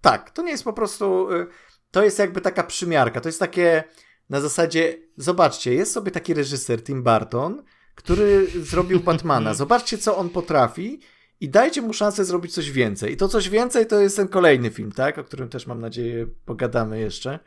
tak, 0.00 0.30
to 0.30 0.42
nie 0.42 0.50
jest 0.50 0.64
po 0.64 0.72
prostu, 0.72 1.32
y, 1.32 1.46
to 1.90 2.04
jest 2.04 2.18
jakby 2.18 2.40
taka 2.40 2.62
przymiarka, 2.62 3.20
to 3.20 3.28
jest 3.28 3.40
takie 3.40 3.84
na 4.30 4.40
zasadzie, 4.40 4.98
zobaczcie, 5.16 5.74
jest 5.74 5.92
sobie 5.92 6.10
taki 6.10 6.34
reżyser 6.34 6.84
Tim 6.84 7.02
Burton, 7.02 7.62
który 7.94 8.46
zrobił 8.70 9.00
Batmana. 9.00 9.54
Zobaczcie, 9.54 9.98
co 9.98 10.16
on 10.16 10.30
potrafi 10.30 11.00
i 11.40 11.48
dajcie 11.48 11.82
mu 11.82 11.92
szansę 11.92 12.24
zrobić 12.24 12.54
coś 12.54 12.70
więcej. 12.70 13.12
I 13.12 13.16
to 13.16 13.28
coś 13.28 13.48
więcej 13.48 13.86
to 13.86 14.00
jest 14.00 14.16
ten 14.16 14.28
kolejny 14.28 14.70
film, 14.70 14.92
tak? 14.92 15.18
O 15.18 15.24
którym 15.24 15.48
też 15.48 15.66
mam 15.66 15.80
nadzieję 15.80 16.26
pogadamy 16.44 17.00
jeszcze. 17.00 17.38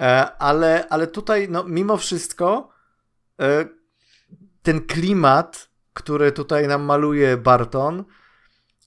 E, 0.00 0.36
ale, 0.38 0.88
ale 0.88 1.06
tutaj, 1.06 1.48
no, 1.50 1.64
mimo 1.64 1.96
wszystko, 1.96 2.68
e, 3.40 3.68
ten 4.62 4.86
klimat, 4.86 5.68
który 5.92 6.32
tutaj 6.32 6.68
nam 6.68 6.82
maluje 6.82 7.36
Barton, 7.36 8.04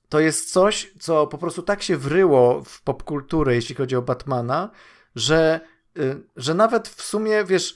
to 0.10 0.20
jest 0.20 0.51
coś, 0.51 0.93
co 0.99 1.28
po 1.28 1.38
prostu 1.38 1.62
tak 1.62 1.84
się 1.84 1.97
wryło 1.97 2.64
w 2.64 2.82
popkulturę, 2.82 3.55
jeśli 3.55 3.76
chodzi 3.76 3.95
o 3.95 4.01
Batmana, 4.01 4.70
że 5.16 5.60
Y, 5.99 6.24
że 6.36 6.53
nawet 6.53 6.88
w 6.88 7.01
sumie, 7.01 7.43
wiesz, 7.45 7.76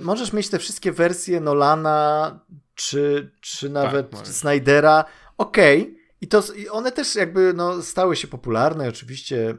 możesz 0.00 0.32
mieć 0.32 0.48
te 0.48 0.58
wszystkie 0.58 0.92
wersje 0.92 1.40
Nolana, 1.40 2.40
czy, 2.74 3.30
czy 3.40 3.66
tak, 3.66 3.72
nawet 3.72 4.10
tak, 4.10 4.28
Snydera, 4.28 5.04
okej, 5.38 5.82
okay. 5.82 5.98
I, 6.20 6.28
to, 6.28 6.42
I 6.56 6.68
one 6.68 6.92
też 6.92 7.14
jakby 7.14 7.52
no, 7.54 7.82
stały 7.82 8.16
się 8.16 8.28
popularne, 8.28 8.88
oczywiście 8.88 9.56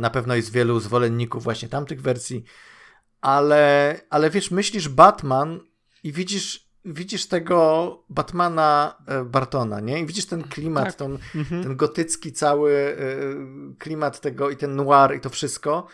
Na 0.00 0.10
pewno 0.10 0.34
jest 0.34 0.52
wielu 0.52 0.80
zwolenników 0.80 1.44
właśnie 1.44 1.68
tamtych 1.68 2.02
wersji, 2.02 2.44
ale, 3.20 4.00
ale 4.10 4.30
wiesz, 4.30 4.50
myślisz 4.50 4.88
Batman 4.88 5.60
i 6.04 6.12
widzisz, 6.12 6.68
widzisz 6.84 7.26
tego 7.26 8.04
Batmana 8.08 8.96
e, 9.06 9.24
Bartona, 9.24 9.80
nie? 9.80 10.00
I 10.00 10.06
widzisz 10.06 10.26
ten 10.26 10.42
klimat, 10.42 10.84
tak. 10.84 10.94
ten, 10.94 11.18
mhm. 11.34 11.62
ten 11.62 11.76
gotycki 11.76 12.32
cały 12.32 12.72
e, 12.72 12.96
klimat 13.78 14.20
tego 14.20 14.50
i 14.50 14.56
ten 14.56 14.76
noir 14.76 15.16
i 15.16 15.20
to 15.20 15.30
wszystko. 15.30 15.86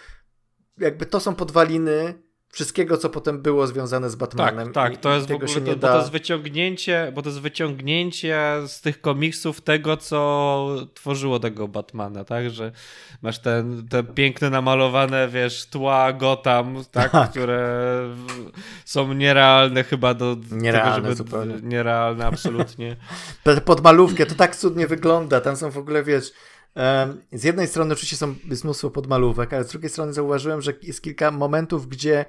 Jakby 0.79 1.07
to 1.07 1.21
są 1.21 1.35
podwaliny 1.35 2.23
wszystkiego, 2.55 2.99
co 2.99 3.11
potem 3.11 3.43
było 3.43 3.67
związane 3.67 4.11
z 4.11 4.17
Batmanem. 4.17 4.73
Tak, 4.73 4.93
tak, 4.93 5.01
to 5.01 5.15
jest 5.15 5.29
w 5.29 5.33
ogóle, 5.33 5.61
to, 5.61 5.61
da... 5.61 5.89
bo 5.89 5.95
to 5.95 5.99
jest 5.99 6.11
wyciągnięcie, 6.11 7.13
bo 7.15 7.23
to 7.23 7.29
jest 7.29 7.41
wyciągnięcie 7.41 8.39
z 8.67 8.81
tych 8.81 9.01
komiksów 9.01 9.61
tego, 9.61 9.97
co 9.97 10.77
tworzyło 10.95 11.41
tego 11.41 11.69
Batmana, 11.69 12.25
tak, 12.25 12.51
że 12.51 12.73
masz 13.23 13.39
ten, 13.39 13.89
te 13.89 14.05
piękne 14.05 14.51
namalowane, 14.51 15.29
wiesz, 15.29 15.67
tła 15.67 16.13
Gotham, 16.13 16.85
tak, 16.91 17.13
tak. 17.13 17.31
które 17.31 17.85
są 18.85 19.13
nierealne 19.13 19.85
chyba 19.85 20.15
do 20.15 20.37
nierealne 20.51 20.95
tego, 20.95 21.09
żeby... 21.09 21.15
Zupełnie. 21.15 21.55
Nierealne, 21.63 22.27
absolutnie. 22.27 22.97
Pod 23.65 23.85
malówkę, 23.85 24.27
to 24.27 24.35
tak 24.35 24.57
cudnie 24.57 24.87
wygląda, 24.87 25.41
tam 25.41 25.57
są 25.57 25.71
w 25.71 25.79
ogóle, 25.79 26.03
wiesz, 26.03 26.33
z 27.33 27.45
jednej 27.45 27.67
strony 27.67 27.93
oczywiście 27.93 28.17
są, 28.17 28.35
jest 28.51 28.65
mnóstwo 28.65 28.91
podmalówek, 28.91 29.53
ale 29.53 29.65
z 29.65 29.69
drugiej 29.69 29.91
strony 29.91 30.13
zauważyłem, 30.13 30.63
że 30.63 30.73
jest 30.83 31.03
kilka 31.03 31.31
momentów, 31.31 31.89
gdzie 31.89 32.25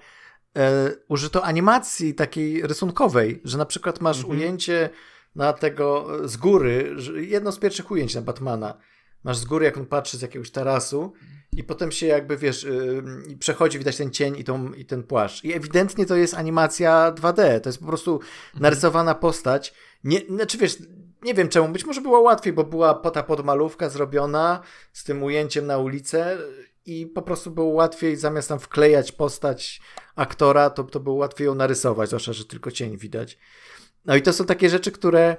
e, 0.57 0.91
użyto 1.07 1.43
animacji 1.43 2.13
takiej 2.13 2.67
rysunkowej, 2.67 3.41
że 3.43 3.57
na 3.57 3.65
przykład 3.65 4.01
masz 4.01 4.17
mhm. 4.17 4.37
ujęcie 4.37 4.89
na 5.35 5.53
tego 5.53 6.07
z 6.23 6.37
góry, 6.37 6.95
jedno 7.15 7.51
z 7.51 7.59
pierwszych 7.59 7.91
ujęć 7.91 8.15
na 8.15 8.21
Batmana. 8.21 8.77
Masz 9.23 9.37
z 9.37 9.45
góry, 9.45 9.65
jak 9.65 9.77
on 9.77 9.85
patrzy 9.85 10.17
z 10.17 10.21
jakiegoś 10.21 10.51
tarasu 10.51 11.13
i 11.57 11.63
potem 11.63 11.91
się 11.91 12.05
jakby, 12.05 12.37
wiesz, 12.37 12.63
yy, 12.63 13.37
przechodzi, 13.39 13.77
widać 13.77 13.97
ten 13.97 14.11
cień 14.11 14.37
i, 14.37 14.43
tą, 14.43 14.73
i 14.73 14.85
ten 14.85 15.03
płaszcz. 15.03 15.43
I 15.43 15.53
ewidentnie 15.53 16.05
to 16.05 16.15
jest 16.15 16.33
animacja 16.33 17.11
2D, 17.11 17.59
to 17.59 17.69
jest 17.69 17.79
po 17.79 17.85
prostu 17.85 18.19
narysowana 18.59 19.15
postać. 19.15 19.73
Nie, 20.03 20.19
znaczy, 20.29 20.57
wiesz, 20.57 20.77
nie 21.25 21.33
wiem 21.33 21.49
czemu, 21.49 21.69
być 21.69 21.85
może 21.85 22.01
było 22.01 22.19
łatwiej, 22.19 22.53
bo 22.53 22.63
była 22.63 22.93
ta 22.93 23.23
podmalówka 23.23 23.89
zrobiona 23.89 24.61
z 24.93 25.03
tym 25.03 25.23
ujęciem 25.23 25.67
na 25.67 25.77
ulicę 25.77 26.37
i 26.85 27.07
po 27.07 27.21
prostu 27.21 27.51
było 27.51 27.67
łatwiej, 27.67 28.15
zamiast 28.15 28.49
tam 28.49 28.59
wklejać 28.59 29.11
postać 29.11 29.81
aktora, 30.15 30.69
to, 30.69 30.83
to 30.83 30.99
było 30.99 31.15
łatwiej 31.15 31.45
ją 31.45 31.55
narysować, 31.55 32.09
zwłaszcza, 32.09 32.33
że 32.33 32.45
tylko 32.45 32.71
cień 32.71 32.97
widać. 32.97 33.37
No 34.05 34.15
i 34.15 34.21
to 34.21 34.33
są 34.33 34.45
takie 34.45 34.69
rzeczy, 34.69 34.91
które 34.91 35.37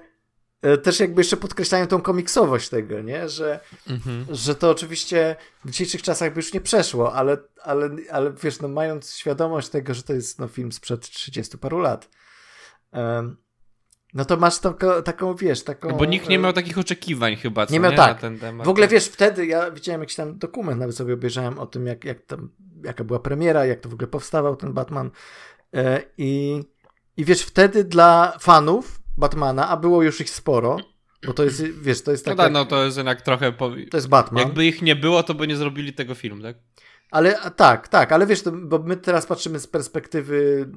e, 0.63 0.79
też 0.79 1.01
jakby 1.01 1.21
jeszcze 1.21 1.37
podkreślają 1.37 1.87
tą 1.87 2.03
komiksowość 2.03 2.69
tego, 2.69 3.03
nie? 3.03 3.29
Że, 3.29 3.61
mhm. 3.89 4.27
że 4.31 4.55
to 4.55 4.71
oczywiście 4.71 5.37
w 5.65 5.71
dzisiejszych 5.71 6.03
czasach 6.03 6.33
by 6.33 6.39
już 6.39 6.53
nie 6.53 6.61
przeszło, 6.61 7.15
ale, 7.15 7.37
ale, 7.63 7.91
ale 8.11 8.33
wiesz, 8.33 8.61
no 8.61 8.69
mając 8.69 9.15
świadomość 9.15 9.69
tego, 9.69 9.95
że 9.95 10.03
to 10.03 10.13
jest 10.13 10.39
no, 10.39 10.49
film 10.49 10.73
sprzed 10.73 11.01
30 11.01 11.59
paru 11.59 11.79
lat, 11.79 12.09
um, 12.93 13.37
no 14.15 14.25
to 14.25 14.37
masz 14.37 14.59
taką, 14.59 15.03
taką 15.03 15.35
wiesz, 15.35 15.65
taką... 15.65 15.97
Bo 15.97 16.05
nikt 16.05 16.29
nie 16.29 16.39
miał 16.39 16.53
takich 16.53 16.79
oczekiwań 16.79 17.37
chyba, 17.37 17.67
co, 17.67 17.73
nie 17.73 17.81
miał 17.81 17.91
nie? 17.91 17.97
tak. 17.97 18.21
W 18.65 18.69
ogóle 18.69 18.89
wiesz, 18.89 19.07
wtedy 19.07 19.47
ja 19.47 19.71
widziałem 19.71 20.01
jakiś 20.01 20.17
tam 20.17 20.39
dokument, 20.39 20.81
nawet 20.81 20.97
sobie 20.97 21.15
obejrzałem 21.15 21.59
o 21.59 21.67
tym, 21.67 21.87
jak, 21.87 22.05
jak 22.05 22.23
tam, 22.23 22.51
jaka 22.85 23.05
była 23.05 23.19
premiera, 23.19 23.67
jak 23.67 23.81
to 23.81 23.89
w 23.89 23.93
ogóle 23.93 24.09
powstawał 24.09 24.57
ten 24.57 24.73
Batman. 24.73 25.11
E, 25.75 26.03
I, 26.19 26.63
I 27.17 27.25
wiesz, 27.25 27.43
wtedy 27.43 27.85
dla 27.85 28.37
fanów 28.41 29.01
Batmana, 29.19 29.69
a 29.69 29.77
było 29.77 30.03
już 30.03 30.21
ich 30.21 30.31
sporo, 30.31 30.77
bo 31.27 31.33
to 31.33 31.45
jest, 31.45 31.63
wiesz, 31.63 32.03
to 32.03 32.11
jest 32.11 32.25
tak. 32.25 32.37
No, 32.37 32.43
tak, 32.45 32.53
no 32.53 32.65
to 32.65 32.85
jest 32.85 32.97
jednak 32.97 33.23
trochę. 33.23 33.53
Po... 33.53 33.71
To 33.91 33.97
jest 33.97 34.09
Batman. 34.09 34.45
Jakby 34.45 34.67
ich 34.67 34.83
nie 34.83 34.97
było, 34.97 35.23
to 35.23 35.35
by 35.35 35.47
nie 35.47 35.57
zrobili 35.57 35.93
tego 35.93 36.15
filmu, 36.15 36.43
tak? 36.43 36.57
Ale 37.17 37.35
tak, 37.57 37.89
tak, 37.89 38.13
ale 38.13 38.27
wiesz, 38.27 38.43
bo 38.63 38.79
my 38.79 38.97
teraz 38.97 39.27
patrzymy 39.27 39.61
z 39.61 39.67
perspektywy 39.67 40.69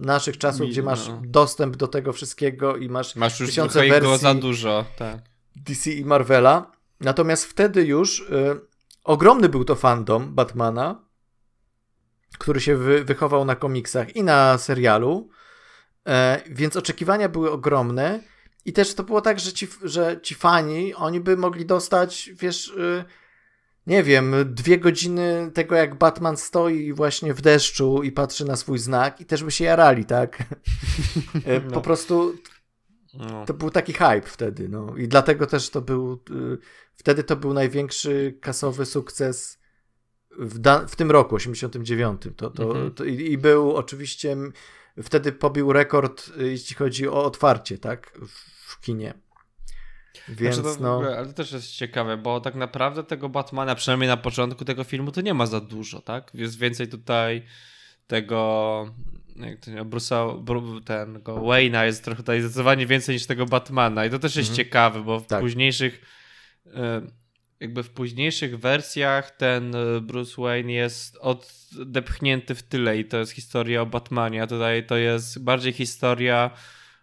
naszych 0.00 0.38
czasów, 0.38 0.60
Mi, 0.60 0.68
gdzie 0.68 0.82
masz 0.82 1.08
no. 1.08 1.22
dostęp 1.24 1.76
do 1.76 1.88
tego 1.88 2.12
wszystkiego 2.12 2.76
i 2.76 2.88
masz, 2.88 3.16
masz 3.16 3.40
już 3.40 3.48
tysiące 3.48 3.88
wersji 3.88 4.18
za 4.18 4.34
dużo, 4.34 4.84
tak. 4.96 5.18
DC 5.56 5.90
i 5.90 6.04
Marvela. 6.04 6.72
Natomiast 7.00 7.44
wtedy 7.44 7.84
już 7.84 8.20
y, 8.20 8.60
ogromny 9.04 9.48
był 9.48 9.64
to 9.64 9.74
fandom 9.74 10.34
Batmana, 10.34 11.04
który 12.38 12.60
się 12.60 12.76
wy, 12.76 13.04
wychował 13.04 13.44
na 13.44 13.56
komiksach 13.56 14.16
i 14.16 14.22
na 14.22 14.58
serialu, 14.58 15.30
y, 16.08 16.12
więc 16.50 16.76
oczekiwania 16.76 17.28
były 17.28 17.50
ogromne 17.50 18.20
i 18.64 18.72
też 18.72 18.94
to 18.94 19.02
było 19.02 19.20
tak, 19.20 19.40
że 19.40 19.52
ci, 19.52 19.68
że 19.82 20.20
ci 20.22 20.34
fani, 20.34 20.94
oni 20.94 21.20
by 21.20 21.36
mogli 21.36 21.66
dostać, 21.66 22.30
wiesz... 22.34 22.68
Y, 22.68 23.27
nie 23.88 24.02
wiem, 24.02 24.34
dwie 24.46 24.78
godziny 24.78 25.50
tego, 25.54 25.74
jak 25.74 25.94
Batman 25.94 26.36
stoi 26.36 26.92
właśnie 26.92 27.34
w 27.34 27.40
deszczu 27.40 28.02
i 28.02 28.12
patrzy 28.12 28.44
na 28.44 28.56
swój 28.56 28.78
znak 28.78 29.20
i 29.20 29.24
też 29.24 29.44
by 29.44 29.50
się 29.50 29.64
jarali, 29.64 30.04
tak? 30.04 30.44
E, 31.44 31.60
po 31.70 31.74
no. 31.74 31.80
prostu 31.80 32.34
no. 33.14 33.46
to 33.46 33.54
był 33.54 33.70
taki 33.70 33.92
hype 33.92 34.22
wtedy, 34.26 34.68
no. 34.68 34.96
I 34.96 35.08
dlatego 35.08 35.46
też 35.46 35.70
to 35.70 35.80
był, 35.80 36.12
y, 36.12 36.58
wtedy 36.94 37.24
to 37.24 37.36
był 37.36 37.52
największy 37.52 38.38
kasowy 38.40 38.86
sukces 38.86 39.58
w, 40.38 40.60
w 40.88 40.96
tym 40.96 41.10
roku, 41.10 41.34
89. 41.34 42.22
To, 42.36 42.50
to, 42.50 42.62
mhm. 42.62 42.94
to 42.94 43.04
i, 43.04 43.32
i, 43.32 43.38
był 43.38 43.76
oczywiście, 43.76 44.36
wtedy 45.02 45.32
pobił 45.32 45.72
rekord, 45.72 46.30
y, 46.40 46.48
jeśli 46.48 46.76
chodzi 46.76 47.08
o 47.08 47.24
otwarcie, 47.24 47.78
tak? 47.78 48.18
W, 48.26 48.70
w 48.72 48.80
kinie. 48.80 49.14
Więc 50.28 50.56
znaczy 50.56 50.78
to, 50.78 50.82
no... 50.82 51.16
ale 51.16 51.26
to 51.26 51.32
też 51.32 51.52
jest 51.52 51.72
ciekawe, 51.72 52.16
bo 52.16 52.40
tak 52.40 52.54
naprawdę 52.54 53.04
tego 53.04 53.28
Batmana, 53.28 53.74
przynajmniej 53.74 54.08
na 54.08 54.16
początku 54.16 54.64
tego 54.64 54.84
filmu, 54.84 55.12
to 55.12 55.20
nie 55.20 55.34
ma 55.34 55.46
za 55.46 55.60
dużo, 55.60 56.00
tak? 56.00 56.30
Jest 56.34 56.58
więcej 56.58 56.88
tutaj 56.88 57.42
tego 58.06 58.94
jak 59.36 59.60
to, 59.60 59.70
Bruce'a, 59.70 60.44
ten, 60.84 61.22
go 61.22 61.36
Wayne'a 61.36 61.84
jest 61.84 62.04
trochę 62.04 62.22
tutaj 62.22 62.40
zdecydowanie 62.40 62.86
więcej 62.86 63.14
niż 63.14 63.26
tego 63.26 63.46
Batmana 63.46 64.06
i 64.06 64.10
to 64.10 64.18
też 64.18 64.36
jest 64.36 64.50
mhm. 64.50 64.66
ciekawe, 64.66 65.02
bo 65.02 65.20
w 65.20 65.26
tak. 65.26 65.40
późniejszych 65.40 66.00
e, 66.74 67.02
jakby 67.60 67.82
w 67.82 67.90
późniejszych 67.90 68.58
wersjach 68.58 69.30
ten 69.30 69.74
e, 69.74 70.00
Bruce 70.00 70.42
Wayne 70.42 70.72
jest 70.72 71.18
oddepchnięty 71.20 72.54
w 72.54 72.62
tyle 72.62 72.98
i 72.98 73.04
to 73.04 73.18
jest 73.18 73.32
historia 73.32 73.82
o 73.82 73.86
Batmanie, 73.86 74.42
a 74.42 74.46
tutaj 74.46 74.86
to 74.86 74.96
jest 74.96 75.44
bardziej 75.44 75.72
historia 75.72 76.50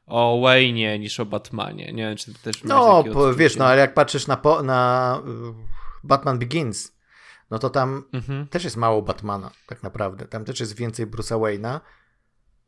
o 0.05 0.41
Wayne'ie 0.43 0.99
niż 0.99 1.19
o 1.19 1.25
Batmanie. 1.25 1.93
Nie 1.93 2.03
wiem, 2.03 2.17
czy 2.17 2.33
ty 2.33 2.39
też 2.39 2.63
No, 2.63 3.03
wiesz, 3.35 3.55
no 3.55 3.65
ale 3.65 3.81
jak 3.81 3.93
patrzysz 3.93 4.27
na, 4.27 4.37
po, 4.37 4.63
na 4.63 5.21
Batman 6.03 6.39
Begins, 6.39 6.95
no 7.51 7.59
to 7.59 7.69
tam 7.69 8.03
mhm. 8.13 8.47
też 8.47 8.63
jest 8.63 8.77
mało 8.77 9.01
Batmana, 9.01 9.51
tak 9.67 9.83
naprawdę. 9.83 10.25
Tam 10.25 10.45
też 10.45 10.59
jest 10.59 10.75
więcej 10.75 11.07
Bruce'a 11.07 11.39
Wayne'a. 11.39 11.79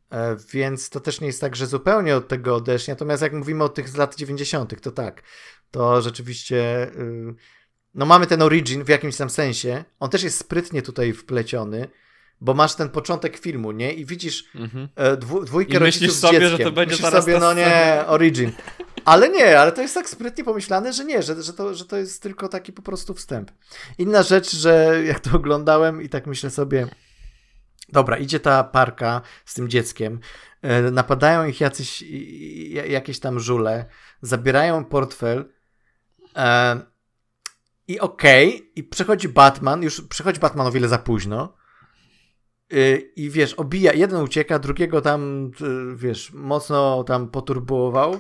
E, 0.10 0.36
więc 0.54 0.90
to 0.90 1.00
też 1.00 1.22
nie 1.22 1.28
jest 1.28 1.42
tak, 1.42 1.56
że 1.56 1.68
zupełnie 1.68 2.16
od 2.16 2.28
tego 2.28 2.56
odeszli. 2.56 2.92
Natomiast 2.92 3.24
jak 3.24 3.34
mówimy 3.34 3.64
o 3.64 3.70
tych 3.70 3.90
z 3.90 3.96
lat 3.96 4.16
90., 4.16 4.82
to 4.82 4.92
tak. 4.92 5.24
To 5.72 6.02
rzeczywiście. 6.02 6.92
Y, 6.96 7.36
no, 7.94 8.06
mamy 8.06 8.28
ten 8.28 8.42
origin 8.42 8.84
w 8.84 8.90
jakimś 8.90 9.18
tam 9.18 9.30
sensie. 9.30 9.84
On 10.00 10.10
też 10.10 10.24
jest 10.24 10.38
sprytnie 10.38 10.82
tutaj 10.82 11.14
wpleciony 11.14 11.88
bo 12.42 12.54
masz 12.54 12.76
ten 12.76 12.90
początek 12.90 13.38
filmu, 13.38 13.72
nie? 13.72 13.94
I 13.94 14.06
widzisz 14.06 14.44
mhm. 14.56 14.90
E, 14.96 15.18
dwu, 15.18 15.46
dwójkę 15.46 15.74
I 15.74 15.80
rodziców 15.80 16.02
myślisz 16.02 16.22
sobie, 16.22 16.50
że 16.50 16.58
to 16.58 16.72
będzie 16.72 16.96
myślisz 16.96 17.12
sobie, 17.12 17.40
no 17.40 17.54
nie, 17.54 18.04
origin. 18.08 18.52
Ale 19.06 19.30
nie, 19.30 19.60
ale 19.60 19.72
to 19.72 19.82
jest 19.82 19.94
tak 19.94 20.10
sprytnie 20.10 20.44
pomyślane, 20.44 20.94
że 20.94 21.06
nie, 21.06 21.24
że, 21.24 21.44
że, 21.44 21.54
to, 21.54 21.76
że 21.76 21.86
to 21.86 21.98
jest 21.98 22.22
tylko 22.22 22.48
taki 22.48 22.74
po 22.74 22.82
prostu 22.82 23.14
wstęp. 23.14 23.52
Inna 23.98 24.24
rzecz, 24.24 24.56
że 24.56 25.02
jak 25.06 25.20
to 25.20 25.36
oglądałem 25.38 26.02
i 26.02 26.10
tak 26.10 26.28
myślę 26.28 26.50
sobie, 26.50 26.88
dobra, 27.90 28.18
idzie 28.18 28.40
ta 28.40 28.64
parka 28.64 29.22
z 29.46 29.54
tym 29.54 29.70
dzieckiem, 29.70 30.20
e, 30.62 30.82
napadają 30.82 31.46
ich 31.46 31.62
jacyś, 31.62 32.04
jakieś 32.88 33.20
tam 33.20 33.40
żule, 33.40 33.86
zabierają 34.22 34.86
portfel 34.86 35.54
e, 36.36 36.82
i 37.88 38.00
okej, 38.00 38.56
okay, 38.56 38.68
i 38.76 38.84
przychodzi 38.84 39.30
Batman, 39.30 39.84
już 39.84 40.02
przychodzi 40.02 40.40
Batman 40.40 40.68
o 40.68 40.72
wiele 40.72 40.88
za 40.88 40.98
późno, 40.98 41.54
I 43.16 43.30
wiesz, 43.30 43.54
obija, 43.54 43.94
jeden 43.94 44.22
ucieka, 44.22 44.60
drugiego 44.60 45.02
tam, 45.02 45.52
y, 45.62 45.96
wiesz, 45.96 46.32
mocno 46.34 47.04
tam 47.04 47.28
poturbował. 47.30 48.20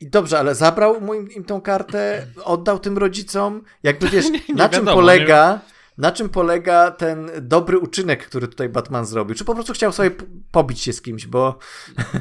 I 0.00 0.10
dobrze, 0.10 0.38
ale 0.38 0.54
zabrał 0.54 1.00
mu 1.00 1.14
im, 1.14 1.30
im 1.30 1.44
tą 1.44 1.60
kartę, 1.60 2.26
oddał 2.44 2.78
tym 2.78 2.98
rodzicom. 2.98 3.62
Jakby 3.82 4.08
wiesz, 4.08 4.30
nie, 4.30 4.40
nie 4.48 4.54
na 4.54 4.68
czym 4.68 4.80
wiadomo, 4.80 4.96
polega. 4.96 5.60
Nie... 5.66 5.72
Na 5.98 6.12
czym 6.12 6.28
polega 6.28 6.90
ten 6.90 7.30
dobry 7.40 7.78
uczynek, 7.78 8.26
który 8.26 8.48
tutaj 8.48 8.68
Batman 8.68 9.06
zrobił? 9.06 9.34
Czy 9.34 9.44
po 9.44 9.54
prostu 9.54 9.72
chciał 9.72 9.92
sobie 9.92 10.10
pobić 10.50 10.80
się 10.80 10.92
z 10.92 11.02
kimś, 11.02 11.26
bo, 11.26 11.58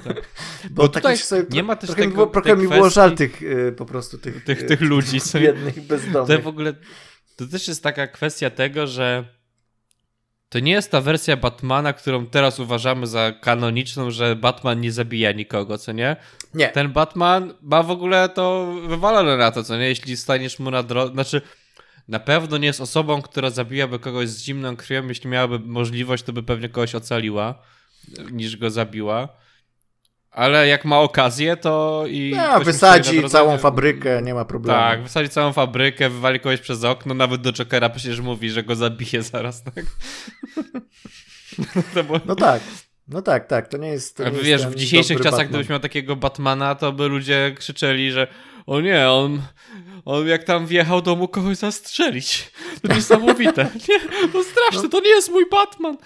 tak. 0.04 0.16
bo, 0.72 0.84
bo 0.84 0.90
tak 0.90 1.18
sobie, 1.18 1.44
nie 1.50 1.64
ma 1.64 1.76
też 1.76 1.88
trochę, 1.88 2.02
tego, 2.02 2.10
mi, 2.10 2.16
było, 2.16 2.28
trochę 2.28 2.56
mi 2.56 2.68
było 2.68 2.90
żal 2.90 3.16
tych 3.16 3.42
y, 3.42 3.74
po 3.78 3.86
prostu 3.86 4.18
tych, 4.18 4.44
tych, 4.44 4.66
tych 4.66 4.82
ludzi, 4.82 5.20
biednych 5.42 5.82
bezdomnych. 5.82 6.38
To 6.38 6.44
w 6.44 6.48
ogóle 6.48 6.74
to 7.36 7.46
też 7.46 7.68
jest 7.68 7.84
taka 7.84 8.08
kwestia 8.08 8.50
tego, 8.50 8.88
że 8.88 9.41
to 10.52 10.60
nie 10.60 10.72
jest 10.72 10.92
ta 10.92 11.02
wersja 11.02 11.38
Batmana, 11.38 11.94
którą 11.94 12.26
teraz 12.26 12.60
uważamy 12.60 13.08
za 13.08 13.32
kanoniczną, 13.32 14.12
że 14.12 14.36
Batman 14.36 14.82
nie 14.82 14.92
zabija 14.92 15.32
nikogo, 15.32 15.78
co 15.78 15.92
nie? 15.92 16.16
Nie. 16.54 16.68
Ten 16.68 16.92
Batman 16.92 17.54
ma 17.62 17.84
w 17.84 17.92
ogóle 17.92 18.30
to 18.30 18.74
wywalone 18.88 19.38
na 19.38 19.52
to, 19.52 19.64
co 19.64 19.78
nie? 19.78 19.88
Jeśli 19.88 20.18
staniesz 20.18 20.60
mu 20.60 20.72
na 20.72 20.84
drodze, 20.84 21.14
znaczy 21.14 21.42
na 22.08 22.20
pewno 22.20 22.58
nie 22.58 22.68
jest 22.68 22.82
osobą, 22.82 23.22
która 23.22 23.50
zabiłaby 23.50 24.00
kogoś 24.00 24.30
z 24.30 24.44
zimną 24.44 24.76
krwią. 24.76 25.08
Jeśli 25.08 25.30
miałaby 25.30 25.60
możliwość, 25.60 26.24
to 26.24 26.34
by 26.34 26.44
pewnie 26.44 26.70
kogoś 26.70 26.96
ocaliła, 26.96 27.62
niż 28.32 28.58
go 28.58 28.70
zabiła. 28.70 29.28
Ale 30.32 30.68
jak 30.68 30.86
ma 30.86 31.00
okazję, 31.00 31.58
to 31.58 32.04
i. 32.08 32.34
No, 32.36 32.60
wysadzi 32.60 33.30
całą 33.30 33.58
fabrykę, 33.58 34.22
nie 34.22 34.34
ma 34.34 34.46
problemu. 34.46 34.80
Tak, 34.80 35.04
wysadzi 35.04 35.30
całą 35.30 35.54
fabrykę, 35.54 36.10
wywali 36.10 36.40
kogoś 36.40 36.60
przez 36.60 36.84
okno, 36.84 37.14
nawet 37.14 37.42
do 37.42 37.54
Jokera 37.54 37.90
przecież 37.90 38.20
mówi, 38.20 38.50
że 38.50 38.64
go 38.64 38.76
zabije 38.76 39.24
zaraz, 39.24 39.64
tak? 39.64 39.86
no, 41.96 42.20
no 42.26 42.36
tak. 42.36 42.62
No 43.08 43.22
tak, 43.22 43.48
tak, 43.48 43.68
to 43.68 43.78
nie 43.78 43.88
jest. 43.88 44.18
To 44.18 44.24
nie 44.24 44.30
jest 44.32 44.44
wiesz, 44.44 44.68
w 44.68 44.76
dzisiejszych 44.76 45.18
czasach, 45.18 45.32
Batman. 45.32 45.50
gdybyś 45.50 45.70
miał 45.70 45.80
takiego 45.80 46.16
Batmana, 46.16 46.76
to 46.76 46.92
by 46.92 47.08
ludzie 47.08 47.56
krzyczeli, 47.58 48.12
że 48.12 48.28
o 48.66 48.82
nie, 48.82 49.10
on, 49.10 49.42
on 50.06 50.28
jak 50.28 50.44
tam 50.44 50.68
wjechał, 50.68 51.02
to 51.02 51.16
mógł 51.16 51.34
kogoś 51.34 51.58
zastrzelić. 51.58 52.52
To 52.82 52.94
niesamowite. 52.94 53.64
Nie, 53.90 54.00
to 54.28 54.44
straszne, 54.44 54.84
no. 54.84 54.90
to 54.90 55.00
nie 55.00 55.10
jest 55.10 55.32
mój 55.32 55.46
Batman. 55.52 55.98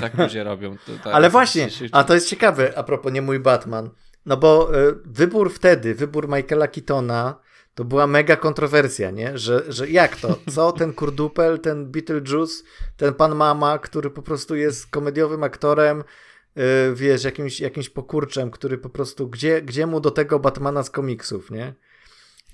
Tak 0.00 0.18
ludzie 0.18 0.44
robią. 0.44 0.76
To, 0.86 0.92
tak, 1.04 1.14
Ale 1.14 1.30
właśnie, 1.30 1.68
a 1.92 2.04
to 2.04 2.14
jest 2.14 2.28
ciekawe, 2.28 2.72
a 2.78 2.82
propos 2.82 3.12
nie 3.12 3.22
mój 3.22 3.40
Batman. 3.40 3.90
No 4.26 4.36
bo 4.36 4.78
y, 4.80 4.94
wybór 5.04 5.52
wtedy, 5.52 5.94
wybór 5.94 6.28
Michaela 6.28 6.68
Keatona, 6.68 7.40
to 7.74 7.84
była 7.84 8.06
mega 8.06 8.36
kontrowersja, 8.36 9.10
nie? 9.10 9.38
Że, 9.38 9.64
że 9.68 9.88
jak 9.88 10.16
to? 10.16 10.38
Co 10.54 10.72
ten 10.72 10.92
kurdupel, 10.92 11.60
ten 11.60 11.90
Beetlejuice, 11.90 12.64
ten 12.96 13.14
pan 13.14 13.34
mama, 13.34 13.78
który 13.78 14.10
po 14.10 14.22
prostu 14.22 14.56
jest 14.56 14.86
komediowym 14.86 15.42
aktorem, 15.42 16.00
y, 16.00 16.94
wiesz, 16.94 17.24
jakimś, 17.24 17.60
jakimś 17.60 17.88
pokurczem, 17.88 18.50
który 18.50 18.78
po 18.78 18.90
prostu, 18.90 19.28
gdzie, 19.28 19.62
gdzie 19.62 19.86
mu 19.86 20.00
do 20.00 20.10
tego 20.10 20.38
Batmana 20.38 20.82
z 20.82 20.90
komiksów, 20.90 21.50
nie? 21.50 21.74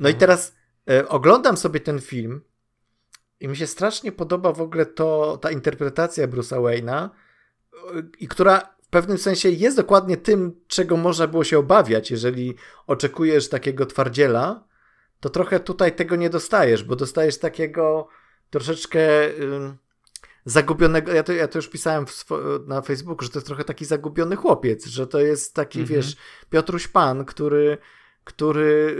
No 0.00 0.08
i 0.08 0.12
mhm. 0.12 0.20
teraz 0.20 0.54
y, 0.90 1.08
oglądam 1.08 1.56
sobie 1.56 1.80
ten 1.80 2.00
film 2.00 2.40
i 3.40 3.48
mi 3.48 3.56
się 3.56 3.66
strasznie 3.66 4.12
podoba 4.12 4.52
w 4.52 4.60
ogóle 4.60 4.86
to, 4.86 5.38
ta 5.42 5.50
interpretacja 5.50 6.28
Bruce'a 6.28 6.62
Wayne'a, 6.62 7.08
i 8.18 8.28
która 8.28 8.60
w 8.82 8.88
pewnym 8.88 9.18
sensie 9.18 9.50
jest 9.50 9.76
dokładnie 9.76 10.16
tym, 10.16 10.60
czego 10.66 10.96
można 10.96 11.26
było 11.26 11.44
się 11.44 11.58
obawiać, 11.58 12.10
jeżeli 12.10 12.54
oczekujesz 12.86 13.48
takiego 13.48 13.86
twardziela, 13.86 14.64
to 15.20 15.30
trochę 15.30 15.60
tutaj 15.60 15.96
tego 15.96 16.16
nie 16.16 16.30
dostajesz, 16.30 16.84
bo 16.84 16.96
dostajesz 16.96 17.38
takiego 17.38 18.08
troszeczkę 18.50 19.28
y, 19.28 19.76
zagubionego, 20.44 21.12
ja 21.12 21.22
to, 21.22 21.32
ja 21.32 21.48
to 21.48 21.58
już 21.58 21.68
pisałem 21.68 22.04
na 22.66 22.82
Facebooku, 22.82 23.24
że 23.24 23.30
to 23.30 23.38
jest 23.38 23.46
trochę 23.46 23.64
taki 23.64 23.84
zagubiony 23.84 24.36
chłopiec, 24.36 24.86
że 24.86 25.06
to 25.06 25.20
jest 25.20 25.54
taki, 25.54 25.80
mhm. 25.80 25.96
wiesz, 25.96 26.16
Piotruś 26.50 26.88
Pan, 26.88 27.24
który, 27.24 27.78
który 28.24 28.96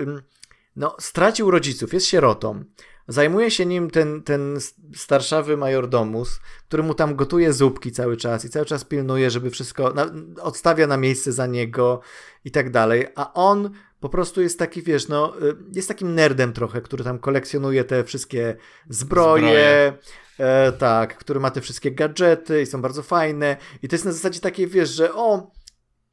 no, 0.77 0.97
stracił 1.01 1.51
rodziców, 1.51 1.93
jest 1.93 2.07
sierotą, 2.07 2.65
Zajmuje 3.09 3.51
się 3.51 3.67
nim 3.67 3.91
ten, 3.91 4.23
ten 4.23 4.59
starszawy 4.95 5.57
majordomus, 5.57 6.41
który 6.69 6.83
mu 6.83 6.95
tam 6.95 7.17
gotuje 7.17 7.53
zupki 7.53 7.93
cały 7.93 8.17
czas 8.17 8.45
i 8.45 8.51
cały 8.51 8.67
czas 8.67 8.85
pilnuje, 8.85 9.31
żeby 9.31 9.51
wszystko, 9.51 9.93
na, 9.93 10.07
odstawia 10.43 10.87
na 10.87 10.97
miejsce 10.97 11.33
za 11.33 11.47
niego 11.47 12.01
i 12.45 12.51
tak 12.51 12.71
dalej, 12.71 13.07
a 13.17 13.33
on 13.33 13.71
po 14.01 14.09
prostu 14.09 14.43
jest 14.43 14.59
taki, 14.59 14.83
wiesz, 14.83 15.09
no, 15.09 15.43
y, 15.43 15.57
jest 15.73 15.89
takim 15.89 16.15
nerdem 16.15 16.53
trochę, 16.53 16.81
który 16.81 17.05
tam 17.05 17.19
kolekcjonuje 17.19 17.85
te 17.85 18.05
wszystkie 18.05 18.57
zbroje, 18.89 19.43
zbroje. 19.43 19.93
E, 20.39 20.73
tak, 20.73 21.19
który 21.19 21.41
ma 21.41 21.51
te 21.51 21.61
wszystkie 21.61 21.93
gadżety 21.93 22.63
i 22.63 22.67
są 22.67 22.83
bardzo 22.83 23.03
fajne 23.03 23.57
i 23.83 23.89
to 23.89 23.95
jest 23.95 24.05
na 24.05 24.13
zasadzie 24.13 24.41
takiej, 24.41 24.67
wiesz, 24.67 24.91
że 24.91 25.15
o, 25.15 25.51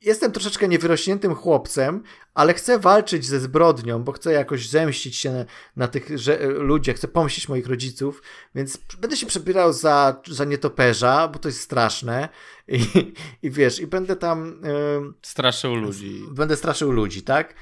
jestem 0.05 0.31
troszeczkę 0.31 0.67
niewyrośniętym 0.67 1.35
chłopcem, 1.35 2.03
ale 2.33 2.53
chcę 2.53 2.79
walczyć 2.79 3.25
ze 3.25 3.39
zbrodnią, 3.39 4.03
bo 4.03 4.11
chcę 4.11 4.33
jakoś 4.33 4.69
zemścić 4.69 5.15
się 5.15 5.31
na, 5.31 5.45
na 5.75 5.87
tych 5.87 6.19
że, 6.19 6.39
ludziach, 6.47 6.95
chcę 6.95 7.07
pomścić 7.07 7.49
moich 7.49 7.67
rodziców, 7.67 8.21
więc 8.55 8.77
będę 8.99 9.17
się 9.17 9.25
przebierał 9.25 9.73
za, 9.73 10.21
za 10.27 10.45
nietoperza, 10.45 11.27
bo 11.27 11.39
to 11.39 11.47
jest 11.47 11.61
straszne 11.61 12.29
i, 12.67 13.13
i 13.41 13.51
wiesz, 13.51 13.79
i 13.79 13.87
będę 13.87 14.15
tam... 14.15 14.61
Yy, 14.63 15.13
straszył 15.21 15.75
ludzi. 15.75 16.23
Będę 16.31 16.55
straszył 16.55 16.91
ludzi, 16.91 17.21
tak? 17.21 17.53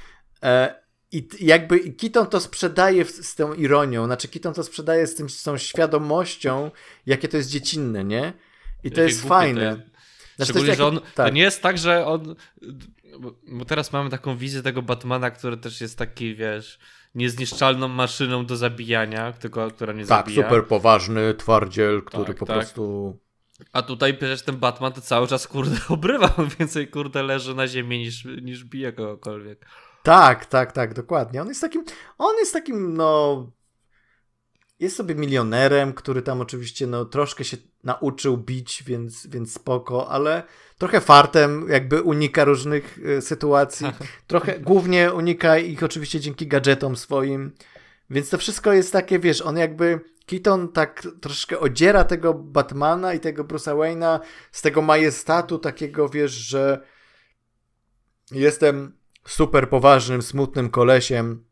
E, 0.43 0.83
i 1.11 1.27
jakby 1.39 1.79
Kiton 1.79 2.27
to 2.27 2.39
sprzedaje 2.39 3.05
z 3.05 3.35
tą 3.35 3.53
ironią, 3.53 4.05
znaczy 4.05 4.27
Kiton 4.27 4.53
to 4.53 4.63
sprzedaje 4.63 5.07
z, 5.07 5.15
tym, 5.15 5.29
z 5.29 5.43
tą 5.43 5.57
świadomością, 5.57 6.71
jakie 7.05 7.27
to 7.27 7.37
jest 7.37 7.49
dziecinne, 7.49 8.03
nie? 8.03 8.33
I 8.83 8.91
to 8.91 9.01
jest 9.01 9.21
fajne. 9.21 9.92
Znaczy, 10.35 10.51
Szczególnie, 10.51 10.75
że 10.75 10.85
on, 10.85 10.99
tak. 11.15 11.27
to 11.27 11.29
nie 11.29 11.41
jest 11.41 11.61
tak, 11.61 11.77
że 11.77 12.05
on... 12.05 12.35
Bo 13.47 13.65
teraz 13.65 13.93
mamy 13.93 14.09
taką 14.09 14.37
wizję 14.37 14.61
tego 14.61 14.81
Batmana, 14.81 15.31
który 15.31 15.57
też 15.57 15.81
jest 15.81 15.97
taki, 15.97 16.35
wiesz, 16.35 16.79
niezniszczalną 17.15 17.87
maszyną 17.87 18.45
do 18.45 18.55
zabijania, 18.55 19.31
tylko, 19.31 19.71
która 19.71 19.93
nie 19.93 20.05
tak, 20.05 20.07
zabija. 20.07 20.41
Tak, 20.41 20.51
super 20.51 20.67
poważny 20.67 21.33
twardziel, 21.33 22.03
który 22.03 22.25
tak, 22.25 22.37
po 22.37 22.45
tak. 22.45 22.55
prostu... 22.55 23.17
A 23.73 23.81
tutaj 23.81 24.13
przecież 24.13 24.41
ten 24.41 24.57
Batman 24.57 24.93
to 24.93 25.01
cały 25.01 25.27
czas, 25.27 25.47
kurde, 25.47 25.77
obrywa. 25.89 26.35
On 26.37 26.47
więcej, 26.59 26.87
kurde, 26.87 27.23
leży 27.23 27.55
na 27.55 27.67
ziemi 27.67 27.99
niż, 27.99 28.25
niż 28.25 28.63
bije 28.63 28.93
kogokolwiek. 28.93 29.65
Tak, 30.03 30.45
tak, 30.45 30.71
tak, 30.71 30.93
dokładnie. 30.93 31.41
On 31.41 31.47
jest 31.47 31.61
takim, 31.61 31.83
on 32.17 32.35
jest 32.37 32.53
takim, 32.53 32.93
no 32.97 33.47
jest 34.83 34.95
sobie 34.95 35.15
milionerem, 35.15 35.93
który 35.93 36.21
tam 36.21 36.41
oczywiście 36.41 36.87
no, 36.87 37.05
troszkę 37.05 37.43
się 37.43 37.57
nauczył 37.83 38.37
bić, 38.37 38.83
więc, 38.83 39.27
więc 39.27 39.53
spoko, 39.53 40.09
ale 40.09 40.43
trochę 40.77 41.01
fartem 41.01 41.69
jakby 41.69 42.01
unika 42.01 42.43
różnych 42.43 42.97
y, 42.97 43.21
sytuacji. 43.21 43.87
Trochę 44.27 44.59
głównie 44.59 45.13
unika 45.13 45.57
ich 45.57 45.83
oczywiście 45.83 46.19
dzięki 46.19 46.47
gadżetom 46.47 46.95
swoim. 46.95 47.51
Więc 48.09 48.29
to 48.29 48.37
wszystko 48.37 48.73
jest 48.73 48.91
takie, 48.91 49.19
wiesz, 49.19 49.41
on 49.41 49.57
jakby 49.57 49.99
Keaton 50.25 50.67
tak 50.67 51.07
troszkę 51.21 51.59
odziera 51.59 52.03
tego 52.03 52.33
Batmana 52.33 53.13
i 53.13 53.19
tego 53.19 53.43
Bruce'a 53.43 53.75
Wayne'a 53.75 54.19
z 54.51 54.61
tego 54.61 54.81
majestatu 54.81 55.59
takiego, 55.59 56.09
wiesz, 56.09 56.31
że 56.31 56.85
jestem 58.31 58.97
super 59.27 59.69
poważnym, 59.69 60.21
smutnym 60.21 60.69
kolesiem, 60.69 61.45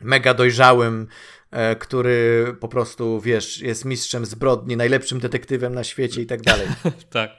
mega 0.00 0.34
dojrzałym, 0.34 1.08
E, 1.54 1.76
który 1.76 2.46
po 2.60 2.68
prostu, 2.68 3.20
wiesz, 3.20 3.60
jest 3.60 3.84
mistrzem 3.84 4.26
zbrodni, 4.26 4.76
najlepszym 4.76 5.20
detektywem 5.20 5.74
na 5.74 5.84
świecie 5.84 6.22
i 6.22 6.26
tak 6.26 6.42
dalej. 6.42 6.68
tak. 7.10 7.30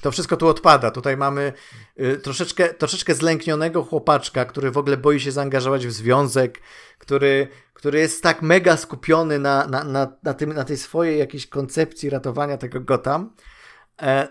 To 0.00 0.10
wszystko 0.10 0.36
tu 0.36 0.48
odpada. 0.48 0.90
Tutaj 0.90 1.16
mamy 1.16 1.52
y, 2.00 2.16
troszeczkę, 2.16 2.74
troszeczkę 2.74 3.14
zlęknionego 3.14 3.82
chłopaczka, 3.82 4.44
który 4.44 4.70
w 4.70 4.78
ogóle 4.78 4.96
boi 4.96 5.20
się 5.20 5.32
zaangażować 5.32 5.86
w 5.86 5.92
związek, 5.92 6.60
który, 6.98 7.48
który 7.74 7.98
jest 7.98 8.22
tak 8.22 8.42
mega 8.42 8.76
skupiony 8.76 9.38
na, 9.38 9.66
na, 9.66 9.84
na, 9.84 10.16
na, 10.22 10.34
tym, 10.34 10.52
na 10.52 10.64
tej 10.64 10.76
swojej 10.76 11.18
jakiejś 11.18 11.46
koncepcji 11.46 12.10
ratowania 12.10 12.56
tego 12.56 12.80
Gotham, 12.80 13.34
e, 14.02 14.28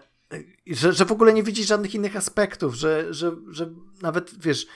że, 0.67 0.93
że 0.93 1.05
w 1.05 1.11
ogóle 1.11 1.33
nie 1.33 1.43
widzi 1.43 1.63
żadnych 1.63 1.95
innych 1.95 2.15
aspektów, 2.15 2.75
że, 2.75 3.13
że, 3.13 3.31
że 3.49 3.69
nawet, 4.01 4.43
wiesz, 4.43 4.67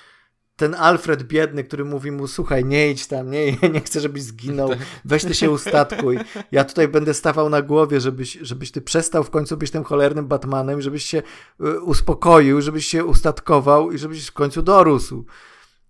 ten 0.55 0.75
Alfred 0.75 1.23
biedny, 1.23 1.63
który 1.63 1.85
mówi 1.85 2.11
mu, 2.11 2.27
słuchaj, 2.27 2.65
nie 2.65 2.91
idź 2.91 3.07
tam, 3.07 3.31
nie, 3.31 3.51
nie 3.73 3.81
chcę, 3.81 4.01
żebyś 4.01 4.23
zginął, 4.23 4.69
weź 5.05 5.23
ty 5.23 5.33
się 5.33 5.51
ustatkuj. 5.51 6.19
Ja 6.51 6.63
tutaj 6.63 6.87
będę 6.87 7.13
stawał 7.13 7.49
na 7.49 7.61
głowie, 7.61 8.01
żebyś, 8.01 8.37
żebyś 8.41 8.71
ty 8.71 8.81
przestał 8.81 9.23
w 9.23 9.29
końcu 9.29 9.57
być 9.57 9.71
tym 9.71 9.83
cholernym 9.83 10.27
Batmanem, 10.27 10.81
żebyś 10.81 11.05
się 11.05 11.23
y, 11.61 11.81
uspokoił, 11.81 12.61
żebyś 12.61 12.87
się 12.87 13.05
ustatkował 13.05 13.91
i 13.91 13.97
żebyś 13.97 14.27
w 14.27 14.33
końcu 14.33 14.61
dorósł. 14.61 15.25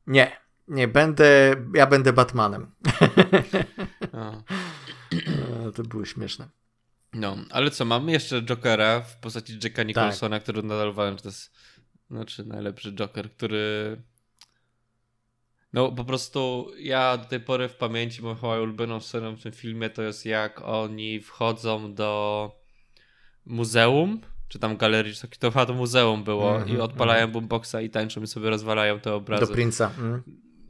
Nie, 0.07 0.32
nie, 0.68 0.88
będę, 0.88 1.55
ja 1.74 1.88
będę 1.88 2.13
Batmanem. 2.13 2.72
to 5.76 5.84
było 5.84 6.05
śmieszne. 6.05 6.49
No, 7.13 7.38
ale 7.49 7.72
co, 7.72 7.86
mamy 7.86 8.11
jeszcze 8.11 8.41
Jokera 8.41 9.01
w 9.01 9.20
postaci 9.20 9.53
Jacka 9.53 9.76
tak. 9.76 9.88
Nicholsona, 9.88 10.36
tak. 10.36 10.43
który 10.43 10.63
nadal 10.63 10.89
uważam, 10.89 11.18
że 11.18 11.24
to 11.24 11.30
jest 11.30 11.51
znaczy 12.09 12.45
najlepszy 12.45 12.93
Joker, 12.93 13.32
który 13.32 13.97
no 15.76 15.91
po 15.91 16.03
prostu 16.03 16.71
ja 16.80 17.17
do 17.17 17.26
tej 17.26 17.39
pory 17.39 17.69
w 17.69 17.76
pamięci 17.76 18.21
mam 18.21 18.36
chyba 18.36 18.59
ulubioną 18.59 18.99
sceną 18.99 19.36
w 19.36 19.41
tym 19.41 19.51
filmie 19.51 19.89
to 19.89 20.01
jest 20.01 20.26
jak 20.26 20.61
oni 20.61 21.19
wchodzą 21.19 21.93
do 21.93 22.51
muzeum, 23.45 24.21
czy 24.47 24.59
tam 24.59 24.78
galerii, 24.78 25.13
czy 25.13 25.39
to 25.39 25.51
chyba 25.51 25.65
to 25.65 25.73
muzeum 25.73 26.23
było 26.23 26.55
mm 26.55 26.67
-hmm, 26.67 26.73
i 26.73 26.80
odpalają 26.80 27.23
mm. 27.23 27.32
boomboxa 27.32 27.76
i 27.84 27.89
tańczą 27.89 28.21
i 28.21 28.28
sobie 28.28 28.49
rozwalają 28.49 28.99
te 28.99 29.13
obrazy. 29.13 29.47
Do 29.47 29.53
Prince'a. 29.53 29.89
Mm. 29.99 30.23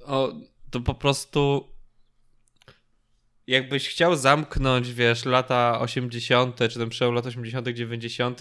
O, 0.06 0.34
to 0.72 0.80
po 0.80 0.94
prostu 0.94 1.68
jakbyś 3.48 3.90
chciał 3.90 4.16
zamknąć, 4.16 4.94
wiesz, 4.94 5.26
lata 5.26 5.80
80., 5.80 6.60
czy 6.70 6.80
ten 6.80 6.90
przełom 6.90 7.16
lat 7.16 7.26
80., 7.26 7.68
90., 7.68 8.40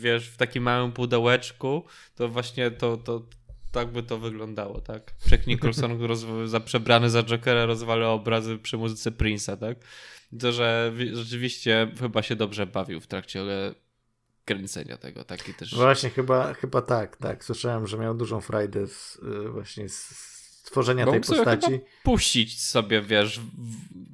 wiesz, 0.00 0.28
w 0.28 0.36
takim 0.36 0.62
małym 0.62 0.92
pudełeczku, 0.92 1.84
to 2.14 2.28
właśnie 2.28 2.70
to, 2.70 2.96
to, 2.96 3.22
tak 3.72 3.88
by 3.88 4.02
to 4.02 4.18
wyglądało, 4.18 4.80
tak? 4.80 5.12
Jack 5.30 5.46
Nicholson 5.46 5.98
za 6.44 6.60
przebrany 6.60 7.10
za 7.10 7.22
Jokera 7.22 7.66
rozwala 7.66 8.08
obrazy 8.08 8.58
przy 8.58 8.78
muzyce 8.78 9.10
Prince'a, 9.10 9.56
tak? 9.56 9.78
To, 10.40 10.52
że 10.52 10.92
rzeczywiście 11.12 11.92
chyba 12.00 12.22
się 12.22 12.36
dobrze 12.36 12.66
bawił 12.66 13.00
w 13.00 13.06
trakcie 13.06 13.44
kręcenia 14.44 14.96
tego, 14.96 15.24
taki 15.24 15.54
też. 15.54 15.74
Właśnie, 15.74 16.10
chyba, 16.10 16.54
chyba 16.54 16.82
tak, 16.82 17.16
tak. 17.16 17.44
Słyszałem, 17.44 17.86
że 17.86 17.98
miał 17.98 18.14
dużą 18.14 18.40
frajdę 18.40 18.86
z, 18.86 19.16
y, 19.46 19.48
właśnie 19.48 19.88
z, 19.88 20.32
stworzenia 20.64 21.06
tej 21.06 21.20
postaci. 21.20 21.80
puścić 22.02 22.62
sobie, 22.62 23.02
wiesz. 23.02 23.40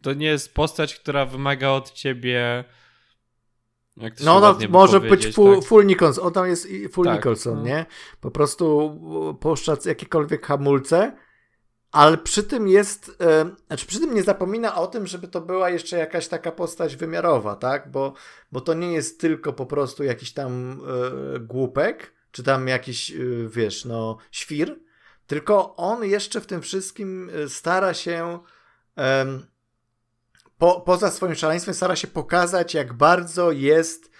To 0.02 0.12
nie 0.12 0.26
jest 0.26 0.54
postać, 0.54 0.94
która 0.94 1.26
wymaga 1.26 1.68
od 1.68 1.92
ciebie. 1.92 2.64
No, 4.24 4.40
no 4.40 4.58
może 4.68 5.00
być 5.00 5.34
full, 5.34 5.54
tak? 5.54 5.64
full 5.64 5.86
Nicholson. 5.86 6.26
On 6.26 6.32
tam 6.32 6.46
jest 6.46 6.68
full 6.92 7.04
tak, 7.04 7.16
Nicholson, 7.16 7.56
no. 7.56 7.62
nie? 7.62 7.86
Po 8.20 8.30
prostu 8.30 9.00
puszcza 9.40 9.76
jakiekolwiek 9.84 10.46
hamulce, 10.46 11.12
ale 11.92 12.18
przy 12.18 12.42
tym 12.42 12.68
jest, 12.68 13.16
e, 13.20 13.50
znaczy 13.66 13.86
przy 13.86 14.00
tym 14.00 14.14
nie 14.14 14.22
zapomina 14.22 14.74
o 14.74 14.86
tym, 14.86 15.06
żeby 15.06 15.28
to 15.28 15.40
była 15.40 15.70
jeszcze 15.70 15.98
jakaś 15.98 16.28
taka 16.28 16.52
postać 16.52 16.96
wymiarowa, 16.96 17.56
tak? 17.56 17.90
Bo, 17.90 18.12
bo 18.52 18.60
to 18.60 18.74
nie 18.74 18.92
jest 18.92 19.20
tylko 19.20 19.52
po 19.52 19.66
prostu 19.66 20.04
jakiś 20.04 20.32
tam 20.32 20.80
e, 21.36 21.40
głupek, 21.40 22.12
czy 22.30 22.42
tam 22.42 22.68
jakiś, 22.68 23.10
e, 23.10 23.14
wiesz, 23.48 23.84
no, 23.84 24.16
świr, 24.30 24.80
tylko 25.26 25.76
on 25.76 26.04
jeszcze 26.04 26.40
w 26.40 26.46
tym 26.46 26.62
wszystkim 26.62 27.30
e, 27.30 27.48
stara 27.48 27.94
się 27.94 28.38
po, 30.58 30.80
poza 30.80 31.10
swoim 31.10 31.34
szaleństwem 31.34 31.74
stara 31.74 31.96
się 31.96 32.06
pokazać, 32.08 32.74
jak 32.74 32.92
bardzo 32.92 33.52
jest 33.52 34.10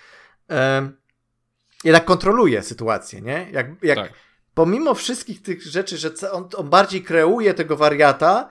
jednak 1.85 2.05
kontroluje 2.05 2.63
sytuację, 2.63 3.21
nie? 3.21 3.49
Jak, 3.53 3.67
jak 3.83 3.99
tak. 3.99 4.13
pomimo 4.55 4.95
wszystkich 4.95 5.43
tych 5.43 5.63
rzeczy, 5.63 5.99
że 5.99 6.33
on, 6.33 6.49
on 6.57 6.71
bardziej 6.71 7.03
kreuje 7.03 7.55
tego 7.55 7.77
wariata, 7.77 8.51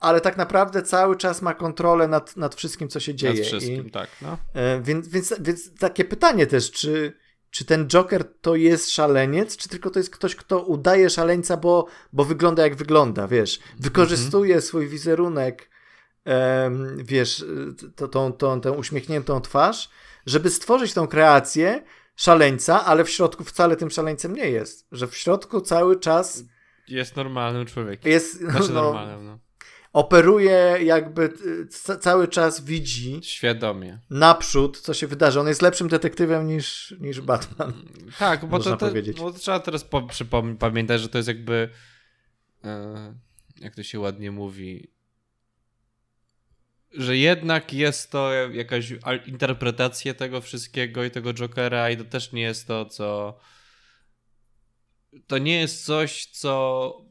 ale 0.00 0.20
tak 0.20 0.36
naprawdę 0.36 0.82
cały 0.82 1.16
czas 1.16 1.42
ma 1.42 1.54
kontrolę 1.54 2.08
nad, 2.08 2.36
nad 2.36 2.54
wszystkim, 2.54 2.88
co 2.88 3.00
się 3.00 3.14
dzieje. 3.14 3.34
Nad 3.34 3.46
wszystkim, 3.46 3.86
I, 3.86 3.90
tak. 3.90 4.08
No. 4.22 4.38
E, 4.54 4.80
więc, 4.80 5.08
więc, 5.08 5.34
więc 5.40 5.78
takie 5.78 6.04
pytanie 6.04 6.46
też, 6.46 6.70
czy 6.70 7.12
czy 7.50 7.64
ten 7.64 7.88
Joker 7.88 8.24
to 8.40 8.56
jest 8.56 8.90
szaleniec, 8.90 9.56
czy 9.56 9.68
tylko 9.68 9.90
to 9.90 9.98
jest 9.98 10.10
ktoś, 10.10 10.36
kto 10.36 10.62
udaje 10.62 11.10
szaleńca, 11.10 11.56
bo, 11.56 11.86
bo 12.12 12.24
wygląda 12.24 12.62
jak 12.62 12.76
wygląda, 12.76 13.28
wiesz? 13.28 13.60
Wykorzystuje 13.78 14.52
mm 14.52 14.62
-hmm. 14.62 14.66
swój 14.66 14.88
wizerunek, 14.88 15.70
wiesz, 16.96 17.44
to, 17.96 18.08
tą, 18.08 18.32
tą, 18.32 18.60
tę 18.60 18.72
uśmiechniętą 18.72 19.40
twarz, 19.40 19.90
żeby 20.26 20.50
stworzyć 20.50 20.94
tą 20.94 21.06
kreację 21.06 21.82
szaleńca, 22.16 22.84
ale 22.84 23.04
w 23.04 23.10
środku 23.10 23.44
wcale 23.44 23.76
tym 23.76 23.90
szaleńcem 23.90 24.34
nie 24.34 24.50
jest. 24.50 24.86
Że 24.92 25.06
w 25.06 25.16
środku 25.16 25.60
cały 25.60 26.00
czas. 26.00 26.44
Jest 26.88 27.16
normalnym 27.16 27.66
człowiekiem. 27.66 28.12
Jest 28.12 28.40
znaczy 28.40 28.72
no, 28.72 28.82
normalnym, 28.82 29.26
no 29.26 29.38
operuje 29.92 30.78
jakby 30.82 31.32
cały 32.00 32.28
czas 32.28 32.64
widzi 32.64 33.20
świadomie 33.22 33.98
naprzód, 34.10 34.80
co 34.80 34.94
się 34.94 35.06
wydarzy. 35.06 35.40
On 35.40 35.48
jest 35.48 35.62
lepszym 35.62 35.88
detektywem 35.88 36.46
niż, 36.46 36.94
niż 37.00 37.20
Batman. 37.20 37.72
Tak, 38.18 38.46
bo 38.46 38.58
to, 38.58 38.76
bo 39.18 39.32
to 39.32 39.38
trzeba 39.38 39.60
teraz 39.60 39.86
pamiętać, 40.58 41.00
że 41.00 41.08
to 41.08 41.18
jest 41.18 41.28
jakby 41.28 41.68
e, 42.64 43.14
jak 43.60 43.74
to 43.74 43.82
się 43.82 44.00
ładnie 44.00 44.30
mówi 44.30 44.90
że 46.92 47.16
jednak 47.16 47.72
jest 47.72 48.10
to 48.10 48.32
jakaś 48.32 48.92
interpretacja 49.26 50.14
tego 50.14 50.40
wszystkiego 50.40 51.04
i 51.04 51.10
tego 51.10 51.34
Jokera 51.34 51.90
i 51.90 51.96
to 51.96 52.04
też 52.04 52.32
nie 52.32 52.42
jest 52.42 52.66
to, 52.66 52.86
co 52.86 53.38
to 55.26 55.38
nie 55.38 55.60
jest 55.60 55.84
coś, 55.84 56.26
co 56.26 57.08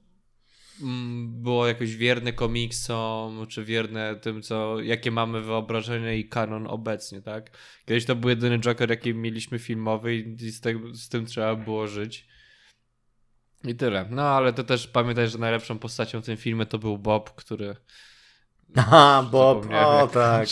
Mm, 0.82 1.42
było 1.42 1.68
jakoś 1.68 1.96
wierne 1.96 2.34
komiksom, 2.34 3.48
czy 3.48 3.66
wierne 3.66 4.16
tym, 4.16 4.42
co, 4.42 4.82
jakie 4.82 5.12
mamy 5.12 5.42
wyobrażenie 5.42 6.18
i 6.18 6.30
kanon 6.30 6.68
obecnie, 6.68 7.22
tak? 7.22 7.58
Kiedyś 7.86 8.06
to 8.06 8.16
był 8.16 8.30
jedyny 8.30 8.60
Joker, 8.60 8.90
jaki 8.90 9.14
mieliśmy 9.14 9.60
filmowy 9.60 10.16
i 10.16 10.52
z, 10.52 10.62
te, 10.62 10.74
z 10.94 11.10
tym 11.10 11.26
trzeba 11.26 11.56
było 11.56 11.88
żyć. 11.88 12.28
I 13.64 13.76
tyle. 13.76 14.08
No, 14.10 14.22
ale 14.22 14.54
to 14.54 14.64
też 14.64 14.88
pamiętaj, 14.88 15.28
że 15.28 15.38
najlepszą 15.38 15.80
postacią 15.80 16.22
w 16.22 16.26
tym 16.26 16.38
filmie 16.38 16.66
to 16.66 16.80
był 16.80 16.98
Bob, 16.98 17.36
który... 17.36 17.76
Aha, 18.76 19.28
Bob, 19.32 19.68
o 19.74 20.08
tak. 20.08 20.48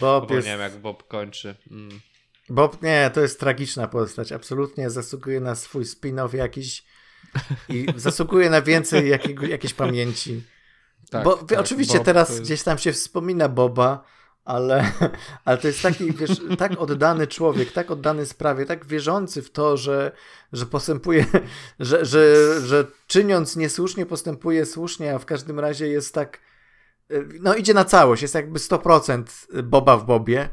Bob 0.00 0.30
jest... 0.30 0.46
Nie 0.46 0.52
wiem, 0.52 0.60
jak 0.60 0.76
Bob 0.76 1.08
kończy. 1.08 1.54
Mm. 1.70 2.00
Bob, 2.48 2.82
nie, 2.82 3.10
to 3.14 3.20
jest 3.20 3.40
tragiczna 3.40 3.88
postać. 3.88 4.32
Absolutnie 4.32 4.90
zasługuje 4.90 5.40
na 5.40 5.54
swój 5.54 5.84
spin-off 5.84 6.34
jakiś 6.34 6.84
i 7.68 7.86
zasługuje 7.96 8.50
na 8.50 8.62
więcej 8.62 9.08
jakiego, 9.08 9.46
jakiejś 9.46 9.74
pamięci. 9.74 10.44
Tak, 11.10 11.24
Bo 11.24 11.36
tak, 11.36 11.58
oczywiście 11.58 11.98
Bob 11.98 12.04
teraz 12.04 12.30
jest... 12.30 12.42
gdzieś 12.42 12.62
tam 12.62 12.78
się 12.78 12.92
wspomina 12.92 13.48
Boba, 13.48 14.04
ale, 14.44 14.92
ale 15.44 15.58
to 15.58 15.66
jest 15.66 15.82
taki, 15.82 16.12
wiesz, 16.12 16.40
tak 16.58 16.80
oddany 16.80 17.26
człowiek, 17.26 17.72
tak 17.72 17.90
oddany 17.90 18.26
sprawie, 18.26 18.66
tak 18.66 18.86
wierzący 18.86 19.42
w 19.42 19.50
to, 19.50 19.76
że, 19.76 20.12
że 20.52 20.66
postępuje, 20.66 21.26
że, 21.80 22.04
że, 22.04 22.34
że 22.66 22.86
czyniąc 23.06 23.56
niesłusznie, 23.56 24.06
postępuje 24.06 24.66
słusznie, 24.66 25.14
a 25.14 25.18
w 25.18 25.26
każdym 25.26 25.60
razie 25.60 25.88
jest 25.88 26.14
tak, 26.14 26.40
no 27.40 27.54
idzie 27.54 27.74
na 27.74 27.84
całość, 27.84 28.22
jest 28.22 28.34
jakby 28.34 28.58
100% 28.58 29.62
Boba 29.62 29.96
w 29.96 30.06
Bobie 30.06 30.48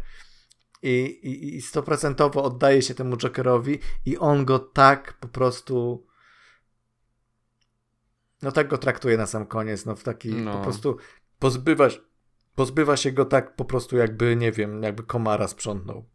i, 0.81 1.19
i, 1.23 1.57
i 1.57 1.61
100% 1.61 2.39
oddaje 2.41 2.81
się 2.81 2.93
temu 2.95 3.17
Jokerowi 3.17 3.79
i 4.05 4.17
on 4.17 4.45
go 4.45 4.59
tak 4.59 5.13
po 5.13 5.27
prostu 5.27 6.05
no 8.41 8.51
tak 8.51 8.67
go 8.67 8.77
traktuje 8.77 9.17
na 9.17 9.25
sam 9.25 9.45
koniec, 9.45 9.85
no 9.85 9.95
w 9.95 10.03
taki 10.03 10.33
no. 10.33 10.57
po 10.57 10.63
prostu 10.63 10.97
pozbywasz, 11.39 12.01
pozbywa 12.55 12.97
się 12.97 13.11
go 13.11 13.25
tak 13.25 13.55
po 13.55 13.65
prostu 13.65 13.97
jakby, 13.97 14.35
nie 14.35 14.51
wiem, 14.51 14.83
jakby 14.83 15.03
komara 15.03 15.47
sprzątnął. 15.47 16.05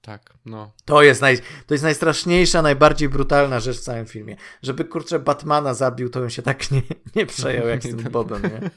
Tak, 0.00 0.34
no. 0.44 0.72
To 0.84 1.02
jest, 1.02 1.20
naj, 1.20 1.38
to 1.66 1.74
jest 1.74 1.84
najstraszniejsza, 1.84 2.62
najbardziej 2.62 3.08
brutalna 3.08 3.60
rzecz 3.60 3.76
w 3.76 3.80
całym 3.80 4.06
filmie. 4.06 4.36
Żeby 4.62 4.84
kurczę 4.84 5.18
Batmana 5.18 5.74
zabił, 5.74 6.10
to 6.10 6.20
bym 6.20 6.30
się 6.30 6.42
tak 6.42 6.70
nie, 6.70 6.82
nie 7.16 7.26
przejął 7.26 7.68
jak 7.68 7.82
z 7.82 7.96
tym 7.96 8.10
Bobem, 8.12 8.42
nie? 8.42 8.70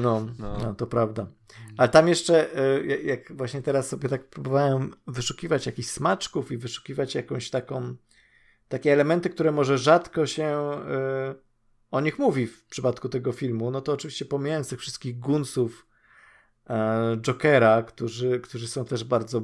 No, 0.00 0.26
no. 0.38 0.58
no, 0.58 0.74
to 0.74 0.86
prawda. 0.86 1.26
Ale 1.76 1.88
tam 1.88 2.08
jeszcze, 2.08 2.58
e, 2.58 2.86
jak 2.86 3.36
właśnie 3.36 3.62
teraz 3.62 3.88
sobie 3.88 4.08
tak 4.08 4.28
próbowałem 4.28 4.94
wyszukiwać 5.06 5.66
jakichś 5.66 5.88
smaczków 5.88 6.52
i 6.52 6.58
wyszukiwać 6.58 7.14
jakąś 7.14 7.50
taką, 7.50 7.96
takie 8.68 8.92
elementy, 8.92 9.30
które 9.30 9.52
może 9.52 9.78
rzadko 9.78 10.26
się 10.26 10.70
yy, 10.88 11.44
o 11.90 12.00
nich 12.00 12.18
mówi 12.18 12.46
w 12.46 12.64
przypadku 12.64 13.08
tego 13.08 13.32
filmu, 13.32 13.70
no 13.70 13.80
to 13.80 13.92
oczywiście 13.92 14.24
pomijając 14.24 14.68
tych 14.68 14.80
wszystkich 14.80 15.18
gunsów 15.18 15.86
e, 16.70 17.16
Jokera, 17.20 17.82
którzy, 17.82 18.40
którzy 18.40 18.68
są 18.68 18.84
też 18.84 19.04
bardzo, 19.04 19.42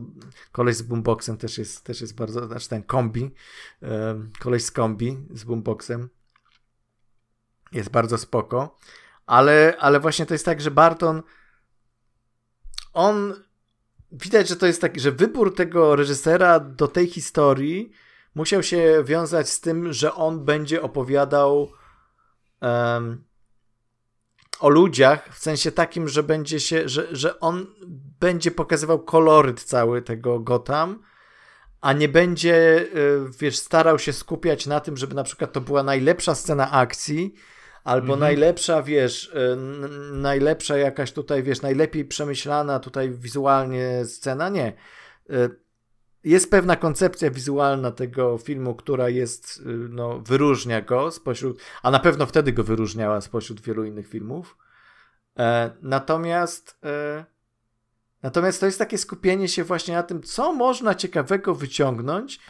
koleś 0.52 0.76
z 0.76 0.82
boomboxem 0.82 1.36
też 1.36 1.58
jest, 1.58 1.84
też 1.84 2.00
jest 2.00 2.14
bardzo, 2.14 2.46
znaczy 2.46 2.68
ten 2.68 2.82
kombi, 2.82 3.30
e, 3.82 4.20
koleś 4.38 4.64
z 4.64 4.70
kombi 4.70 5.16
z 5.30 5.44
boomboxem 5.44 6.08
jest 7.72 7.90
bardzo 7.90 8.18
spoko, 8.18 8.78
ale, 9.30 9.76
ale 9.78 10.00
właśnie 10.00 10.26
to 10.26 10.34
jest 10.34 10.44
tak, 10.44 10.60
że 10.60 10.70
Barton 10.70 11.22
on 12.92 13.34
widać, 14.12 14.48
że 14.48 14.56
to 14.56 14.66
jest 14.66 14.80
taki, 14.80 15.00
że 15.00 15.12
wybór 15.12 15.54
tego 15.54 15.96
reżysera 15.96 16.60
do 16.60 16.88
tej 16.88 17.06
historii 17.06 17.92
musiał 18.34 18.62
się 18.62 19.02
wiązać 19.04 19.48
z 19.48 19.60
tym, 19.60 19.92
że 19.92 20.14
on 20.14 20.44
będzie 20.44 20.82
opowiadał 20.82 21.72
um, 22.60 23.24
o 24.60 24.68
ludziach, 24.68 25.34
w 25.34 25.38
sensie 25.38 25.72
takim, 25.72 26.08
że 26.08 26.22
będzie 26.22 26.60
się, 26.60 26.88
że, 26.88 27.16
że 27.16 27.40
on 27.40 27.66
będzie 28.20 28.50
pokazywał 28.50 28.98
koloryt 28.98 29.64
cały 29.64 30.02
tego 30.02 30.40
Gotham, 30.40 31.02
a 31.80 31.92
nie 31.92 32.08
będzie, 32.08 32.86
y, 32.96 33.20
wiesz, 33.38 33.58
starał 33.58 33.98
się 33.98 34.12
skupiać 34.12 34.66
na 34.66 34.80
tym, 34.80 34.96
żeby 34.96 35.14
na 35.14 35.24
przykład 35.24 35.52
to 35.52 35.60
była 35.60 35.82
najlepsza 35.82 36.34
scena 36.34 36.70
akcji, 36.70 37.34
albo 37.84 38.12
mhm. 38.12 38.20
najlepsza, 38.20 38.82
wiesz, 38.82 39.24
y, 39.24 39.56
najlepsza 40.12 40.76
jakaś 40.76 41.12
tutaj, 41.12 41.42
wiesz, 41.42 41.62
najlepiej 41.62 42.04
przemyślana 42.04 42.80
tutaj 42.80 43.10
wizualnie 43.10 44.04
scena. 44.04 44.48
Nie. 44.48 44.72
Y, 45.30 45.60
jest 46.24 46.50
pewna 46.50 46.76
koncepcja 46.76 47.30
wizualna 47.30 47.90
tego 47.90 48.38
filmu, 48.38 48.74
która 48.74 49.08
jest, 49.08 49.56
y, 49.58 49.62
no, 49.66 50.18
wyróżnia 50.20 50.80
go 50.80 51.10
spośród, 51.10 51.62
a 51.82 51.90
na 51.90 51.98
pewno 51.98 52.26
wtedy 52.26 52.52
go 52.52 52.64
wyróżniała 52.64 53.20
spośród 53.20 53.60
wielu 53.60 53.84
innych 53.84 54.08
filmów. 54.08 54.56
E, 55.38 55.70
natomiast, 55.82 56.78
e, 56.84 57.24
natomiast 58.22 58.60
to 58.60 58.66
jest 58.66 58.78
takie 58.78 58.98
skupienie 58.98 59.48
się 59.48 59.64
właśnie 59.64 59.94
na 59.94 60.02
tym, 60.02 60.22
co 60.22 60.52
można 60.52 60.94
ciekawego 60.94 61.54
wyciągnąć 61.54 62.40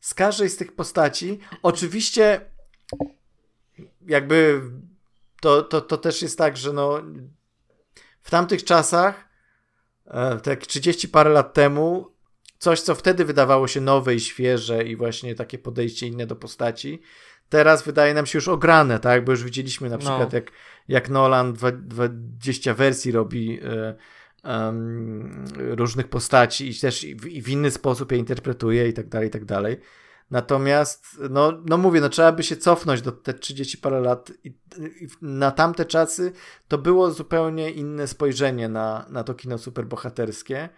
z 0.00 0.14
każdej 0.14 0.48
z 0.48 0.56
tych 0.56 0.72
postaci. 0.72 1.38
Oczywiście, 1.62 2.40
jakby 4.06 4.62
to, 5.40 5.62
to, 5.62 5.80
to 5.80 5.96
też 5.96 6.22
jest 6.22 6.38
tak, 6.38 6.56
że 6.56 6.72
no, 6.72 7.02
w 8.22 8.30
tamtych 8.30 8.64
czasach, 8.64 9.28
e, 10.06 10.40
tak 10.40 10.66
30 10.66 11.08
parę 11.08 11.30
lat 11.30 11.54
temu, 11.54 12.06
coś, 12.58 12.80
co 12.80 12.94
wtedy 12.94 13.24
wydawało 13.24 13.68
się 13.68 13.80
nowe 13.80 14.14
i 14.14 14.20
świeże 14.20 14.84
i 14.84 14.96
właśnie 14.96 15.34
takie 15.34 15.58
podejście 15.58 16.06
inne 16.06 16.26
do 16.26 16.36
postaci, 16.36 17.02
teraz 17.48 17.82
wydaje 17.82 18.14
nam 18.14 18.26
się 18.26 18.36
już 18.36 18.48
ograne, 18.48 18.98
tak? 18.98 19.24
Bo 19.24 19.32
już 19.32 19.44
widzieliśmy 19.44 19.88
na 19.88 19.96
no. 19.96 20.00
przykład, 20.00 20.32
no. 20.32 20.38
jak, 20.38 20.52
jak 20.88 21.10
Nolan 21.10 21.54
20 21.72 22.74
wersji 22.74 23.12
robi 23.12 23.60
y, 23.64 23.94
um, 24.44 25.44
różnych 25.56 26.08
postaci 26.08 26.68
i 26.68 26.74
też 26.74 27.06
w, 27.06 27.44
w, 27.44 27.48
inny 27.48 27.70
sposób 27.70 28.12
je 28.12 28.18
interpretuje 28.18 28.88
i 28.88 28.92
tak 28.92 29.08
dalej, 29.08 29.28
i 29.28 29.30
tak 29.30 29.44
dalej. 29.44 29.76
Natomiast, 30.30 31.20
no, 31.30 31.52
no 31.64 31.78
mówię, 31.78 32.00
no 32.00 32.08
trzeba 32.08 32.32
by 32.32 32.42
się 32.42 32.56
cofnąć 32.56 33.02
do 33.02 33.12
te 33.12 33.34
30 33.34 33.78
parę 33.78 34.00
lat 34.00 34.32
i, 34.44 34.48
i 34.78 35.08
na 35.22 35.50
tamte 35.50 35.84
czasy 35.84 36.32
to 36.68 36.78
było 36.78 37.10
zupełnie 37.10 37.70
inne 37.70 38.06
spojrzenie 38.06 38.68
na, 38.68 39.06
na 39.08 39.24
to 39.24 39.34
kino 39.34 39.58
superbohaterskie. 39.58 40.68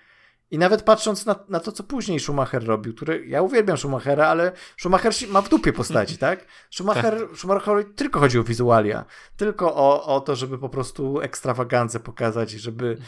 I 0.51 0.59
nawet 0.59 0.83
patrząc 0.83 1.27
na, 1.27 1.45
na 1.49 1.61
to, 1.61 1.73
co 1.73 1.83
później 1.83 2.21
Schumacher 2.21 2.65
robił, 2.65 2.95
który 2.95 3.27
ja 3.27 3.43
uwielbiam 3.43 3.77
Schumachera, 3.77 4.27
ale 4.27 4.53
Schumacher 4.77 5.13
ma 5.29 5.43
w 5.43 5.49
dupie 5.49 5.73
postaci, 5.73 6.19
tak? 6.19 6.47
Schumacher, 6.71 7.29
tak. 7.29 7.39
Schumacher 7.39 7.85
tylko 7.97 8.21
chodzi 8.21 8.39
o 8.39 8.45
wizualia, 8.45 9.05
tylko 9.37 9.75
o, 9.75 10.17
o 10.17 10.21
to, 10.21 10.37
żeby 10.37 10.59
po 10.59 10.69
prostu 10.69 11.21
ekstrawagancję 11.21 12.01
pokazać, 12.01 12.51
żeby, 12.51 12.99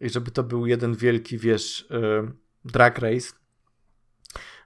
i 0.00 0.10
żeby 0.10 0.30
to 0.30 0.42
był 0.42 0.66
jeden 0.66 0.94
wielki, 0.94 1.38
wiesz, 1.38 1.86
yy, 1.90 2.32
drag 2.64 2.98
race. 2.98 3.43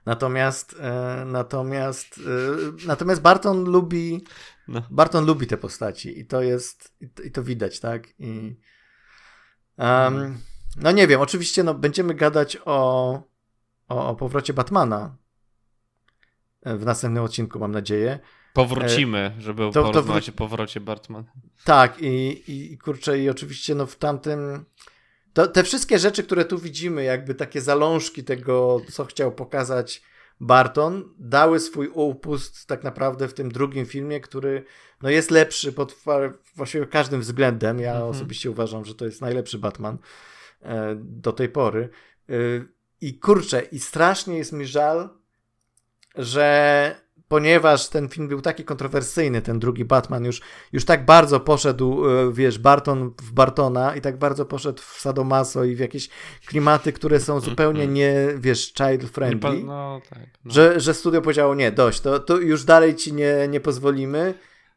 Natomiast, 0.05 0.73
yy, 0.73 1.25
natomiast, 1.25 2.17
yy, 2.17 2.87
natomiast 2.87 3.21
Barton 3.21 3.63
lubi, 3.63 4.23
no. 4.67 4.81
Barton 4.89 5.25
lubi 5.25 5.47
te 5.47 5.57
postaci 5.57 6.19
i 6.19 6.25
to 6.25 6.41
jest, 6.41 6.93
i 7.01 7.09
to, 7.09 7.23
i 7.23 7.31
to 7.31 7.43
widać, 7.43 7.79
tak? 7.79 8.07
I, 8.19 8.55
um, 9.77 10.37
no 10.77 10.91
nie 10.91 11.07
wiem, 11.07 11.21
oczywiście 11.21 11.63
no, 11.63 11.73
będziemy 11.73 12.13
gadać 12.13 12.57
o, 12.65 13.11
o, 13.89 14.07
o 14.09 14.15
powrocie 14.15 14.53
Batmana 14.53 15.15
w 16.65 16.85
następnym 16.85 17.23
odcinku, 17.23 17.59
mam 17.59 17.71
nadzieję. 17.71 18.19
Powrócimy, 18.53 19.35
żeby 19.39 19.71
to, 19.73 19.83
porozmawiać 19.83 20.25
to, 20.25 20.31
o 20.31 20.35
powrocie 20.35 20.81
Batmana. 20.81 21.31
Tak, 21.63 22.01
i, 22.01 22.07
i, 22.51 22.73
i 22.73 22.77
kurczę, 22.77 23.19
i 23.19 23.29
oczywiście 23.29 23.75
no 23.75 23.85
w 23.85 23.95
tamtym... 23.95 24.65
To, 25.39 25.47
te 25.47 25.63
wszystkie 25.63 25.99
rzeczy, 25.99 26.23
które 26.23 26.45
tu 26.45 26.57
widzimy, 26.57 27.03
jakby 27.03 27.35
takie 27.35 27.61
zalążki 27.61 28.23
tego, 28.23 28.81
co 28.91 29.05
chciał 29.05 29.31
pokazać 29.31 30.01
Barton, 30.39 31.13
dały 31.17 31.59
swój 31.59 31.87
upust 31.87 32.67
tak 32.67 32.83
naprawdę 32.83 33.27
w 33.27 33.33
tym 33.33 33.51
drugim 33.51 33.85
filmie, 33.85 34.19
który 34.19 34.65
no, 35.01 35.09
jest 35.09 35.31
lepszy 35.31 35.73
pod 35.73 35.95
właściwie 36.55 36.85
każdym 36.85 37.21
względem. 37.21 37.79
Ja 37.79 37.91
mhm. 37.91 38.09
osobiście 38.09 38.51
uważam, 38.51 38.85
że 38.85 38.95
to 38.95 39.05
jest 39.05 39.21
najlepszy 39.21 39.59
Batman. 39.59 39.97
E, 40.61 40.95
do 40.99 41.31
tej 41.31 41.49
pory. 41.49 41.89
E, 42.29 42.33
I 43.01 43.19
kurczę, 43.19 43.61
i 43.61 43.79
strasznie 43.79 44.37
jest 44.37 44.51
mi 44.51 44.65
żal, 44.65 45.09
że 46.15 46.95
ponieważ 47.29 47.89
ten 47.89 48.09
film 48.09 48.27
był 48.27 48.41
taki 48.41 48.63
kontrowersyjny, 48.63 49.41
ten 49.41 49.59
drugi 49.59 49.85
Batman 49.85 50.25
już, 50.25 50.41
już 50.73 50.85
tak 50.85 51.05
bardzo 51.05 51.39
poszedł, 51.39 52.09
e, 52.09 52.33
wiesz, 52.33 52.59
Barton 52.59 53.13
w 53.21 53.31
Bartona 53.31 53.95
i 53.95 54.01
tak 54.01 54.17
bardzo 54.17 54.45
poszedł 54.45 54.81
w 54.81 54.99
Sadomaso 54.99 55.63
i 55.63 55.75
w 55.75 55.79
jakieś 55.79 56.09
klimaty, 56.45 56.93
które 56.93 57.19
są 57.19 57.39
zupełnie 57.39 57.87
nie, 57.87 58.13
wiesz, 58.37 58.73
child 58.73 59.11
friendly, 59.11 59.63
no, 59.63 60.01
tak, 60.09 60.19
no. 60.45 60.53
Że, 60.53 60.79
że 60.79 60.93
studio 60.93 61.21
powiedziało, 61.21 61.55
nie, 61.55 61.71
dość, 61.71 62.01
to, 62.01 62.19
to 62.19 62.37
już 62.37 62.63
dalej 62.63 62.95
ci 62.95 63.13
nie, 63.13 63.47
nie 63.49 63.59
pozwolimy 63.59 64.33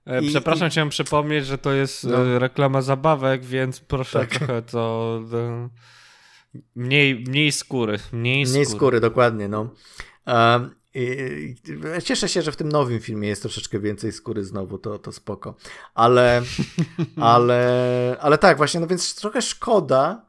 E, 0.06 0.22
I, 0.22 0.28
Przepraszam, 0.28 0.68
i... 0.68 0.70
chciałem 0.70 0.88
przypomnieć, 0.88 1.46
że 1.46 1.58
to 1.58 1.72
jest 1.72 2.04
no. 2.04 2.26
E, 2.26 2.38
reklama 2.38 2.82
zabawek, 2.82 3.44
więc 3.44 3.80
proszę 3.80 4.18
tak. 4.18 4.30
trochę 4.30 4.62
to... 4.62 5.20
Mniej, 6.76 7.24
mniej 7.28 7.52
skóry. 7.52 7.98
Mniej, 8.12 8.44
mniej 8.44 8.64
skóry. 8.64 8.78
skóry, 8.78 9.00
dokładnie, 9.00 9.48
no. 9.48 9.70
Um, 10.26 10.70
i, 10.94 11.54
i, 11.98 12.02
cieszę 12.02 12.28
się, 12.28 12.42
że 12.42 12.52
w 12.52 12.56
tym 12.56 12.68
nowym 12.68 13.00
filmie 13.00 13.28
jest 13.28 13.42
troszeczkę 13.42 13.80
więcej 13.80 14.12
skóry 14.12 14.44
znowu, 14.44 14.78
to, 14.78 14.98
to 14.98 15.12
spoko. 15.12 15.54
Ale, 15.94 16.42
ale, 17.20 18.16
ale 18.20 18.38
tak, 18.38 18.56
właśnie, 18.56 18.80
no 18.80 18.86
więc 18.86 19.14
trochę 19.14 19.42
szkoda, 19.42 20.26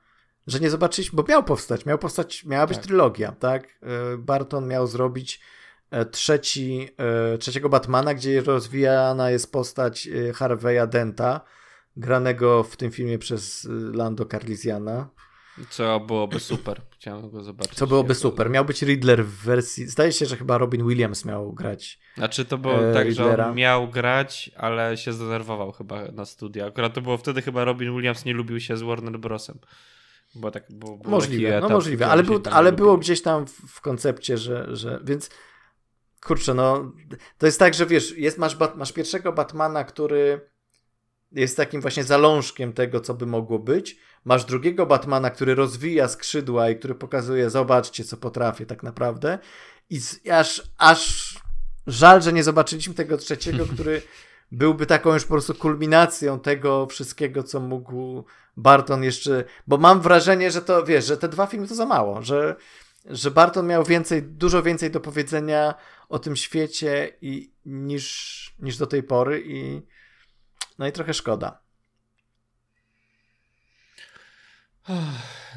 że 0.47 0.59
nie 0.59 0.69
zobaczyliśmy, 0.69 1.15
bo 1.15 1.23
miał 1.29 1.43
powstać, 1.43 1.85
miał 1.85 1.97
powstać, 1.97 2.45
miała 2.45 2.67
być 2.67 2.77
tak. 2.77 2.85
trylogia, 2.85 3.31
tak? 3.31 3.63
E, 3.81 4.17
Barton 4.17 4.67
miał 4.67 4.87
zrobić 4.87 5.41
E, 5.93 6.05
trzeci, 6.05 6.89
e, 6.97 7.37
trzeciego 7.37 7.69
Batmana, 7.69 8.13
gdzie 8.13 8.41
rozwijana 8.41 9.29
jest 9.29 9.51
postać 9.51 10.07
e, 10.07 10.33
Harveya 10.33 10.87
Denta, 10.87 11.41
granego 11.97 12.63
w 12.63 12.77
tym 12.77 12.91
filmie 12.91 13.19
przez 13.19 13.67
Lando 13.93 14.25
Carlisiana. 14.25 15.09
Co 15.69 15.99
byłoby 15.99 16.39
super. 16.39 16.81
Chciałem 16.91 17.29
go 17.29 17.43
zobaczyć. 17.43 17.73
Co 17.73 17.87
byłoby 17.87 18.15
super. 18.15 18.49
Miał 18.49 18.65
być 18.65 18.81
Riddler 18.81 19.25
w 19.25 19.43
wersji. 19.43 19.87
Zdaje 19.87 20.11
się, 20.11 20.25
że 20.25 20.37
chyba 20.37 20.57
Robin 20.57 20.87
Williams 20.87 21.25
miał 21.25 21.53
grać. 21.53 21.99
Znaczy 22.17 22.45
to 22.45 22.57
było 22.57 22.89
e, 22.89 22.93
tak, 22.93 23.07
Riddlera. 23.07 23.43
że 23.43 23.49
on 23.49 23.55
miał 23.55 23.89
grać, 23.89 24.51
ale 24.57 24.97
się 24.97 25.13
zdenerwował 25.13 25.71
chyba 25.71 26.05
na 26.11 26.25
studia. 26.25 26.65
Akurat 26.65 26.93
to 26.93 27.01
było 27.01 27.17
wtedy 27.17 27.41
chyba 27.41 27.65
Robin 27.65 27.95
Williams 27.95 28.25
nie 28.25 28.33
lubił 28.33 28.59
się 28.59 28.77
z 28.77 28.81
Warner 28.81 29.19
Brosem. 29.19 29.59
Bo 30.35 30.51
tak, 30.51 30.63
bo, 30.69 30.99
możliwe, 31.05 31.61
no 31.61 31.69
możliwe, 31.69 32.07
ale, 32.07 32.23
był, 32.23 32.41
ale 32.51 32.71
było 32.71 32.97
gdzieś 32.97 33.21
tam 33.21 33.47
w, 33.47 33.51
w 33.51 33.81
koncepcie, 33.81 34.37
że, 34.37 34.75
że. 34.75 34.99
Więc 35.03 35.29
kurczę, 36.25 36.53
no 36.53 36.91
to 37.37 37.45
jest 37.45 37.59
tak, 37.59 37.73
że 37.73 37.85
wiesz, 37.85 38.17
jest, 38.17 38.37
masz, 38.37 38.57
masz 38.75 38.91
pierwszego 38.91 39.33
Batmana, 39.33 39.83
który 39.83 40.49
jest 41.31 41.57
takim 41.57 41.81
właśnie 41.81 42.03
zalążkiem 42.03 42.73
tego, 42.73 42.99
co 42.99 43.13
by 43.13 43.25
mogło 43.25 43.59
być. 43.59 43.97
Masz 44.25 44.45
drugiego 44.45 44.85
Batmana, 44.85 45.29
który 45.29 45.55
rozwija 45.55 46.07
skrzydła 46.07 46.69
i 46.69 46.75
który 46.75 46.95
pokazuje, 46.95 47.49
zobaczcie, 47.49 48.03
co 48.03 48.17
potrafię 48.17 48.65
tak 48.65 48.83
naprawdę. 48.83 49.39
I 49.89 49.99
z, 49.99 50.19
aż, 50.31 50.61
aż 50.77 51.33
żal, 51.87 52.21
że 52.21 52.33
nie 52.33 52.43
zobaczyliśmy 52.43 52.93
tego 52.93 53.17
trzeciego, 53.17 53.65
który 53.73 54.01
byłby 54.51 54.85
taką 54.85 55.13
już 55.13 55.23
po 55.23 55.29
prostu 55.29 55.55
kulminacją 55.55 56.39
tego 56.39 56.85
wszystkiego, 56.85 57.43
co 57.43 57.59
mógł 57.59 58.25
Barton 58.57 59.03
jeszcze. 59.03 59.43
Bo 59.67 59.77
mam 59.77 60.01
wrażenie, 60.01 60.51
że 60.51 60.61
to 60.61 60.83
wiesz, 60.83 61.05
że 61.05 61.17
te 61.17 61.29
dwa 61.29 61.47
filmy 61.47 61.67
to 61.67 61.75
za 61.75 61.85
mało, 61.85 62.21
że 62.21 62.55
że 63.05 63.31
Barton 63.31 63.67
miał 63.67 63.83
więcej, 63.83 64.23
dużo 64.23 64.63
więcej 64.63 64.91
do 64.91 64.99
powiedzenia 64.99 65.73
o 66.09 66.19
tym 66.19 66.35
świecie 66.35 67.17
i, 67.21 67.53
niż, 67.65 68.55
niż 68.59 68.77
do 68.77 68.87
tej 68.87 69.03
pory 69.03 69.43
i 69.45 69.81
no 70.79 70.87
i 70.87 70.91
trochę 70.91 71.13
szkoda. 71.13 71.62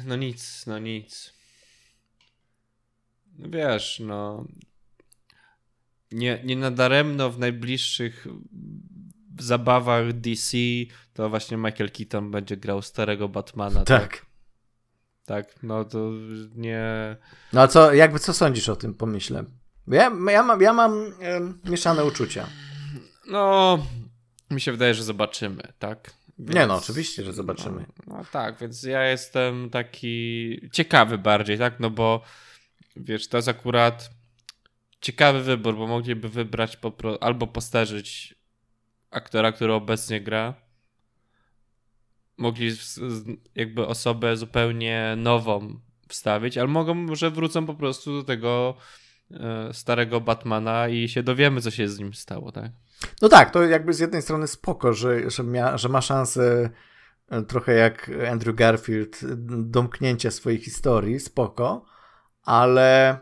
No 0.05 0.15
nic, 0.15 0.65
no 0.67 0.79
nic. 0.79 1.33
No 3.37 3.49
wiesz, 3.49 3.99
no 3.99 4.45
nie, 6.11 6.41
nie 6.43 6.55
nadaremno 6.55 7.29
w 7.29 7.39
najbliższych 7.39 8.27
zabawach 9.39 10.13
DC 10.13 10.57
to 11.13 11.29
właśnie 11.29 11.57
Michael 11.57 11.91
Keaton 11.91 12.31
będzie 12.31 12.57
grał 12.57 12.81
starego 12.81 13.29
Batmana. 13.29 13.83
Tak. 13.83 14.01
tak? 14.01 14.25
Tak, 15.25 15.63
no 15.63 15.85
to 15.85 16.11
nie. 16.55 17.15
No 17.53 17.61
a 17.61 17.67
co, 17.67 17.93
jakby 17.93 18.19
co 18.19 18.33
sądzisz 18.33 18.69
o 18.69 18.75
tym 18.75 18.93
pomyśle? 18.93 19.43
Ja, 19.87 20.11
ja 20.29 20.43
mam, 20.43 20.61
ja 20.61 20.73
mam 20.73 21.13
e, 21.21 21.69
mieszane 21.69 22.05
uczucia. 22.05 22.47
No, 23.29 23.77
mi 24.51 24.61
się 24.61 24.71
wydaje, 24.71 24.93
że 24.93 25.03
zobaczymy, 25.03 25.73
tak? 25.79 26.13
Więc, 26.39 26.55
nie 26.55 26.67
no, 26.67 26.75
oczywiście, 26.75 27.23
że 27.23 27.33
zobaczymy. 27.33 27.85
No, 28.07 28.17
no, 28.17 28.25
tak, 28.31 28.59
więc 28.59 28.83
ja 28.83 29.03
jestem 29.03 29.69
taki 29.69 30.59
ciekawy 30.71 31.17
bardziej, 31.17 31.57
tak? 31.57 31.79
No 31.79 31.89
bo 31.89 32.21
wiesz, 32.95 33.27
to 33.27 33.37
jest 33.37 33.47
akurat 33.47 34.09
ciekawy 35.01 35.43
wybór, 35.43 35.77
bo 35.77 35.87
mogliby 35.87 36.29
wybrać 36.29 36.77
po, 36.77 36.93
albo 37.21 37.47
postarzyć 37.47 38.35
aktora, 39.11 39.51
który 39.51 39.73
obecnie 39.73 40.21
gra, 40.21 40.53
mogli 42.37 42.71
jakby 43.55 43.87
osobę 43.87 44.37
zupełnie 44.37 45.13
nową 45.17 45.79
wstawić, 46.07 46.57
ale 46.57 46.67
mogą, 46.67 46.93
może 46.93 47.31
wrócą 47.31 47.65
po 47.65 47.73
prostu 47.73 48.21
do 48.21 48.23
tego 48.23 48.77
e, 49.31 49.73
starego 49.73 50.21
Batmana 50.21 50.89
i 50.89 51.09
się 51.09 51.23
dowiemy, 51.23 51.61
co 51.61 51.71
się 51.71 51.89
z 51.89 51.99
nim 51.99 52.13
stało, 52.13 52.51
tak? 52.51 52.71
No 53.21 53.29
tak, 53.29 53.51
to 53.51 53.63
jakby 53.63 53.93
z 53.93 53.99
jednej 53.99 54.21
strony 54.21 54.47
spoko, 54.47 54.93
że, 54.93 55.29
że, 55.29 55.43
mia, 55.43 55.77
że 55.77 55.89
ma 55.89 56.01
szansę 56.01 56.69
e, 57.29 57.41
trochę 57.41 57.73
jak 57.73 58.11
Andrew 58.31 58.55
Garfield 58.55 59.19
domknięcia 59.47 60.31
swojej 60.31 60.59
historii, 60.59 61.19
spoko, 61.19 61.85
ale 62.43 63.19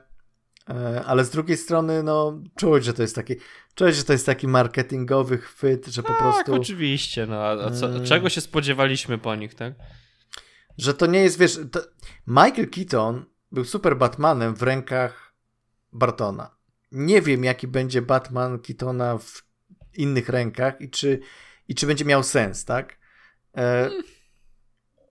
e, 0.69 1.03
ale 1.05 1.25
z 1.25 1.29
drugiej 1.29 1.57
strony 1.57 2.03
no 2.03 2.41
czuć, 2.55 2.85
że 2.85 2.93
to 2.93 3.01
jest 3.01 3.15
taki 3.15 3.35
Czuć, 3.75 3.95
że 3.95 4.03
to 4.03 4.13
jest 4.13 4.25
taki 4.25 4.47
marketingowy 4.47 5.37
chwyt, 5.37 5.85
że 5.85 6.03
po 6.03 6.09
tak, 6.09 6.17
prostu... 6.17 6.51
Tak, 6.51 6.61
oczywiście, 6.61 7.25
no 7.25 7.43
a 7.43 7.71
co, 7.71 7.87
hmm. 7.87 8.05
czego 8.05 8.29
się 8.29 8.41
spodziewaliśmy 8.41 9.17
po 9.17 9.35
nich, 9.35 9.55
tak? 9.55 9.73
Że 10.77 10.93
to 10.93 11.05
nie 11.05 11.19
jest, 11.19 11.39
wiesz, 11.39 11.59
to... 11.71 11.79
Michael 12.27 12.69
Keaton 12.69 13.25
był 13.51 13.65
super 13.65 13.97
Batmanem 13.97 14.55
w 14.55 14.63
rękach 14.63 15.33
Bartona. 15.93 16.55
Nie 16.91 17.21
wiem, 17.21 17.43
jaki 17.43 17.67
będzie 17.67 18.01
Batman 18.01 18.59
Keatona 18.59 19.17
w 19.17 19.44
innych 19.97 20.29
rękach 20.29 20.81
i 20.81 20.89
czy, 20.89 21.19
i 21.67 21.75
czy 21.75 21.87
będzie 21.87 22.05
miał 22.05 22.23
sens, 22.23 22.65
tak? 22.65 22.97
E... 23.57 23.89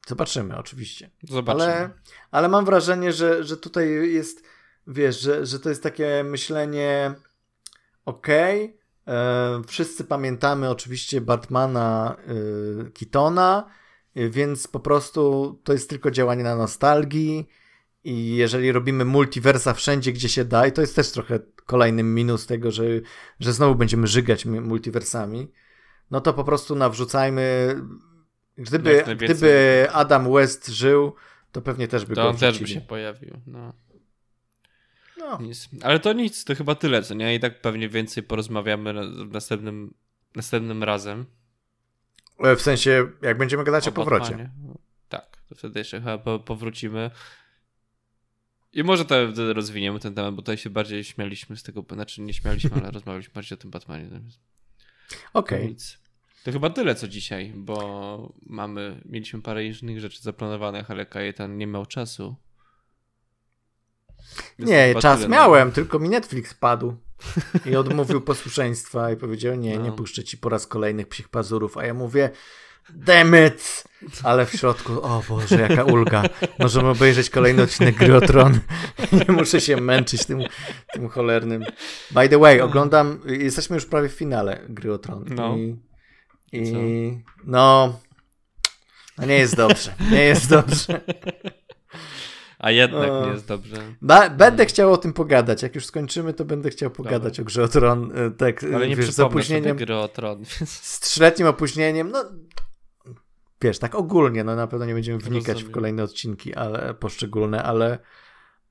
Zobaczymy, 0.07 0.57
oczywiście. 0.57 1.11
Zobaczymy. 1.22 1.72
Ale, 1.72 1.91
ale 2.30 2.49
mam 2.49 2.64
wrażenie, 2.64 3.12
że, 3.12 3.45
że 3.45 3.57
tutaj 3.57 4.12
jest, 4.12 4.43
wiesz, 4.87 5.20
że, 5.20 5.47
że 5.47 5.61
to 5.61 5.68
jest 5.68 5.82
takie 5.82 6.24
myślenie 6.24 7.14
ok. 8.05 8.28
E, 8.28 9.62
wszyscy 9.66 10.05
pamiętamy 10.05 10.70
oczywiście 10.70 11.20
Batmana 11.20 12.16
e, 12.18 12.91
Kitona, 12.91 13.70
e, 14.14 14.28
więc 14.28 14.68
po 14.68 14.80
prostu 14.80 15.53
to 15.64 15.72
jest 15.72 15.91
tylko 15.91 16.11
działanie 16.11 16.43
na 16.45 16.57
nostalgii 16.57 17.49
i 18.05 18.37
jeżeli 18.37 18.73
robimy 18.73 19.05
multiversa 19.05 19.75
wszędzie, 19.75 20.13
gdzie 20.13 20.29
się 20.29 20.45
da, 20.45 20.67
i 20.67 20.73
to 20.73 20.81
jest 20.81 20.97
też 20.97 21.11
trochę 21.11 21.39
kolejny 21.67 22.03
minus 22.03 22.47
tego, 22.47 22.71
że, 22.71 22.85
że 23.41 23.53
znowu 23.53 23.75
będziemy 23.75 24.07
żygać 24.07 24.45
multiversami, 24.47 25.53
no 26.11 26.21
to 26.21 26.35
po 26.35 26.45
prostu 26.45 26.75
nawrzucajmy. 26.75 27.77
Gdyby, 28.59 29.05
gdyby 29.17 29.87
Adam 29.93 30.33
West 30.33 30.69
żył, 30.69 31.15
to 31.53 31.63
pewnie 31.63 31.89
też 31.89 32.05
by 32.05 32.15
to 32.15 32.23
go 32.23 32.29
on 32.29 32.37
też 32.37 32.59
by 32.59 32.67
się 32.67 32.81
pojawił. 32.81 33.41
No. 33.47 33.73
no. 35.19 35.39
Ale 35.83 36.01
to 36.01 36.13
nic, 36.13 36.45
to 36.45 36.55
chyba 36.55 36.75
tyle, 36.75 37.03
co 37.03 37.15
nie? 37.15 37.35
I 37.35 37.41
tak 37.41 37.61
pewnie 37.61 37.89
więcej 37.89 38.23
porozmawiamy 38.23 38.95
następnym, 39.31 39.95
następnym 40.35 40.83
razem. 40.83 41.27
E, 42.39 42.57
w 42.57 42.63
sensie, 42.63 43.09
jak 43.23 43.39
będziemy 43.39 43.65
gadać 43.65 43.87
o, 43.87 43.91
o 43.91 43.93
powrocie. 43.93 44.51
Tak, 45.09 45.43
to 45.49 45.55
wtedy 45.55 45.79
jeszcze 45.79 46.01
chyba 46.01 46.39
powrócimy. 46.39 47.11
I 48.75 48.85
może 48.85 49.05
to 49.05 49.14
rozwiniemy 49.53 50.01
ten 50.01 50.14
temat, 50.14 50.35
bo 50.35 50.43
tutaj 50.43 50.57
się 50.57 50.70
bardziej 50.70 51.05
śmialiśmy 51.05 51.57
z 51.57 51.62
tego, 51.62 51.85
znaczy 51.93 52.20
nie 52.20 52.35
śmialiśmy, 52.35 52.70
ale 52.75 52.91
rozmawialiśmy 52.99 53.35
bardziej 53.35 53.59
o 53.59 53.61
tym 53.61 53.70
Batmanie. 53.70 54.09
Okej. 55.33 55.64
Okay. 55.64 55.77
To 56.45 56.53
chyba 56.53 56.70
tyle 56.70 56.95
co 56.95 57.09
dzisiaj, 57.09 57.53
bo 57.57 58.33
mamy, 58.47 59.01
mieliśmy 59.05 59.43
parę 59.43 59.64
innych 59.64 60.01
rzeczy 60.01 60.22
zaplanowanych, 60.22 60.91
ale 60.91 61.07
Kajetan 61.07 61.57
nie 61.57 61.66
miał 61.66 61.87
czasu. 61.87 62.37
Więc 64.59 64.70
nie, 64.70 64.95
czas 65.01 65.29
miałem, 65.29 65.68
na... 65.68 65.75
tylko 65.75 65.99
mi 65.99 66.09
Netflix 66.09 66.55
padł 66.55 66.97
i 67.66 67.77
odmówił 67.77 68.20
posłuszeństwa 68.31 69.12
i 69.12 69.16
powiedział, 69.16 69.55
nie, 69.55 69.79
no. 69.79 69.85
nie 69.85 69.93
puszczę 69.93 70.25
ci 70.25 70.39
po 70.39 70.49
raz 70.49 70.66
kolejnych 70.66 71.09
psich 71.09 71.29
pazurów, 71.29 71.77
a 71.77 71.87
ja 71.87 71.95
mówię, 71.95 72.31
Demet! 72.91 73.85
Ale 74.22 74.47
w 74.47 74.53
środku, 74.53 74.93
o 75.03 75.22
Boże, 75.28 75.61
jaka 75.61 75.85
ulga. 75.85 76.22
Możemy 76.59 76.89
obejrzeć 76.89 77.30
kolejny 77.30 77.62
odcinek 77.62 77.97
Gry. 77.97 78.20
Nie 79.28 79.35
muszę 79.35 79.61
się 79.61 79.76
męczyć 79.76 80.24
tym, 80.24 80.43
tym 80.93 81.09
cholernym. 81.09 81.64
By 82.11 82.28
the 82.28 82.39
way, 82.39 82.61
oglądam, 82.61 83.20
jesteśmy 83.26 83.74
już 83.74 83.87
prawie 83.87 84.09
w 84.09 84.12
finale 84.12 84.61
Gry. 84.68 84.99
No. 85.26 85.57
I, 85.57 85.76
i 86.53 86.72
no, 87.45 88.01
no, 89.18 89.26
nie 89.26 89.39
jest 89.39 89.57
dobrze. 89.57 89.95
Nie 90.11 90.22
jest 90.22 90.51
dobrze. 90.51 91.01
A 92.59 92.70
jednak 92.70 93.11
nie 93.26 93.32
jest 93.32 93.47
dobrze. 93.47 93.76
Ba 94.03 94.30
będę 94.30 94.66
chciał 94.66 94.93
o 94.93 94.97
tym 94.97 95.12
pogadać. 95.12 95.62
Jak 95.62 95.74
już 95.74 95.87
skończymy, 95.87 96.35
to 96.35 96.45
będę 96.45 96.70
chciał 96.70 96.91
pogadać 96.91 97.37
Dobra. 97.37 97.43
o 97.43 97.45
Grze 97.45 97.62
o 97.62 97.68
Tron. 97.68 98.12
E, 98.14 98.30
tak, 98.30 98.64
Ale 98.74 98.89
nie 98.89 98.97
wiesz, 98.97 99.11
z 99.11 99.20
opóźnieniem. 99.20 99.76
Gry 99.76 99.97
o 99.97 100.09
Tron. 100.09 100.45
Z 100.66 101.01
trzyletnim 101.01 101.49
opóźnieniem. 101.49 102.11
No, 102.11 102.24
wiesz, 103.65 103.79
tak 103.79 103.95
ogólnie, 103.95 104.45
no 104.45 104.57
na 104.57 104.67
pewno 104.67 104.87
nie 104.87 104.95
będziemy 104.95 105.19
wnikać 105.19 105.49
Rozumiem. 105.49 105.73
w 105.73 105.75
kolejne 105.75 106.03
odcinki, 106.03 106.55
ale 106.55 106.95
poszczególne, 106.95 107.62
ale, 107.62 107.99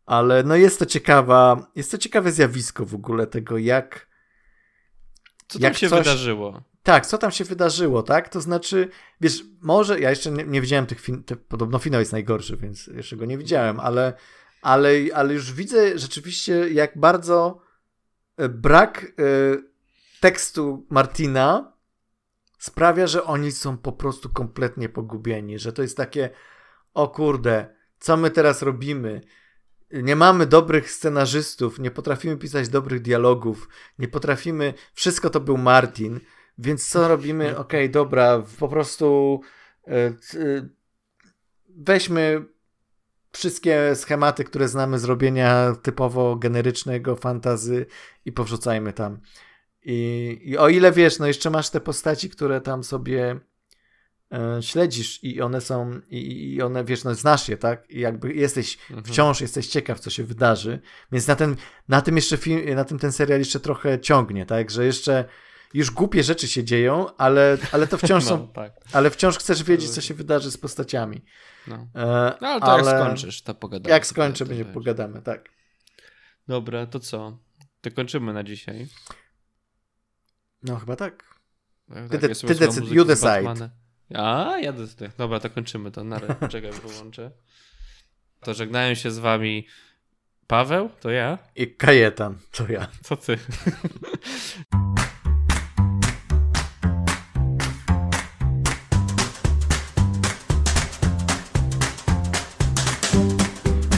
ale 0.05 0.43
no 0.43 0.55
jest 0.55 0.79
to 0.79 0.85
ciekawa, 0.85 1.67
jest 1.75 1.91
to 1.91 1.97
ciekawe 1.97 2.31
zjawisko 2.31 2.85
w 2.85 2.95
ogóle 2.95 3.27
tego, 3.27 3.57
jak 3.57 4.07
co 5.47 5.59
tam 5.59 5.63
jak 5.63 5.77
się 5.77 5.89
coś, 5.89 5.99
wydarzyło? 5.99 6.61
Tak, 6.83 7.05
co 7.05 7.17
tam 7.17 7.31
się 7.31 7.43
wydarzyło, 7.43 8.03
tak? 8.03 8.29
To 8.29 8.41
znaczy, 8.41 8.89
wiesz, 9.21 9.43
może, 9.61 9.99
ja 9.99 10.09
jeszcze 10.09 10.31
nie, 10.31 10.43
nie 10.43 10.61
widziałem 10.61 10.85
tych, 10.85 10.99
fin 10.99 11.23
te, 11.23 11.35
podobno 11.35 11.79
finał 11.79 11.99
jest 11.99 12.11
najgorszy, 12.11 12.57
więc 12.57 12.87
jeszcze 12.87 13.15
go 13.15 13.25
nie 13.25 13.37
widziałem, 13.37 13.79
ale, 13.79 14.13
ale, 14.61 14.89
ale 15.13 15.33
już 15.33 15.53
widzę 15.53 15.99
rzeczywiście, 15.99 16.69
jak 16.69 16.97
bardzo 16.97 17.61
e, 18.37 18.49
brak 18.49 19.03
y, 19.03 19.63
tekstu 20.19 20.85
Martina 20.89 21.72
sprawia, 22.63 23.07
że 23.07 23.23
oni 23.23 23.51
są 23.51 23.77
po 23.77 23.91
prostu 23.91 24.29
kompletnie 24.29 24.89
pogubieni, 24.89 25.59
że 25.59 25.73
to 25.73 25.81
jest 25.81 25.97
takie, 25.97 26.29
o 26.93 27.07
kurde, 27.07 27.75
co 27.99 28.17
my 28.17 28.31
teraz 28.31 28.61
robimy? 28.61 29.21
Nie 29.91 30.15
mamy 30.15 30.45
dobrych 30.45 30.91
scenarzystów, 30.91 31.79
nie 31.79 31.91
potrafimy 31.91 32.37
pisać 32.37 32.69
dobrych 32.69 33.01
dialogów, 33.01 33.69
nie 33.99 34.07
potrafimy, 34.07 34.73
wszystko 34.93 35.29
to 35.29 35.39
był 35.39 35.57
Martin, 35.57 36.19
więc 36.57 36.89
co 36.89 37.07
robimy? 37.07 37.57
Okej, 37.57 37.81
okay, 37.81 37.89
dobra, 37.89 38.43
po 38.59 38.67
prostu 38.67 39.41
yy, 39.87 39.93
yy, 40.33 40.69
weźmy 41.69 42.45
wszystkie 43.31 43.95
schematy, 43.95 44.43
które 44.43 44.67
znamy 44.67 44.99
z 44.99 45.03
robienia 45.03 45.75
typowo 45.81 46.35
generycznego 46.35 47.15
fantazy 47.15 47.85
i 48.25 48.31
powrzucajmy 48.31 48.93
tam. 48.93 49.19
I, 49.85 50.39
I, 50.43 50.57
o 50.57 50.69
ile 50.69 50.91
wiesz, 50.91 51.19
no 51.19 51.27
jeszcze 51.27 51.49
masz 51.49 51.69
te 51.69 51.81
postaci, 51.81 52.29
które 52.29 52.61
tam 52.61 52.83
sobie 52.83 53.39
e, 54.31 54.63
śledzisz 54.63 55.23
i 55.23 55.41
one 55.41 55.61
są, 55.61 56.01
i, 56.09 56.53
i, 56.53 56.61
one 56.61 56.83
wiesz, 56.83 57.03
no 57.03 57.15
znasz 57.15 57.49
je, 57.49 57.57
tak? 57.57 57.89
I 57.89 57.99
jakby 57.99 58.33
jesteś, 58.33 58.77
mhm. 58.89 59.03
wciąż 59.03 59.41
jesteś 59.41 59.67
ciekaw, 59.67 59.99
co 59.99 60.09
się 60.09 60.23
wydarzy. 60.23 60.79
Więc 61.11 61.27
na, 61.27 61.35
ten, 61.35 61.55
na 61.87 62.01
tym 62.01 62.15
jeszcze 62.15 62.37
film, 62.37 62.75
na 62.75 62.85
tym 62.85 62.99
ten 62.99 63.11
serial 63.11 63.39
jeszcze 63.39 63.59
trochę 63.59 63.99
ciągnie, 63.99 64.45
tak? 64.45 64.71
Że 64.71 64.85
jeszcze 64.85 65.25
już 65.73 65.91
głupie 65.91 66.23
rzeczy 66.23 66.47
się 66.47 66.63
dzieją, 66.63 67.15
ale, 67.17 67.57
ale 67.71 67.87
to 67.87 67.97
wciąż 67.97 68.23
są, 68.33 68.37
no, 68.37 68.47
tak. 68.47 68.73
ale 68.93 69.09
wciąż 69.09 69.37
chcesz 69.37 69.63
wiedzieć, 69.63 69.89
co 69.89 70.01
się 70.01 70.13
wydarzy 70.13 70.51
z 70.51 70.57
postaciami. 70.57 71.21
No, 71.67 71.75
e, 71.75 72.37
no 72.41 72.47
ale 72.47 72.59
to 72.59 72.67
ale 72.67 72.91
jak 72.91 73.01
skończysz, 73.01 73.41
to 73.41 73.55
pogadamy. 73.55 73.93
Jak 73.93 74.07
skończę, 74.07 74.45
będzie 74.45 74.65
pogadamy, 74.65 75.21
tak. 75.21 75.49
Dobra, 76.47 76.85
to 76.85 76.99
co? 76.99 77.37
To 77.81 77.91
kończymy 77.91 78.33
na 78.33 78.43
dzisiaj. 78.43 78.87
No 80.63 80.79
chyba 80.79 80.95
tak. 80.95 81.23
tak 81.93 82.09
ty, 82.09 82.19
tak, 82.19 82.37
ty 82.37 82.55
decyd, 82.55 82.91
you 82.91 83.05
decide. 83.05 83.69
A, 84.15 84.57
ja 84.61 84.71
decyduję. 84.71 85.11
Dobra, 85.17 85.39
to 85.39 85.49
kończymy 85.49 85.91
to. 85.91 86.03
Na 86.03 86.19
czekaj, 86.49 86.71
wyłączę. 86.71 87.31
To 88.39 88.53
żegnają 88.53 88.95
się 88.95 89.11
z 89.11 89.19
wami 89.19 89.67
Paweł, 90.47 90.89
to 90.99 91.09
ja. 91.09 91.37
I 91.55 91.67
Kajetan, 91.67 92.37
to 92.51 92.71
ja. 92.71 92.87
Co 93.01 93.17
ty? 93.17 93.37